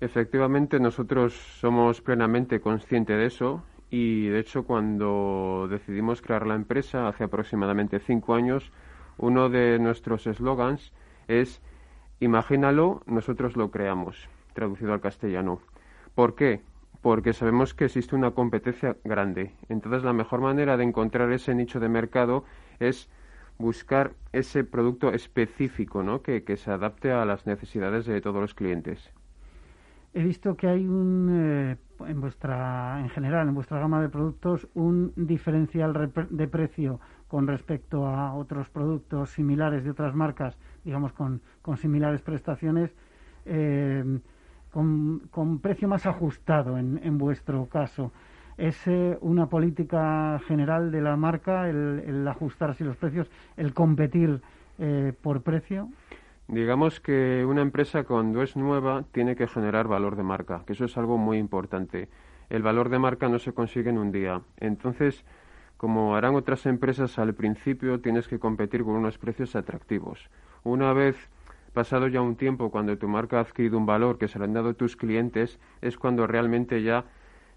Efectivamente, 0.00 0.78
nosotros 0.78 1.32
somos 1.32 2.02
plenamente 2.02 2.60
conscientes 2.60 3.16
de 3.16 3.26
eso 3.26 3.62
y, 3.90 4.28
de 4.28 4.40
hecho, 4.40 4.64
cuando 4.64 5.68
decidimos 5.70 6.20
crear 6.20 6.46
la 6.46 6.54
empresa 6.54 7.08
hace 7.08 7.24
aproximadamente 7.24 7.98
cinco 7.98 8.34
años, 8.34 8.70
uno 9.16 9.48
de 9.48 9.78
nuestros 9.78 10.26
eslogans 10.26 10.92
es 11.28 11.62
Imagínalo, 12.18 13.02
nosotros 13.06 13.56
lo 13.56 13.70
creamos, 13.70 14.28
traducido 14.54 14.94
al 14.94 15.00
castellano. 15.00 15.60
¿Por 16.14 16.34
qué? 16.34 16.62
Porque 17.06 17.32
sabemos 17.32 17.72
que 17.72 17.84
existe 17.84 18.16
una 18.16 18.32
competencia 18.32 18.96
grande. 19.04 19.52
Entonces, 19.68 20.02
la 20.02 20.12
mejor 20.12 20.40
manera 20.40 20.76
de 20.76 20.82
encontrar 20.82 21.30
ese 21.30 21.54
nicho 21.54 21.78
de 21.78 21.88
mercado 21.88 22.42
es 22.80 23.08
buscar 23.58 24.14
ese 24.32 24.64
producto 24.64 25.12
específico, 25.12 26.02
¿no? 26.02 26.20
Que, 26.20 26.42
se 26.56 26.68
adapte 26.68 27.12
a 27.12 27.24
las 27.24 27.46
necesidades 27.46 28.06
de 28.06 28.20
todos 28.20 28.40
los 28.40 28.54
clientes. 28.54 29.12
He 30.14 30.24
visto 30.24 30.56
que 30.56 30.66
hay 30.66 30.84
un, 30.88 31.28
eh, 31.30 31.76
en 32.08 32.20
vuestra, 32.20 32.98
en 32.98 33.08
general, 33.10 33.46
en 33.46 33.54
vuestra 33.54 33.78
gama 33.78 34.02
de 34.02 34.08
productos, 34.08 34.66
un 34.74 35.12
diferencial 35.14 36.10
de 36.28 36.48
precio 36.48 36.98
con 37.28 37.46
respecto 37.46 38.08
a 38.08 38.34
otros 38.34 38.68
productos 38.68 39.30
similares 39.30 39.84
de 39.84 39.90
otras 39.90 40.12
marcas, 40.16 40.58
digamos, 40.82 41.12
con, 41.12 41.40
con 41.62 41.76
similares 41.76 42.20
prestaciones. 42.22 42.90
Eh, 43.44 44.18
con, 45.30 45.58
precio 45.60 45.88
más 45.88 46.04
ajustado 46.04 46.76
en, 46.76 47.18
vuestro 47.18 47.66
caso. 47.66 48.12
¿Es 48.58 48.86
eh, 48.86 49.16
una 49.22 49.46
política 49.46 50.38
general 50.46 50.90
de 50.90 51.00
la 51.00 51.16
marca 51.16 51.68
el, 51.68 52.26
ajustar 52.28 52.70
así 52.70 52.84
los 52.84 52.96
precios, 52.96 53.30
el 53.56 53.72
competir 53.72 54.40
eh, 54.78 55.14
por 55.22 55.42
precio? 55.42 55.88
Digamos 56.48 57.00
que 57.00 57.44
una 57.46 57.62
empresa 57.62 58.04
cuando 58.04 58.42
es 58.42 58.56
nueva 58.56 59.04
tiene 59.12 59.34
que 59.34 59.48
generar 59.48 59.88
valor 59.88 60.14
de 60.14 60.22
marca, 60.22 60.62
que 60.66 60.74
eso 60.74 60.84
es 60.84 60.96
algo 60.98 61.16
muy 61.16 61.38
importante. 61.38 62.08
El 62.50 62.62
valor 62.62 62.90
de 62.90 62.98
marca 62.98 63.28
no 63.28 63.38
se 63.38 63.52
consigue 63.52 63.90
en 63.90 63.98
un 63.98 64.12
día. 64.12 64.42
Entonces, 64.58 65.24
como 65.76 66.16
harán 66.16 66.34
otras 66.34 66.66
empresas 66.66 67.18
al 67.18 67.34
principio, 67.34 68.00
tienes 68.00 68.28
que 68.28 68.38
competir 68.38 68.84
con 68.84 68.94
unos 68.94 69.18
precios 69.18 69.56
atractivos. 69.56 70.30
Una 70.64 70.92
vez 70.92 71.16
pasado 71.76 72.08
ya 72.08 72.22
un 72.22 72.36
tiempo, 72.36 72.70
cuando 72.70 72.96
tu 72.96 73.06
marca 73.06 73.36
ha 73.36 73.42
adquirido 73.42 73.76
un 73.76 73.84
valor 73.84 74.16
que 74.16 74.28
se 74.28 74.38
le 74.38 74.46
han 74.46 74.54
dado 74.54 74.72
tus 74.72 74.96
clientes, 74.96 75.60
es 75.82 75.98
cuando 75.98 76.26
realmente 76.26 76.82
ya 76.82 77.04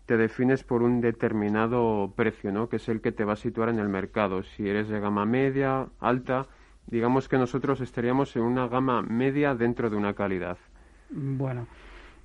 te 0.07 0.17
defines 0.17 0.65
por 0.65 0.83
un 0.83 0.99
determinado 0.99 2.11
precio, 2.17 2.51
¿no? 2.51 2.67
Que 2.67 2.75
es 2.75 2.89
el 2.89 2.99
que 2.99 3.13
te 3.13 3.23
va 3.23 3.33
a 3.33 3.37
situar 3.37 3.69
en 3.69 3.79
el 3.79 3.87
mercado. 3.87 4.43
Si 4.43 4.67
eres 4.67 4.89
de 4.89 4.99
gama 4.99 5.25
media, 5.25 5.87
alta, 6.01 6.47
digamos 6.87 7.29
que 7.29 7.37
nosotros 7.37 7.79
estaríamos 7.79 8.35
en 8.35 8.41
una 8.41 8.67
gama 8.67 9.01
media 9.01 9.55
dentro 9.55 9.89
de 9.89 9.95
una 9.95 10.13
calidad. 10.13 10.57
Bueno, 11.11 11.67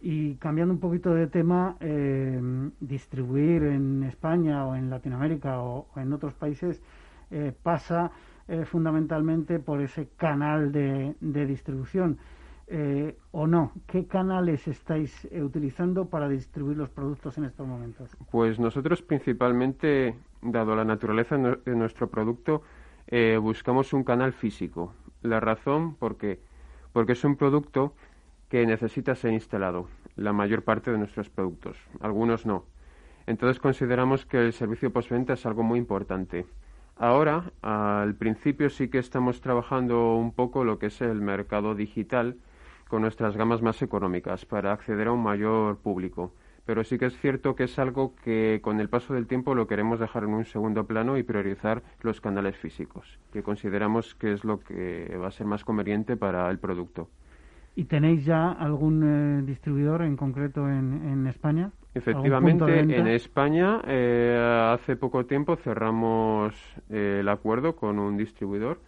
y 0.03 0.35
cambiando 0.35 0.75
un 0.75 0.81
poquito 0.81 1.15
de 1.15 1.29
tema, 1.29 1.77
eh, 1.79 2.41
distribuir 2.81 3.63
en 3.63 4.03
España 4.03 4.67
o 4.67 4.75
en 4.75 4.91
Latinoamérica 4.91 5.61
o, 5.61 5.87
en 5.95 6.13
otros 6.13 6.35
países 6.35 6.83
eh, 7.31 7.53
pasa 7.63 8.11
eh, 8.49 8.65
fundamentalmente 8.65 9.59
por 9.59 9.81
ese 9.81 10.09
canal 10.17 10.73
de, 10.73 11.15
distribución. 11.21 12.19
Eh, 12.67 13.19
o 13.31 13.47
no? 13.47 13.73
¿Qué 13.87 14.07
canales 14.07 14.67
estáis 14.69 15.27
eh, 15.31 15.43
utilizando 15.43 16.07
para 16.07 16.31
distribuir 16.31 16.79
los 16.79 16.89
productos 16.89 17.37
en 17.37 17.45
estos 17.45 17.67
momentos? 17.67 18.17
Pues 18.31 18.59
nosotros 18.59 19.03
principalmente, 19.03 20.15
dado 20.41 20.75
la 20.75 20.85
naturaleza 20.85 21.37
de 21.37 21.77
nuestro 21.77 22.09
producto, 22.09 22.63
buscamos 23.43 23.93
un 23.93 24.03
canal 24.03 24.33
físico. 24.33 24.95
La 25.21 25.41
razón 25.41 25.95
porque 25.97 26.41
porque 26.95 27.13
es 27.13 27.25
un 27.25 27.37
producto 27.37 27.93
que 28.49 28.65
necesita 28.65 29.17
ser 29.17 29.33
instalado. 29.33 29.89
La 30.17 30.33
mayor 30.33 30.63
parte 30.63 30.93
de 30.93 30.97
nuestros 30.97 31.29
productos, 31.29 31.77
algunos 32.01 32.47
no. 32.47 32.65
Entonces 33.27 33.59
consideramos 33.59 34.25
que 34.25 34.39
el 34.39 34.53
servicio 34.53 34.93
postventa 34.93 35.33
es 35.33 35.45
algo 35.45 35.65
muy 35.65 35.81
importante. 35.81 36.47
Ahora, 36.97 37.53
al 37.63 38.15
principio 38.15 38.71
sí 38.71 38.89
que 38.89 38.99
estamos 38.99 39.41
trabajando 39.41 40.15
un 40.15 40.33
poco 40.33 40.65
lo 40.65 40.79
que 40.79 40.87
es 40.87 41.01
el 41.01 41.21
mercado 41.21 41.75
digital 41.75 42.37
con 42.89 43.03
nuestras 43.03 43.37
gamas 43.37 43.63
más 43.63 43.83
económicas 43.83 44.47
para 44.47 44.73
acceder 44.73 45.09
a 45.09 45.13
un 45.13 45.23
mayor 45.23 45.79
público. 45.79 46.33
Pero 46.65 46.85
sí 46.85 46.97
que 46.97 47.07
es 47.07 47.19
cierto 47.19 47.57
que 47.57 47.65
es 47.65 47.79
algo 47.79 48.15
que 48.23 48.61
con 48.63 48.81
el 48.81 48.89
paso 48.89 49.13
del 49.13 49.27
tiempo 49.27 49.55
lo 49.55 49.67
queremos 49.67 49.99
dejar 49.99 50.23
en 50.23 50.31
un 50.31 50.45
segundo 50.45 50.87
plano 50.87 51.19
y 51.19 51.25
priorizar 51.25 51.83
los 52.01 52.21
canales 52.21 52.57
físicos, 52.57 53.19
que 53.33 53.43
consideramos 53.43 54.15
que 54.15 54.33
es 54.33 54.45
lo 54.45 54.61
que 54.61 55.15
va 55.21 55.29
a 55.29 55.33
ser 55.33 55.47
más 55.47 55.65
conveniente 55.65 56.17
para 56.17 56.49
el 56.49 56.59
producto. 56.59 57.11
¿Y 57.75 57.85
tenéis 57.85 58.25
ya 58.25 58.53
algún 58.53 59.03
eh, 59.03 59.43
distribuidor 59.45 60.03
en 60.03 60.17
concreto 60.17 60.69
en 60.69 61.27
España? 61.27 61.73
Efectivamente, 61.95 62.81
en 62.81 63.07
España 63.07 63.81
eh, 63.87 64.73
hace 64.75 64.97
poco 64.97 65.27
tiempo 65.27 65.55
cerramos 65.55 66.55
eh, 66.91 67.19
el 67.21 67.29
acuerdo 67.29 67.77
con 67.77 68.01
un 68.01 68.17
distribuidor 68.17 68.81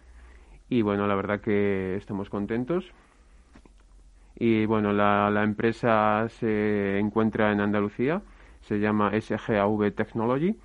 y 0.67 0.81
bueno, 0.81 1.07
la 1.07 1.15
verdad 1.15 1.39
que 1.39 1.95
estamos 1.95 2.29
contentos. 2.29 2.91
Y 4.35 4.65
bueno, 4.65 4.91
la, 4.93 5.29
la 5.31 5.43
empresa 5.43 6.27
se 6.29 6.99
encuentra 6.99 7.51
en 7.51 7.61
Andalucía, 7.61 8.21
se 8.61 8.79
llama 8.79 9.11
SGAV 9.19 9.93
Technology 9.93 10.57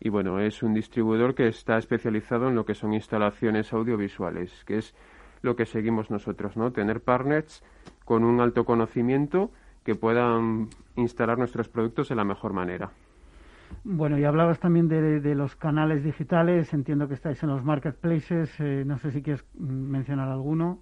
y 0.00 0.08
bueno, 0.08 0.40
es 0.40 0.62
un 0.62 0.74
distribuidor 0.74 1.34
que 1.34 1.46
está 1.46 1.78
especializado 1.78 2.48
en 2.48 2.56
lo 2.56 2.66
que 2.66 2.74
son 2.74 2.92
instalaciones 2.92 3.72
audiovisuales, 3.72 4.64
que 4.64 4.78
es 4.78 4.94
lo 5.42 5.56
que 5.56 5.64
seguimos 5.64 6.10
nosotros, 6.10 6.56
¿no? 6.56 6.72
Tener 6.72 7.00
partners 7.00 7.62
con 8.04 8.24
un 8.24 8.40
alto 8.40 8.64
conocimiento 8.64 9.50
que 9.84 9.94
puedan 9.94 10.68
instalar 10.96 11.38
nuestros 11.38 11.68
productos 11.68 12.08
de 12.08 12.14
la 12.14 12.24
mejor 12.24 12.52
manera. 12.52 12.90
Bueno, 13.82 14.18
y 14.18 14.24
hablabas 14.24 14.60
también 14.60 14.88
de, 14.88 15.34
los 15.34 15.56
canales 15.56 16.04
digitales, 16.04 16.72
entiendo 16.72 17.08
que 17.08 17.14
estáis 17.14 17.42
en 17.42 17.50
los 17.50 17.64
marketplaces, 17.64 18.54
eh, 18.60 18.84
no 18.86 18.98
sé 18.98 19.10
si 19.10 19.22
quieres 19.22 19.44
mencionar 19.58 20.28
alguno. 20.28 20.78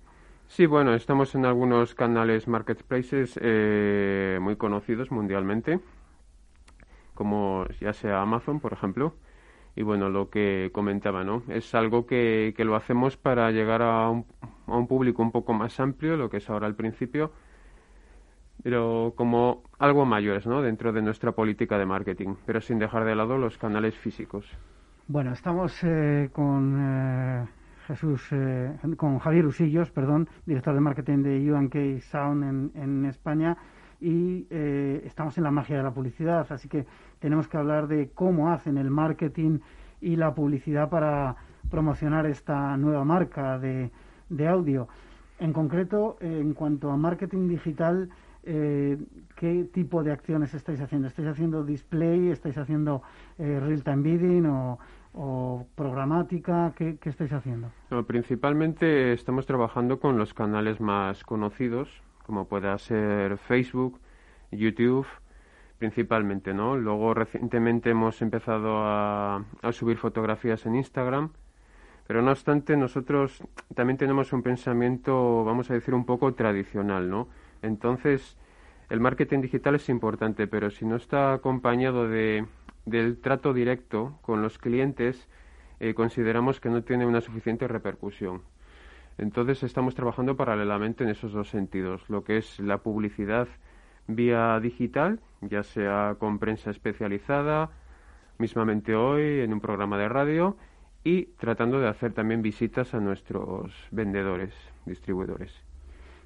Sí, 0.48 0.66
bueno, 0.66 0.94
estamos 0.94 1.34
en 1.34 1.46
algunos 1.46 1.94
canales 1.94 2.46
marketplaces 2.46 3.38
eh, 3.42 4.38
muy 4.40 4.56
conocidos 4.56 5.10
mundialmente, 5.10 5.80
como 7.14 7.66
ya 7.80 7.92
sea 7.92 8.20
Amazon, 8.20 8.60
por 8.60 8.72
ejemplo. 8.72 9.14
Y 9.74 9.82
bueno, 9.82 10.10
lo 10.10 10.28
que 10.28 10.68
comentaba, 10.72 11.24
¿no? 11.24 11.44
Es 11.48 11.74
algo 11.74 12.04
que, 12.06 12.52
que 12.54 12.66
lo 12.66 12.76
hacemos 12.76 13.16
para 13.16 13.50
llegar 13.50 13.80
a 13.80 14.10
un, 14.10 14.26
a 14.66 14.76
un 14.76 14.86
público 14.86 15.22
un 15.22 15.32
poco 15.32 15.54
más 15.54 15.80
amplio, 15.80 16.18
lo 16.18 16.28
que 16.28 16.36
es 16.36 16.50
ahora 16.50 16.66
al 16.66 16.74
principio, 16.74 17.32
pero 18.62 19.12
como 19.16 19.62
algo 19.78 20.04
mayores, 20.04 20.46
¿no? 20.46 20.62
Dentro 20.62 20.92
de 20.92 21.02
nuestra 21.02 21.32
política 21.32 21.78
de 21.78 21.86
marketing, 21.86 22.34
pero 22.46 22.60
sin 22.60 22.78
dejar 22.78 23.04
de 23.04 23.14
lado 23.14 23.38
los 23.38 23.58
canales 23.58 23.94
físicos. 23.96 24.46
Bueno, 25.08 25.32
estamos 25.32 25.76
eh, 25.82 26.30
con 26.32 26.76
eh, 26.78 27.46
Jesús, 27.88 28.28
eh, 28.30 28.72
con 28.96 29.18
Javier 29.18 29.46
Usillos, 29.46 29.90
perdón, 29.90 30.28
director 30.46 30.74
de 30.74 30.80
marketing 30.80 31.22
de 31.22 31.52
UNK 31.52 32.00
Sound 32.00 32.44
en, 32.44 32.82
en 32.82 33.04
España, 33.06 33.56
y 34.00 34.48
estamos 34.50 35.38
en 35.38 35.44
la 35.44 35.52
magia 35.52 35.76
de 35.76 35.84
la 35.84 35.92
publicidad, 35.92 36.50
así 36.50 36.68
que 36.68 36.86
tenemos 37.20 37.46
que 37.46 37.56
hablar 37.56 37.86
de 37.86 38.10
cómo 38.12 38.50
hacen 38.50 38.76
el 38.76 38.90
marketing 38.90 39.60
y 40.00 40.16
la 40.16 40.34
publicidad 40.34 40.90
para 40.90 41.36
promocionar 41.70 42.26
esta 42.26 42.76
nueva 42.76 43.04
marca 43.04 43.60
de, 43.60 43.92
de 44.28 44.48
audio. 44.48 44.88
En 45.38 45.52
concreto, 45.52 46.16
en 46.20 46.52
cuanto 46.52 46.90
a 46.90 46.96
marketing 46.96 47.46
digital, 47.46 48.08
eh, 48.45 48.99
qué 49.36 49.64
tipo 49.72 50.03
de 50.03 50.12
acciones 50.12 50.55
estáis 50.55 50.80
haciendo. 50.80 51.09
¿Estáis 51.09 51.28
haciendo 51.28 51.64
display? 51.64 52.28
¿Estáis 52.30 52.59
haciendo 52.59 53.03
eh, 53.38 53.61
real-time 53.61 54.03
bidding 54.03 54.47
o, 54.47 54.78
programática? 55.74 56.72
¿Qué, 56.76 56.99
estáis 57.05 57.32
haciendo? 57.32 57.70
principalmente 58.07 59.12
estamos 59.12 59.45
trabajando 59.47 60.01
con 60.01 60.16
los 60.16 60.32
canales 60.32 60.80
más 60.80 61.22
conocidos, 61.22 62.03
como 62.24 62.47
pueda 62.47 62.76
ser 62.78 63.36
Facebook, 63.36 64.01
YouTube, 64.51 65.07
principalmente, 65.78 66.55
¿no? 66.55 66.76
Luego 66.76 67.12
recientemente 67.12 67.90
hemos 67.90 68.22
empezado 68.22 68.78
a, 68.78 69.45
a 69.61 69.72
subir 69.72 69.99
fotografías 69.99 70.64
en 70.64 70.76
Instagram, 70.76 71.32
pero 72.07 72.22
no 72.22 72.30
obstante 72.30 72.74
nosotros 72.76 73.43
también 73.74 73.99
tenemos 73.99 74.32
un 74.32 74.43
pensamiento, 74.43 75.45
vamos 75.45 75.70
a 75.70 75.74
decir, 75.74 75.93
un 75.93 76.07
poco 76.07 76.32
tradicional, 76.32 77.11
¿no? 77.11 77.28
Entonces, 77.62 78.36
el 78.90 79.00
marketing 79.00 79.40
digital 79.40 79.76
es 79.76 79.88
importante, 79.88 80.46
pero 80.46 80.70
si 80.70 80.84
no 80.84 80.96
está 80.96 81.32
acompañado 81.32 82.08
de, 82.08 82.44
del 82.84 83.18
trato 83.20 83.54
directo 83.54 84.18
con 84.22 84.42
los 84.42 84.58
clientes, 84.58 85.28
eh, 85.80 85.94
consideramos 85.94 86.60
que 86.60 86.68
no 86.68 86.82
tiene 86.82 87.06
una 87.06 87.20
suficiente 87.20 87.66
repercusión. 87.66 88.42
Entonces 89.18 89.62
estamos 89.62 89.94
trabajando 89.94 90.36
paralelamente 90.36 91.04
en 91.04 91.10
esos 91.10 91.32
dos 91.32 91.48
sentidos, 91.48 92.08
lo 92.08 92.24
que 92.24 92.38
es 92.38 92.60
la 92.60 92.78
publicidad 92.78 93.48
vía 94.06 94.58
digital, 94.60 95.20
ya 95.40 95.62
sea 95.62 96.16
con 96.18 96.38
prensa 96.38 96.70
especializada, 96.70 97.70
mismamente 98.38 98.94
hoy 98.94 99.40
en 99.40 99.52
un 99.52 99.60
programa 99.60 99.98
de 99.98 100.08
radio, 100.08 100.56
y 101.04 101.26
tratando 101.38 101.80
de 101.80 101.88
hacer 101.88 102.12
también 102.12 102.42
visitas 102.42 102.94
a 102.94 103.00
nuestros 103.00 103.72
vendedores, 103.90 104.54
distribuidores. 104.86 105.72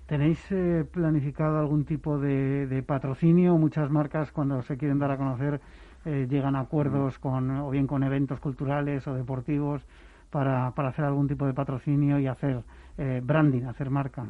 ¿Tenéis 0.07 0.41
eh, 0.53 0.85
planificado 0.89 1.59
algún 1.59 1.85
tipo 1.85 2.19
de, 2.19 2.85
patrocinio? 2.87 3.59
Muchas 3.59 3.91
marcas 3.91 4.31
cuando 4.31 4.63
se 4.63 4.77
quieren 4.77 5.01
dar 5.01 5.11
a 5.11 5.17
conocer 5.17 5.61
eh, 6.05 6.29
llegan 6.31 6.55
a 6.55 6.61
acuerdos 6.61 7.19
mm. 7.19 7.21
con 7.21 7.51
o 7.51 7.71
bien 7.71 7.89
con 7.89 8.05
eventos 8.05 8.39
culturales 8.39 9.05
o 9.09 9.15
deportivos 9.15 9.83
para, 10.31 10.71
para 10.77 10.91
hacer 10.91 11.05
algún 11.05 11.27
tipo 11.27 11.45
de 11.45 11.55
patrocinio 11.55 12.21
y 12.21 12.29
hacer 12.29 12.63
eh, 12.99 13.21
branding, 13.23 13.65
hacer 13.65 13.91
marca. 13.91 14.27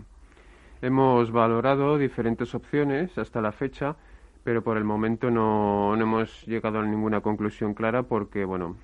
Hemos 0.80 1.30
valorado 1.30 1.98
diferentes 1.98 2.54
opciones 2.54 3.18
hasta 3.18 3.42
la 3.42 3.52
fecha, 3.52 3.96
pero 4.44 4.62
por 4.62 4.78
el 4.78 4.84
momento 4.84 5.30
no, 5.30 5.94
no 5.94 6.02
hemos 6.02 6.46
llegado 6.46 6.80
a 6.80 6.86
ninguna 6.86 7.20
conclusión 7.20 7.74
clara 7.74 8.02
porque, 8.04 8.46
bueno, 8.46 8.76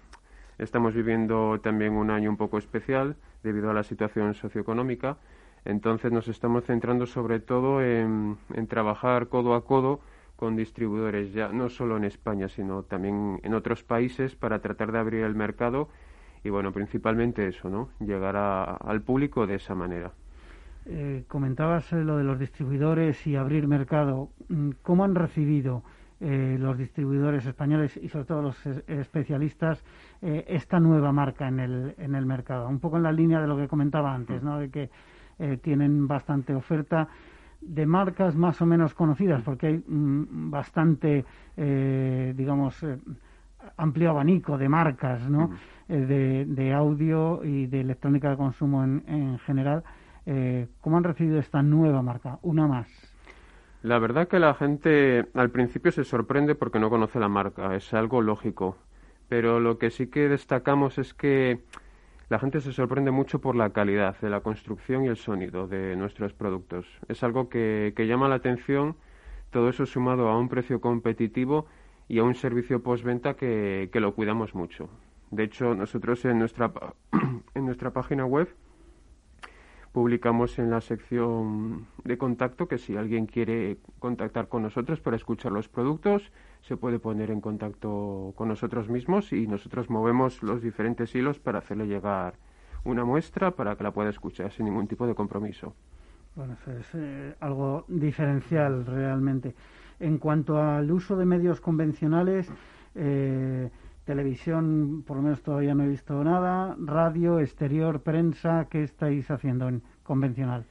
estamos 0.59 0.93
viviendo 0.93 1.59
también 1.61 1.95
un 1.95 2.11
año 2.11 2.28
un 2.28 2.36
poco 2.36 2.59
especial 2.59 3.16
debido 3.43 3.70
a 3.70 3.74
la 3.74 3.82
situación 3.82 4.34
socioeconómica 4.34 5.16
entonces 5.64 6.12
nos 6.12 6.28
estamos 6.28 6.64
centrando 6.64 7.06
sobre 7.06 7.40
todo 7.40 7.82
en, 7.82 8.36
trabajar 8.68 9.28
codo 9.28 9.54
a 9.54 9.64
codo 9.64 10.00
con 10.36 10.56
distribuidores, 10.56 11.32
ya 11.32 11.48
no 11.48 11.68
solo 11.68 11.96
en 11.96 12.04
España, 12.04 12.48
sino 12.48 12.82
también 12.82 13.40
en 13.44 13.54
otros 13.54 13.84
países 13.84 14.34
para 14.34 14.60
tratar 14.60 14.90
de 14.90 14.98
abrir 14.98 15.22
el 15.22 15.34
mercado 15.34 15.88
y 16.42 16.50
bueno, 16.50 16.72
principalmente 16.72 17.46
eso, 17.46 17.70
¿no? 17.70 17.90
Llegar 18.00 18.36
al 18.36 19.02
público 19.02 19.46
de 19.46 19.54
esa 19.54 19.76
manera. 19.76 20.12
Eh, 20.84 21.24
comentabas 21.28 21.92
eh, 21.92 22.02
lo 22.02 22.16
de 22.16 22.24
los 22.24 22.40
distribuidores 22.40 23.24
y 23.28 23.36
abrir 23.36 23.68
mercado. 23.68 24.30
Mm, 24.48 24.70
¿Cómo 24.82 25.04
han 25.04 25.14
recibido 25.14 25.84
eh, 26.18 26.56
los 26.58 26.76
distribuidores 26.76 27.46
españoles 27.46 27.96
y 27.96 28.08
sobre 28.08 28.24
todo 28.24 28.42
los 28.42 28.66
especialistas 28.66 29.84
esta 30.20 30.78
nueva 30.78 31.10
marca 31.10 31.48
en 31.48 31.60
el, 31.60 31.94
en 31.98 32.16
el 32.16 32.26
mercado? 32.26 32.68
Un 32.68 32.80
poco 32.80 32.96
en 32.96 33.04
la 33.04 33.12
línea 33.12 33.40
de 33.40 33.46
lo 33.46 33.56
que 33.56 33.68
comentaba 33.68 34.12
antes, 34.12 34.42
¿no? 34.42 34.58
De 34.58 34.70
que 34.70 34.90
eh, 35.39 35.59
tienen 35.62 36.07
bastante 36.07 36.55
oferta 36.55 37.09
de 37.61 37.87
marcas 37.87 38.35
más 38.35 38.61
o 38.61 38.66
menos 38.66 38.95
conocidas, 38.95 39.43
porque 39.43 39.66
hay 39.68 39.85
mm, 39.87 40.51
bastante, 40.51 41.24
eh, 41.57 42.35
digamos, 42.37 42.83
eh, 42.83 42.99
amplio 43.76 44.11
abanico 44.11 44.59
de 44.59 44.68
marcas, 44.68 45.28
¿no? 45.28 45.51
de, 45.89 46.47
de, 46.47 46.72
audio 46.72 47.45
y 47.45 47.66
de 47.66 47.80
electrónica 47.80 48.30
de 48.30 48.37
consumo 48.37 48.83
en, 48.83 49.05
en 49.07 49.39
general. 49.41 49.85
¿Cómo 50.80 50.97
han 50.97 51.05
recibido 51.05 51.39
esta 51.39 51.62
nueva 51.62 52.01
marca? 52.01 52.39
Una 52.43 52.66
más. 52.66 52.89
La 53.83 53.99
verdad 53.99 54.28
que 54.28 54.39
la 54.39 54.55
gente 54.55 55.26
al 55.35 55.51
principio 55.51 55.91
se 55.91 56.05
sorprende 56.05 56.55
porque 56.55 56.78
no 56.78 56.89
conoce 56.89 57.18
la 57.18 57.28
marca, 57.28 57.74
es 57.74 57.93
algo 57.93 58.22
lógico. 58.22 58.76
Pero 59.28 59.61
lo 59.61 59.78
que 59.78 59.91
sí 59.91 60.07
que 60.09 60.28
destacamos 60.28 60.99
es 60.99 61.14
que 61.14 61.64
la 62.33 62.39
gente 62.39 62.62
se 62.62 62.72
sorprende 62.72 63.11
mucho 63.11 63.43
por 63.43 63.57
la 63.57 63.74
calidad 63.74 64.18
de 64.22 64.30
la 64.30 64.41
construcción 64.41 65.05
y 65.05 65.09
el 65.09 65.18
sonido 65.18 65.68
de 65.68 65.97
nuestros 65.97 66.33
productos. 66.33 66.87
Es 67.07 67.22
algo 67.22 67.51
que, 67.51 67.93
llama 67.95 68.26
la 68.26 68.37
atención, 68.37 68.97
todo 69.51 69.68
eso 69.68 69.85
sumado 69.85 70.30
a 70.30 70.39
un 70.39 70.49
precio 70.49 70.80
competitivo 70.80 71.66
y 72.09 72.20
a 72.20 72.24
un 72.24 72.35
servicio 72.35 72.83
postventa 72.83 73.35
que, 73.35 73.91
que 73.93 74.01
lo 74.01 74.14
cuidamos 74.14 74.55
mucho. 74.55 74.89
De 75.30 75.45
hecho, 75.45 75.74
nosotros 75.74 76.24
en 76.24 76.39
nuestra, 76.39 76.72
en 77.55 77.66
nuestra 77.66 77.91
página 77.91 78.24
web 78.24 78.49
publicamos 79.93 80.59
en 80.59 80.70
la 80.70 80.80
sección 80.80 81.86
de 82.05 82.16
contacto 82.16 82.66
que 82.66 82.78
si 82.78 82.97
alguien 82.97 83.26
quiere 83.26 83.76
contactar 83.99 84.49
con 84.49 84.62
nosotros 84.62 85.01
para 85.01 85.16
escuchar 85.16 85.53
los 85.53 85.68
productos, 85.68 86.32
se 86.62 86.76
puede 86.76 86.99
poner 86.99 87.30
en 87.30 87.40
contacto 87.40 88.32
con 88.34 88.49
nosotros 88.49 88.88
mismos 88.88 89.32
y 89.32 89.47
nosotros 89.47 89.90
movemos 89.90 90.43
los 90.43 90.62
diferentes 90.62 91.14
hilos 91.14 91.38
para 91.38 91.59
hacerle 91.59 91.86
llegar 91.86 92.34
una 92.84 93.05
muestra 93.05 93.53
para 93.53 93.76
que 93.76 93.84
la 93.84 93.93
pueda 93.93 94.11
escuchar 94.11 94.51
sin 94.51 94.64
ningún 94.64 94.88
tipo 94.88 95.07
de 95.07 95.14
compromiso. 95.14 95.74
Bueno, 96.34 96.55
eso 96.55 96.72
es 96.72 96.86
eh, 96.95 97.34
algo 97.40 97.84
diferencial 97.88 98.86
realmente. 98.86 99.55
En 100.01 100.18
cuanto 100.18 100.61
al 100.61 100.90
uso 100.90 101.16
de 101.16 101.26
medios 101.26 101.61
convencionales, 101.61 102.51
eh, 102.95 103.70
televisión, 104.05 105.05
por 105.07 105.16
lo 105.16 105.22
menos 105.22 105.42
todavía 105.42 105.74
no 105.74 105.84
he 105.84 105.88
visto 105.88 106.22
nada, 106.24 106.76
radio, 106.78 107.38
exterior, 107.40 108.00
prensa, 108.00 108.66
¿qué 108.70 108.82
estáis 108.82 109.30
haciendo 109.30 109.68
en 109.68 109.82
convencional? 110.03 110.64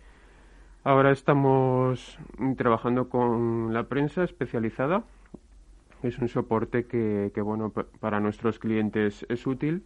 Ahora 0.84 1.12
estamos 1.12 2.18
trabajando 2.58 3.08
con 3.08 3.74
la 3.74 3.84
prensa 3.84 4.24
especializada. 4.24 5.04
Es 6.02 6.18
un 6.18 6.28
soporte 6.28 6.86
que, 6.88 7.32
bueno, 7.44 7.72
para 8.00 8.20
nuestros 8.20 8.58
clientes 8.58 9.24
es 9.30 9.46
útil, 9.46 9.84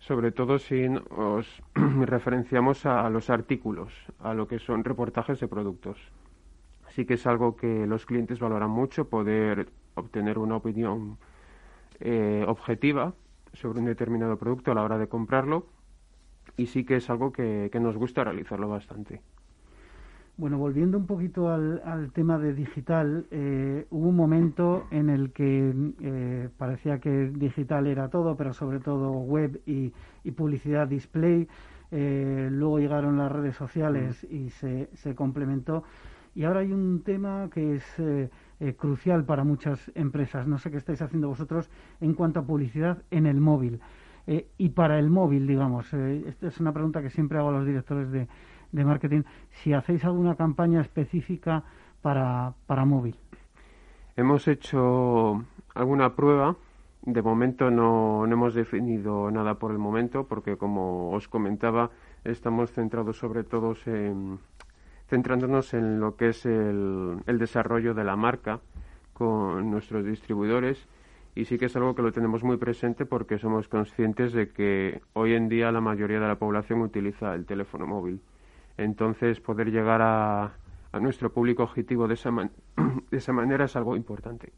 sobre 0.00 0.32
todo 0.32 0.58
si 0.58 0.88
nos 0.88 1.62
referenciamos 1.74 2.84
a 2.84 3.08
los 3.10 3.30
artículos, 3.30 3.92
a 4.18 4.34
lo 4.34 4.48
que 4.48 4.58
son 4.58 4.82
reportajes 4.82 5.38
de 5.38 5.46
productos. 5.46 5.98
Así 6.88 7.04
que 7.04 7.14
es 7.14 7.26
algo 7.28 7.54
que 7.54 7.86
los 7.86 8.04
clientes 8.04 8.40
valoran 8.40 8.70
mucho, 8.70 9.08
poder 9.08 9.68
obtener 9.94 10.38
una 10.38 10.56
opinión 10.56 11.18
eh, 12.00 12.44
objetiva 12.48 13.12
sobre 13.52 13.80
un 13.80 13.84
determinado 13.84 14.38
producto 14.38 14.72
a 14.72 14.74
la 14.74 14.82
hora 14.82 14.96
de 14.96 15.08
comprarlo 15.08 15.66
y 16.56 16.66
sí 16.66 16.84
que 16.84 16.96
es 16.96 17.10
algo 17.10 17.32
que, 17.32 17.70
nos 17.80 17.96
gusta 17.96 18.24
realizarlo 18.24 18.68
bastante. 18.68 19.20
Bueno, 20.38 20.56
volviendo 20.56 20.96
un 20.96 21.06
poquito 21.06 21.50
al, 21.52 22.10
tema 22.14 22.38
de 22.38 22.54
digital, 22.54 23.26
eh, 23.30 23.86
hubo 23.90 24.08
un 24.08 24.16
momento 24.16 24.86
en 24.90 25.10
el 25.10 25.32
que 25.32 25.74
eh, 26.00 26.48
parecía 26.56 26.98
que 27.00 27.30
digital 27.34 27.86
era 27.86 28.08
todo, 28.08 28.34
pero 28.36 28.54
sobre 28.54 28.80
todo 28.80 29.10
web 29.10 29.60
y, 29.66 29.92
publicidad 30.30 30.88
display. 30.88 31.46
luego 31.90 32.78
llegaron 32.78 33.18
las 33.18 33.30
redes 33.30 33.56
sociales 33.56 34.26
mm. 34.30 34.34
y 34.34 34.50
se, 34.50 34.88
se, 34.94 35.14
complementó. 35.14 35.84
Y 36.34 36.44
ahora 36.44 36.60
hay 36.60 36.72
un 36.72 37.02
tema 37.02 37.50
que 37.52 37.74
es 37.74 38.00
eh, 38.60 38.74
crucial 38.74 39.24
para 39.24 39.42
muchas 39.42 39.90
empresas. 39.94 40.46
No 40.46 40.58
sé 40.58 40.70
qué 40.70 40.76
estáis 40.76 41.02
haciendo 41.02 41.28
vosotros 41.28 41.70
en 42.00 42.14
cuanto 42.14 42.40
a 42.40 42.42
publicidad 42.44 42.98
en 43.10 43.26
el 43.26 43.40
móvil. 43.40 43.80
Eh, 44.26 44.46
y 44.58 44.68
para 44.68 44.98
el 44.98 45.10
móvil, 45.10 45.46
digamos, 45.46 45.92
eh, 45.94 46.24
esta 46.28 46.48
es 46.48 46.60
una 46.60 46.72
pregunta 46.72 47.02
que 47.02 47.10
siempre 47.10 47.38
hago 47.38 47.48
a 47.48 47.52
los 47.52 47.66
directores 47.66 48.10
de, 48.10 48.28
de 48.70 48.84
marketing, 48.84 49.22
si 49.50 49.72
hacéis 49.72 50.04
alguna 50.04 50.36
campaña 50.36 50.80
específica 50.80 51.64
para, 52.02 52.52
para 52.66 52.84
móvil. 52.84 53.16
Hemos 54.16 54.46
hecho 54.46 55.44
alguna 55.74 56.14
prueba. 56.14 56.56
De 57.02 57.22
momento 57.22 57.70
no, 57.70 58.26
no 58.26 58.32
hemos 58.32 58.52
definido 58.52 59.30
nada 59.30 59.54
por 59.54 59.70
el 59.70 59.78
momento, 59.78 60.24
porque 60.24 60.58
como 60.58 61.10
os 61.12 61.28
comentaba, 61.28 61.90
estamos 62.24 62.72
centrados 62.72 63.16
sobre 63.16 63.42
todo 63.42 63.74
en, 63.86 64.38
centrándonos 65.10 65.74
en 65.74 66.00
lo 66.00 66.16
que 66.16 66.28
es 66.28 66.46
el, 66.46 67.18
el 67.26 67.38
desarrollo 67.38 67.92
de 67.92 68.04
la 68.04 68.16
marca 68.16 68.60
con 69.12 69.70
nuestros 69.70 70.04
distribuidores 70.04 70.88
y 71.34 71.44
sí 71.44 71.58
que 71.58 71.66
es 71.66 71.76
algo 71.76 71.94
que 71.94 72.02
lo 72.02 72.12
tenemos 72.12 72.42
muy 72.42 72.56
presente 72.56 73.06
porque 73.06 73.38
somos 73.38 73.68
conscientes 73.68 74.32
de 74.32 74.50
que 74.50 75.00
hoy 75.12 75.34
en 75.34 75.48
día 75.48 75.70
la 75.70 75.80
mayoría 75.80 76.18
de 76.20 76.26
la 76.26 76.38
población 76.38 76.80
utiliza 76.80 77.34
el 77.34 77.46
teléfono 77.46 77.86
móvil. 77.86 78.20
Entonces, 78.76 79.40
poder 79.40 79.70
llegar 79.70 80.00
a, 80.02 80.52
nuestro 81.00 81.32
público 81.32 81.62
objetivo 81.62 82.08
de 82.08 82.14
esa, 82.14 82.30
de 83.10 83.16
esa 83.16 83.32
manera 83.32 83.66
es 83.66 83.76
algo 83.76 83.96
importante. 83.96 84.52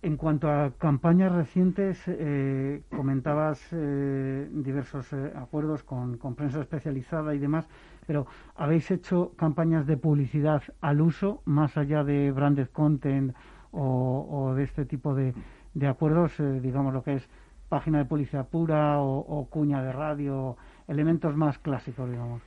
En 0.00 0.16
cuanto 0.16 0.50
a 0.50 0.70
campañas 0.76 1.32
recientes, 1.32 2.02
eh, 2.06 2.82
comentabas 2.94 3.66
eh, 3.72 4.48
diversos 4.52 5.12
eh, 5.12 5.32
acuerdos 5.34 5.82
con, 5.82 6.18
con, 6.18 6.34
prensa 6.34 6.60
especializada 6.60 7.34
y 7.34 7.38
demás, 7.38 7.66
pero 8.06 8.26
¿habéis 8.56 8.90
hecho 8.90 9.32
campañas 9.36 9.86
de 9.86 9.96
publicidad 9.96 10.62
al 10.80 11.00
uso, 11.00 11.42
más 11.44 11.76
allá 11.76 12.04
de 12.04 12.30
branded 12.32 12.68
content 12.68 13.34
o, 13.72 14.52
de 14.56 14.62
este 14.62 14.84
tipo 14.84 15.14
de, 15.14 15.34
de 15.74 15.86
acuerdos, 15.86 16.32
digamos 16.62 16.94
lo 16.94 17.02
que 17.02 17.14
es 17.14 17.28
página 17.68 17.98
de 17.98 18.04
publicidad 18.04 18.48
pura 18.48 19.00
o, 19.00 19.18
o 19.18 19.48
cuña 19.50 19.82
de 19.82 19.92
radio, 19.92 20.56
elementos 20.86 21.36
más 21.36 21.58
clásicos, 21.58 22.08
digamos? 22.08 22.40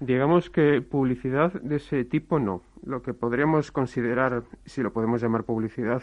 Digamos 0.00 0.50
que 0.50 0.82
publicidad 0.82 1.52
de 1.52 1.76
ese 1.76 2.04
tipo 2.04 2.38
no. 2.38 2.62
Lo 2.84 3.02
que 3.02 3.14
podríamos 3.14 3.70
considerar, 3.70 4.42
si 4.64 4.82
lo 4.82 4.92
podemos 4.92 5.22
llamar 5.22 5.44
publicidad, 5.44 6.02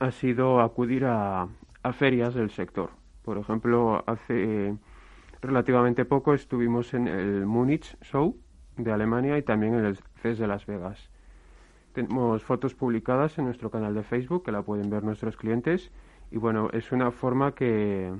ha 0.00 0.10
sido 0.10 0.60
acudir 0.60 1.04
a, 1.04 1.48
ferias 1.92 2.34
del 2.34 2.50
sector. 2.50 2.90
Por 3.22 3.38
ejemplo, 3.38 4.02
hace 4.06 4.76
relativamente 5.42 6.04
poco 6.04 6.34
estuvimos 6.34 6.94
en 6.94 7.08
el 7.08 7.44
Múnich 7.44 7.96
Show 8.02 8.36
de 8.76 8.92
Alemania 8.92 9.36
y 9.36 9.42
también 9.42 9.74
en 9.74 9.84
el 9.84 9.98
CES 10.22 10.38
de 10.38 10.46
Las 10.46 10.64
Vegas. 10.66 11.10
Tenemos 11.92 12.42
fotos 12.42 12.74
publicadas 12.74 13.36
en 13.38 13.44
nuestro 13.44 13.70
canal 13.70 13.94
de 13.94 14.02
Facebook 14.02 14.44
que 14.44 14.52
la 14.52 14.62
pueden 14.62 14.88
ver 14.88 15.02
nuestros 15.02 15.36
clientes 15.36 15.90
y 16.30 16.38
bueno, 16.38 16.70
es 16.72 16.92
una 16.92 17.10
forma 17.10 17.54
que 17.54 18.12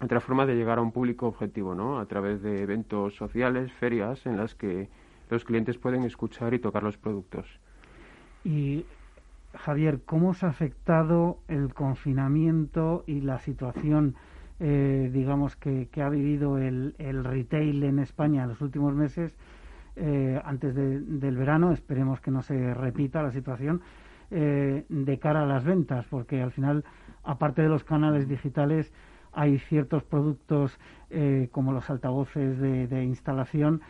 otra 0.00 0.20
forma 0.20 0.46
de 0.46 0.54
llegar 0.54 0.78
a 0.78 0.82
un 0.82 0.92
público 0.92 1.26
objetivo, 1.26 1.74
¿no? 1.74 1.98
A 1.98 2.06
través 2.06 2.42
de 2.42 2.62
eventos 2.62 3.16
sociales, 3.16 3.72
ferias 3.72 4.26
en 4.26 4.36
las 4.36 4.54
que 4.54 4.88
los 5.30 5.44
clientes 5.44 5.78
pueden 5.78 6.02
escuchar 6.02 6.54
y 6.54 6.58
tocar 6.58 6.82
los 6.82 6.98
productos. 6.98 7.46
Y 8.44 8.84
Javier, 9.54 10.00
¿cómo 10.04 10.30
os 10.30 10.42
ha 10.44 10.48
afectado 10.48 11.38
el 11.48 11.72
confinamiento 11.72 13.04
y 13.06 13.20
la 13.20 13.38
situación, 13.38 14.16
eh, 14.64 15.10
digamos, 15.12 15.56
que, 15.56 15.88
ha 16.00 16.08
vivido 16.08 16.56
el, 16.56 16.94
retail 17.24 17.82
en 17.82 17.98
España 17.98 18.44
en 18.44 18.50
los 18.50 18.60
últimos 18.60 18.94
meses, 18.94 19.34
eh, 19.96 20.40
antes 20.44 20.72
del 20.72 21.36
verano? 21.36 21.72
Esperemos 21.72 22.20
que 22.20 22.30
no 22.30 22.42
se 22.42 22.72
repita 22.72 23.24
la 23.24 23.32
situación 23.32 23.80
eh, 24.30 24.84
de 24.88 25.18
cara 25.18 25.42
a 25.42 25.46
las 25.46 25.64
ventas, 25.64 26.06
porque 26.08 26.40
al 26.40 26.52
final, 26.52 26.84
aparte 27.24 27.62
de 27.62 27.68
los 27.68 27.82
canales 27.82 28.28
digitales, 28.28 28.92
hay 29.32 29.58
ciertos 29.58 30.04
productos 30.04 30.78
como 31.50 31.72
los 31.72 31.90
altavoces 31.90 32.58
de, 32.60 33.04
instalación 33.04 33.80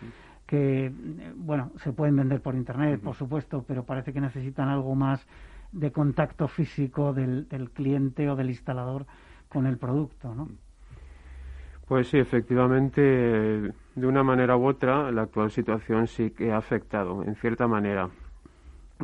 que, 0.46 0.90
bueno, 1.36 1.70
se 1.76 1.92
pueden 1.92 2.16
vender 2.16 2.40
por 2.40 2.54
Internet, 2.54 3.00
por 3.02 3.14
supuesto, 3.14 3.62
pero 3.68 3.84
parece 3.84 4.14
que 4.14 4.20
necesitan 4.20 4.68
algo 4.68 4.94
más 4.94 5.26
de 5.72 5.92
contacto 5.92 6.48
físico 6.48 7.12
del 7.12 7.70
cliente 7.74 8.30
o 8.30 8.36
del 8.36 8.48
instalador 8.48 9.04
con 9.52 9.66
el 9.66 9.76
producto, 9.76 10.34
¿no? 10.34 10.48
Pues 11.86 12.08
sí, 12.08 12.18
efectivamente, 12.18 13.02
de 13.02 14.06
una 14.06 14.22
manera 14.22 14.56
u 14.56 14.66
otra, 14.66 15.10
la 15.10 15.22
actual 15.22 15.50
situación 15.50 16.06
sí 16.06 16.30
que 16.30 16.52
ha 16.52 16.56
afectado, 16.56 17.22
en 17.22 17.34
cierta 17.34 17.66
manera. 17.68 18.08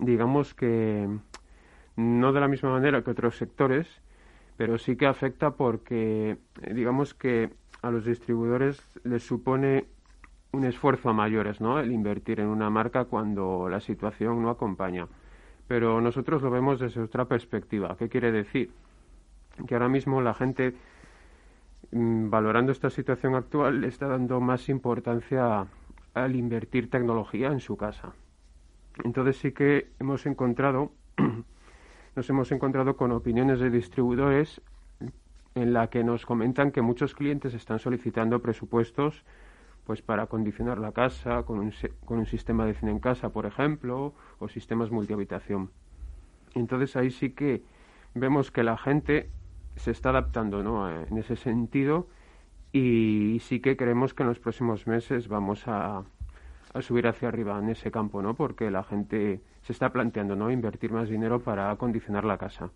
Digamos 0.00 0.54
que 0.54 1.06
no 1.96 2.32
de 2.32 2.40
la 2.40 2.48
misma 2.48 2.70
manera 2.70 3.02
que 3.02 3.10
otros 3.10 3.36
sectores, 3.36 3.86
pero 4.56 4.78
sí 4.78 4.96
que 4.96 5.06
afecta 5.06 5.50
porque, 5.50 6.38
digamos 6.72 7.12
que 7.12 7.50
a 7.82 7.90
los 7.90 8.06
distribuidores 8.06 8.82
les 9.04 9.22
supone 9.22 9.84
un 10.52 10.64
esfuerzo 10.64 11.10
a 11.10 11.12
mayores, 11.12 11.60
¿no? 11.60 11.78
El 11.78 11.92
invertir 11.92 12.40
en 12.40 12.46
una 12.46 12.70
marca 12.70 13.04
cuando 13.04 13.68
la 13.68 13.80
situación 13.80 14.40
no 14.40 14.48
acompaña 14.48 15.06
pero 15.68 16.00
nosotros 16.00 16.42
lo 16.42 16.50
vemos 16.50 16.80
desde 16.80 17.02
otra 17.02 17.26
perspectiva. 17.26 17.94
¿Qué 17.98 18.08
quiere 18.08 18.32
decir? 18.32 18.70
Que 19.66 19.74
ahora 19.74 19.88
mismo 19.88 20.20
la 20.20 20.34
gente, 20.34 20.74
mm, 21.92 22.30
valorando 22.30 22.72
esta 22.72 22.90
situación 22.90 23.34
actual, 23.34 23.84
está 23.84 24.06
dando 24.06 24.40
más 24.40 24.68
importancia 24.68 25.66
al 26.14 26.36
invertir 26.36 26.90
tecnología 26.90 27.48
en 27.48 27.60
su 27.60 27.76
casa. 27.76 28.12
Entonces 29.04 29.36
sí 29.36 29.52
que 29.52 29.92
hemos 29.98 30.26
encontrado, 30.26 30.92
nos 32.16 32.30
hemos 32.30 32.50
encontrado 32.52 32.96
con 32.96 33.12
opiniones 33.12 33.60
de 33.60 33.70
distribuidores 33.70 34.60
en 35.54 35.72
la 35.72 35.88
que 35.88 36.04
nos 36.04 36.26
comentan 36.26 36.70
que 36.70 36.82
muchos 36.82 37.14
clientes 37.14 37.54
están 37.54 37.78
solicitando 37.78 38.40
presupuestos 38.40 39.24
pues 39.84 40.02
para 40.02 40.24
acondicionar 40.24 40.78
la 40.78 40.92
casa 40.92 41.44
con 41.44 41.60
un, 41.60 41.72
con 42.04 42.18
un 42.18 42.26
sistema 42.26 42.66
de 42.66 42.74
cine 42.74 42.90
en 42.90 42.98
casa, 42.98 43.30
por 43.30 43.46
ejemplo, 43.46 44.12
o 44.38 44.48
sistemas 44.48 44.90
multihabitación. 44.90 45.70
Entonces 46.54 46.94
ahí 46.94 47.10
sí 47.10 47.30
que 47.30 47.62
vemos 48.14 48.50
que 48.50 48.64
la 48.64 48.76
gente 48.76 49.30
se 49.78 49.90
está 49.90 50.10
adaptando 50.10 50.62
¿no? 50.62 50.90
en 50.90 51.16
ese 51.18 51.36
sentido 51.36 52.08
y 52.72 53.38
sí 53.40 53.60
que 53.60 53.76
creemos 53.76 54.14
que 54.14 54.22
en 54.22 54.28
los 54.28 54.38
próximos 54.38 54.86
meses 54.86 55.28
vamos 55.28 55.66
a, 55.66 56.02
a 56.74 56.82
subir 56.82 57.06
hacia 57.06 57.28
arriba 57.28 57.58
en 57.58 57.70
ese 57.70 57.90
campo, 57.90 58.20
¿no? 58.20 58.34
Porque 58.34 58.70
la 58.70 58.84
gente 58.84 59.40
se 59.62 59.72
está 59.72 59.90
planteando, 59.90 60.36
¿no? 60.36 60.50
Invertir 60.50 60.92
más 60.92 61.08
dinero 61.08 61.40
para 61.40 61.70
acondicionar 61.70 62.24
la 62.24 62.36
casa. 62.36 62.70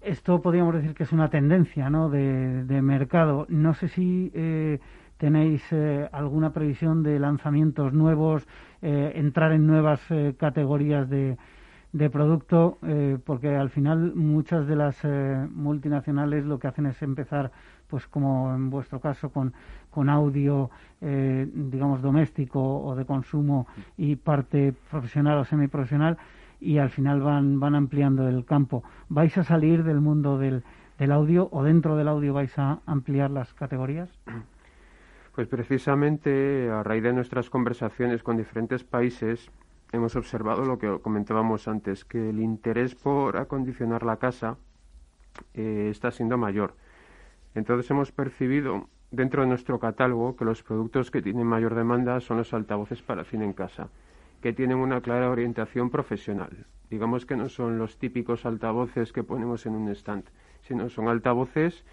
Esto 0.00 0.40
podríamos 0.40 0.74
decir 0.74 0.94
que 0.94 1.02
es 1.02 1.12
una 1.12 1.28
tendencia, 1.28 1.90
¿no? 1.90 2.08
De, 2.08 2.64
de 2.64 2.80
mercado. 2.80 3.46
No 3.48 3.74
sé 3.74 3.88
si 3.88 4.30
eh, 4.34 4.78
¿Tenéis 5.18 5.62
eh, 5.72 6.08
alguna 6.12 6.52
previsión 6.52 7.02
de 7.02 7.18
lanzamientos 7.18 7.94
nuevos, 7.94 8.46
eh, 8.82 9.12
entrar 9.14 9.52
en 9.52 9.66
nuevas 9.66 10.00
eh, 10.10 10.34
categorías 10.38 11.08
de, 11.08 11.38
de 11.96 12.10
producto? 12.10 12.78
porque 13.24 13.56
al 13.56 13.70
final 13.70 14.14
muchas 14.14 14.66
de 14.66 14.76
las 14.76 15.02
multinacionales 15.50 16.44
lo 16.44 16.58
que 16.58 16.68
hacen 16.68 16.86
es 16.86 17.00
empezar, 17.02 17.50
pues 17.88 18.06
como 18.06 18.54
en 18.54 18.70
vuestro 18.70 19.00
caso, 19.00 19.30
con, 19.30 19.52
con 19.90 20.08
audio, 20.08 20.70
digamos, 21.00 22.02
doméstico 22.02 22.60
o 22.60 22.94
de 22.94 23.04
consumo 23.04 23.66
y 23.96 24.16
parte 24.16 24.74
profesional 24.90 25.38
o 25.38 25.44
semiprofesional 25.44 26.18
y 26.60 26.78
al 26.78 26.90
final 26.90 27.20
van, 27.20 27.60
van 27.60 27.74
ampliando 27.74 28.28
el 28.28 28.44
campo. 28.44 28.82
¿Vais 29.08 29.36
a 29.38 29.44
salir 29.44 29.84
del 29.84 30.00
mundo 30.00 30.38
del, 30.38 30.62
del 30.98 31.12
audio 31.12 31.48
o 31.52 31.62
dentro 31.62 31.96
del 31.96 32.08
audio 32.08 32.32
vais 32.32 32.58
a 32.58 32.80
ampliar 32.86 33.30
las 33.30 33.52
categorías? 33.54 34.10
Pues 35.34 35.48
precisamente 35.48 36.70
a 36.70 36.82
raíz 36.82 37.02
de 37.02 37.12
nuestras 37.12 37.50
conversaciones 37.50 38.22
con 38.22 38.36
diferentes 38.36 38.84
países 38.84 39.50
hemos 39.92 40.16
observado 40.16 40.64
lo 40.64 40.78
que 40.78 40.98
comentábamos 41.00 41.68
antes, 41.68 42.04
que 42.04 42.30
el 42.30 42.40
interés 42.40 42.94
por 42.94 43.36
acondicionar 43.36 44.04
la 44.04 44.16
casa 44.16 44.56
eh, 45.54 45.88
está 45.90 46.10
siendo 46.10 46.38
mayor. 46.38 46.74
Entonces 47.54 47.90
hemos 47.90 48.12
percibido 48.12 48.88
dentro 49.10 49.42
de 49.42 49.48
nuestro 49.48 49.78
catálogo 49.78 50.36
que 50.36 50.44
los 50.44 50.62
productos 50.62 51.10
que 51.10 51.22
tienen 51.22 51.46
mayor 51.46 51.74
demanda 51.74 52.20
son 52.20 52.38
los 52.38 52.52
altavoces 52.52 53.02
para 53.02 53.24
fin 53.24 53.42
en 53.42 53.52
casa, 53.52 53.88
que 54.42 54.52
tienen 54.52 54.78
una 54.78 55.00
clara 55.00 55.30
orientación 55.30 55.90
profesional. 55.90 56.66
Digamos 56.90 57.26
que 57.26 57.36
no 57.36 57.48
son 57.48 57.78
los 57.78 57.98
típicos 57.98 58.46
altavoces 58.46 59.12
que 59.12 59.24
ponemos 59.24 59.66
en 59.66 59.74
un 59.74 59.88
stand, 59.90 60.24
sino 60.62 60.88
son 60.88 61.08
altavoces 61.08 61.84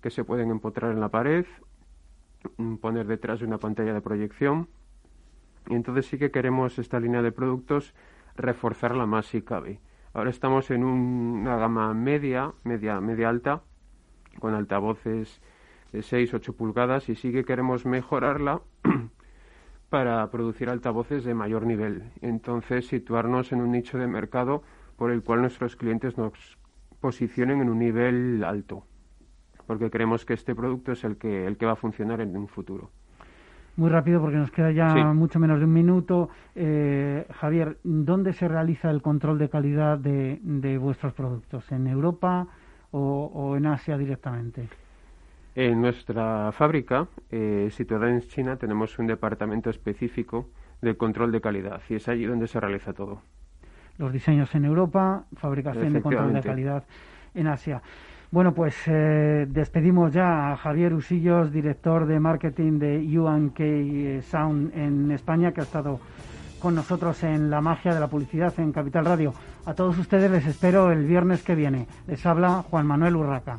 que 0.00 0.10
se 0.10 0.24
pueden 0.24 0.50
empotrar 0.50 0.92
en 0.92 1.00
la 1.00 1.08
pared 1.08 1.44
Mm, 2.56 2.76
poner 2.76 3.06
detrás 3.06 3.40
de 3.40 3.46
una 3.46 3.58
pantalla 3.58 3.92
de 3.92 4.00
proyección. 4.00 4.68
Y 5.68 5.74
entonces 5.74 6.06
sí 6.06 6.18
que 6.18 6.30
queremos 6.30 6.78
esta 6.78 6.98
línea 6.98 7.22
de 7.22 7.32
productos 7.32 7.94
reforzarla 8.36 9.06
más 9.06 9.26
si 9.26 9.42
cabe. 9.42 9.80
Ahora 10.14 10.30
estamos 10.30 10.70
en 10.70 10.84
una 10.84 11.56
gama 11.56 11.92
media, 11.94 12.52
media, 12.64 13.00
media 13.00 13.28
alta, 13.28 13.62
con 14.38 14.54
altavoces 14.54 15.40
de 15.92 16.00
6-8 16.00 16.54
pulgadas 16.54 17.08
y 17.08 17.14
sí 17.14 17.32
que 17.32 17.44
queremos 17.44 17.86
mejorarla 17.86 18.62
para 19.90 20.30
producir 20.30 20.70
altavoces 20.70 21.24
de 21.24 21.34
mayor 21.34 21.66
nivel. 21.66 22.10
Entonces 22.22 22.86
situarnos 22.86 23.52
en 23.52 23.60
un 23.60 23.72
nicho 23.72 23.98
de 23.98 24.06
mercado 24.06 24.62
por 24.96 25.10
el 25.10 25.22
cual 25.22 25.42
nuestros 25.42 25.76
clientes 25.76 26.16
nos 26.16 26.58
posicionen 27.00 27.60
en 27.60 27.68
un 27.68 27.78
nivel 27.78 28.42
alto 28.44 28.84
porque 29.68 29.90
creemos 29.90 30.24
que 30.24 30.32
este 30.32 30.54
producto 30.54 30.92
es 30.92 31.04
el 31.04 31.18
que, 31.18 31.46
el 31.46 31.58
que 31.58 31.66
va 31.66 31.72
a 31.72 31.76
funcionar 31.76 32.22
en 32.22 32.34
un 32.34 32.48
futuro. 32.48 32.90
Muy 33.78 33.90
rápido 33.90 34.20
porque 34.20 34.36
nos 34.36 34.50
queda 34.50 34.72
ya 34.72 34.92
mucho 35.14 35.38
menos 35.38 35.60
de 35.60 35.64
un 35.64 35.72
minuto. 35.72 36.28
Eh, 36.56 37.24
Javier, 37.32 37.78
¿dónde 37.84 38.32
se 38.32 38.48
realiza 38.48 38.90
el 38.90 39.00
control 39.00 39.38
de 39.38 39.48
calidad 39.48 39.96
de, 39.98 40.78
vuestros 40.78 41.14
productos? 41.14 41.70
¿En 41.70 41.86
Europa 41.86 42.48
o, 42.90 43.54
en 43.56 43.66
Asia 43.66 43.96
directamente? 43.96 44.68
En 45.54 45.80
nuestra 45.80 46.50
fábrica, 46.50 47.06
eh, 47.30 47.68
situada 47.70 48.10
en 48.10 48.20
China, 48.22 48.56
tenemos 48.56 48.98
un 48.98 49.06
departamento 49.06 49.70
específico 49.70 50.48
de 50.82 50.96
control 50.96 51.30
de 51.30 51.40
calidad 51.40 51.80
y 51.88 51.94
es 51.94 52.08
allí 52.08 52.24
donde 52.24 52.48
se 52.48 52.58
realiza 52.58 52.92
todo. 52.92 53.22
Los 53.96 54.12
diseños 54.12 54.52
en 54.56 54.64
Europa, 54.64 55.24
fabricación 55.36 55.92
de 55.92 56.02
control 56.02 56.32
de 56.32 56.42
calidad 56.42 56.84
en 57.34 57.46
Asia. 57.46 57.80
Bueno, 58.30 58.52
pues 58.52 58.74
eh, 58.86 59.46
despedimos 59.48 60.12
ya 60.12 60.52
a 60.52 60.56
Javier 60.58 60.92
Usillos, 60.92 61.50
director 61.50 62.06
de 62.06 62.20
marketing 62.20 62.78
de 62.78 63.18
UNK 63.18 63.60
eh, 63.60 64.22
Sound 64.22 64.76
en 64.76 65.10
España, 65.12 65.52
que 65.52 65.62
ha 65.62 65.64
estado 65.64 65.98
con 66.58 66.74
nosotros 66.74 67.22
en 67.22 67.48
la 67.48 67.62
magia 67.62 67.94
de 67.94 68.00
la 68.00 68.08
publicidad 68.08 68.52
en 68.58 68.72
Capital 68.72 69.06
Radio. 69.06 69.32
A 69.64 69.72
todos 69.72 69.96
ustedes 69.96 70.30
les 70.30 70.46
espero 70.46 70.92
el 70.92 71.06
viernes 71.06 71.42
que 71.42 71.54
viene. 71.54 71.86
Les 72.06 72.26
habla 72.26 72.64
Juan 72.68 72.86
Manuel 72.86 73.16
Urraca. 73.16 73.58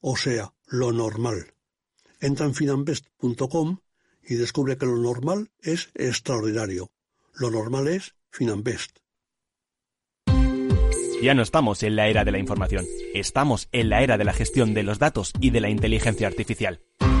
o 0.00 0.16
sea, 0.16 0.52
lo 0.66 0.92
normal. 0.92 1.54
Entra 2.20 2.46
en 2.46 2.54
finambest.com 2.54 3.78
y 4.22 4.34
descubre 4.34 4.76
que 4.76 4.86
lo 4.86 4.96
normal 4.96 5.50
es 5.60 5.90
extraordinario. 5.94 6.90
Lo 7.34 7.50
normal 7.50 7.88
es 7.88 8.14
Finambest. 8.30 8.98
Ya 11.22 11.34
no 11.34 11.42
estamos 11.42 11.82
en 11.82 11.96
la 11.96 12.08
era 12.08 12.24
de 12.24 12.32
la 12.32 12.38
información, 12.38 12.86
estamos 13.12 13.68
en 13.72 13.90
la 13.90 14.02
era 14.02 14.16
de 14.16 14.24
la 14.24 14.32
gestión 14.32 14.72
de 14.72 14.82
los 14.82 14.98
datos 14.98 15.32
y 15.38 15.50
de 15.50 15.60
la 15.60 15.68
inteligencia 15.68 16.26
artificial. 16.26 16.80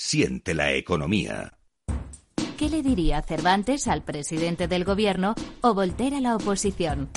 siente 0.00 0.54
la 0.54 0.72
economía. 0.72 1.58
¿Qué 2.56 2.70
le 2.70 2.82
diría 2.82 3.20
Cervantes 3.20 3.86
al 3.86 4.02
presidente 4.02 4.66
del 4.66 4.84
gobierno 4.84 5.34
o 5.60 5.74
Voltaire 5.74 6.16
a 6.16 6.20
la 6.22 6.36
oposición? 6.36 7.10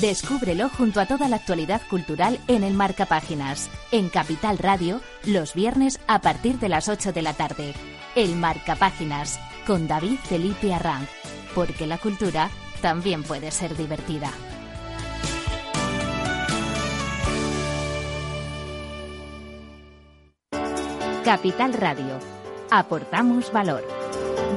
Descúbrelo 0.00 0.70
junto 0.70 0.98
a 1.00 1.06
toda 1.06 1.28
la 1.28 1.36
actualidad 1.36 1.82
cultural 1.90 2.40
en 2.48 2.64
el 2.64 2.72
Marca 2.72 3.04
Páginas, 3.04 3.68
en 3.92 4.08
Capital 4.08 4.56
Radio, 4.56 5.02
los 5.26 5.52
viernes 5.52 6.00
a 6.06 6.22
partir 6.22 6.58
de 6.58 6.70
las 6.70 6.88
8 6.88 7.12
de 7.12 7.22
la 7.22 7.34
tarde. 7.34 7.74
El 8.16 8.34
Marca 8.34 8.76
Páginas, 8.76 9.38
con 9.66 9.86
David 9.86 10.18
Felipe 10.24 10.72
Arranz, 10.72 11.10
porque 11.54 11.86
la 11.86 11.98
cultura 11.98 12.48
también 12.80 13.22
puede 13.22 13.50
ser 13.50 13.76
divertida. 13.76 14.32
Capital 21.24 21.72
Radio. 21.72 22.18
Aportamos 22.70 23.50
valor. 23.50 23.82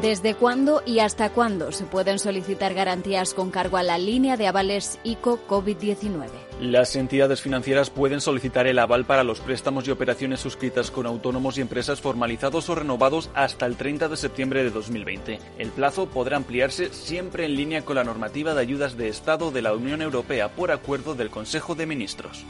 ¿Desde 0.02 0.36
cuándo 0.36 0.84
y 0.86 1.00
hasta 1.00 1.30
cuándo 1.30 1.72
se 1.72 1.86
pueden 1.86 2.20
solicitar 2.20 2.74
garantías 2.74 3.34
con 3.34 3.52
cargo 3.52 3.78
a 3.78 3.84
la 3.84 3.98
línea 3.98 4.36
de 4.36 4.48
avales 4.48 5.00
ICO 5.06 5.40
COVID-19? 5.48 6.28
Las 6.60 6.98
entidades 6.98 7.42
financieras 7.42 7.90
pueden 7.90 8.20
solicitar 8.20 8.68
el 8.68 8.80
aval 8.80 9.06
para 9.06 9.24
los 9.24 9.40
préstamos 9.40 9.88
y 9.88 9.92
operaciones 9.92 10.42
suscritas 10.42 10.92
con 10.92 11.06
autónomos 11.06 11.58
y 11.58 11.62
empresas 11.62 12.02
formalizados 12.02 12.70
o 12.70 12.76
renovados 12.76 13.30
hasta 13.34 13.66
el 13.66 13.78
30 13.78 14.10
de 14.10 14.18
septiembre 14.18 14.64
de 14.66 14.72
2020. 14.72 15.40
El 15.58 15.70
plazo 15.70 16.08
podrá 16.08 16.36
ampliarse 16.36 16.94
siempre 16.94 17.46
en 17.46 17.56
línea 17.56 17.86
con 17.86 17.96
la 17.96 18.04
normativa 18.04 18.54
de 18.54 18.62
ayudas 18.62 18.98
de 18.98 19.08
Estado 19.08 19.52
de 19.52 19.62
la 19.62 19.74
Unión 19.74 20.02
Europea 20.02 20.50
por 20.50 20.72
acuerdo 20.72 21.16
del 21.16 21.30
Consejo 21.30 21.76
de 21.76 21.86
Ministros. 21.86 22.46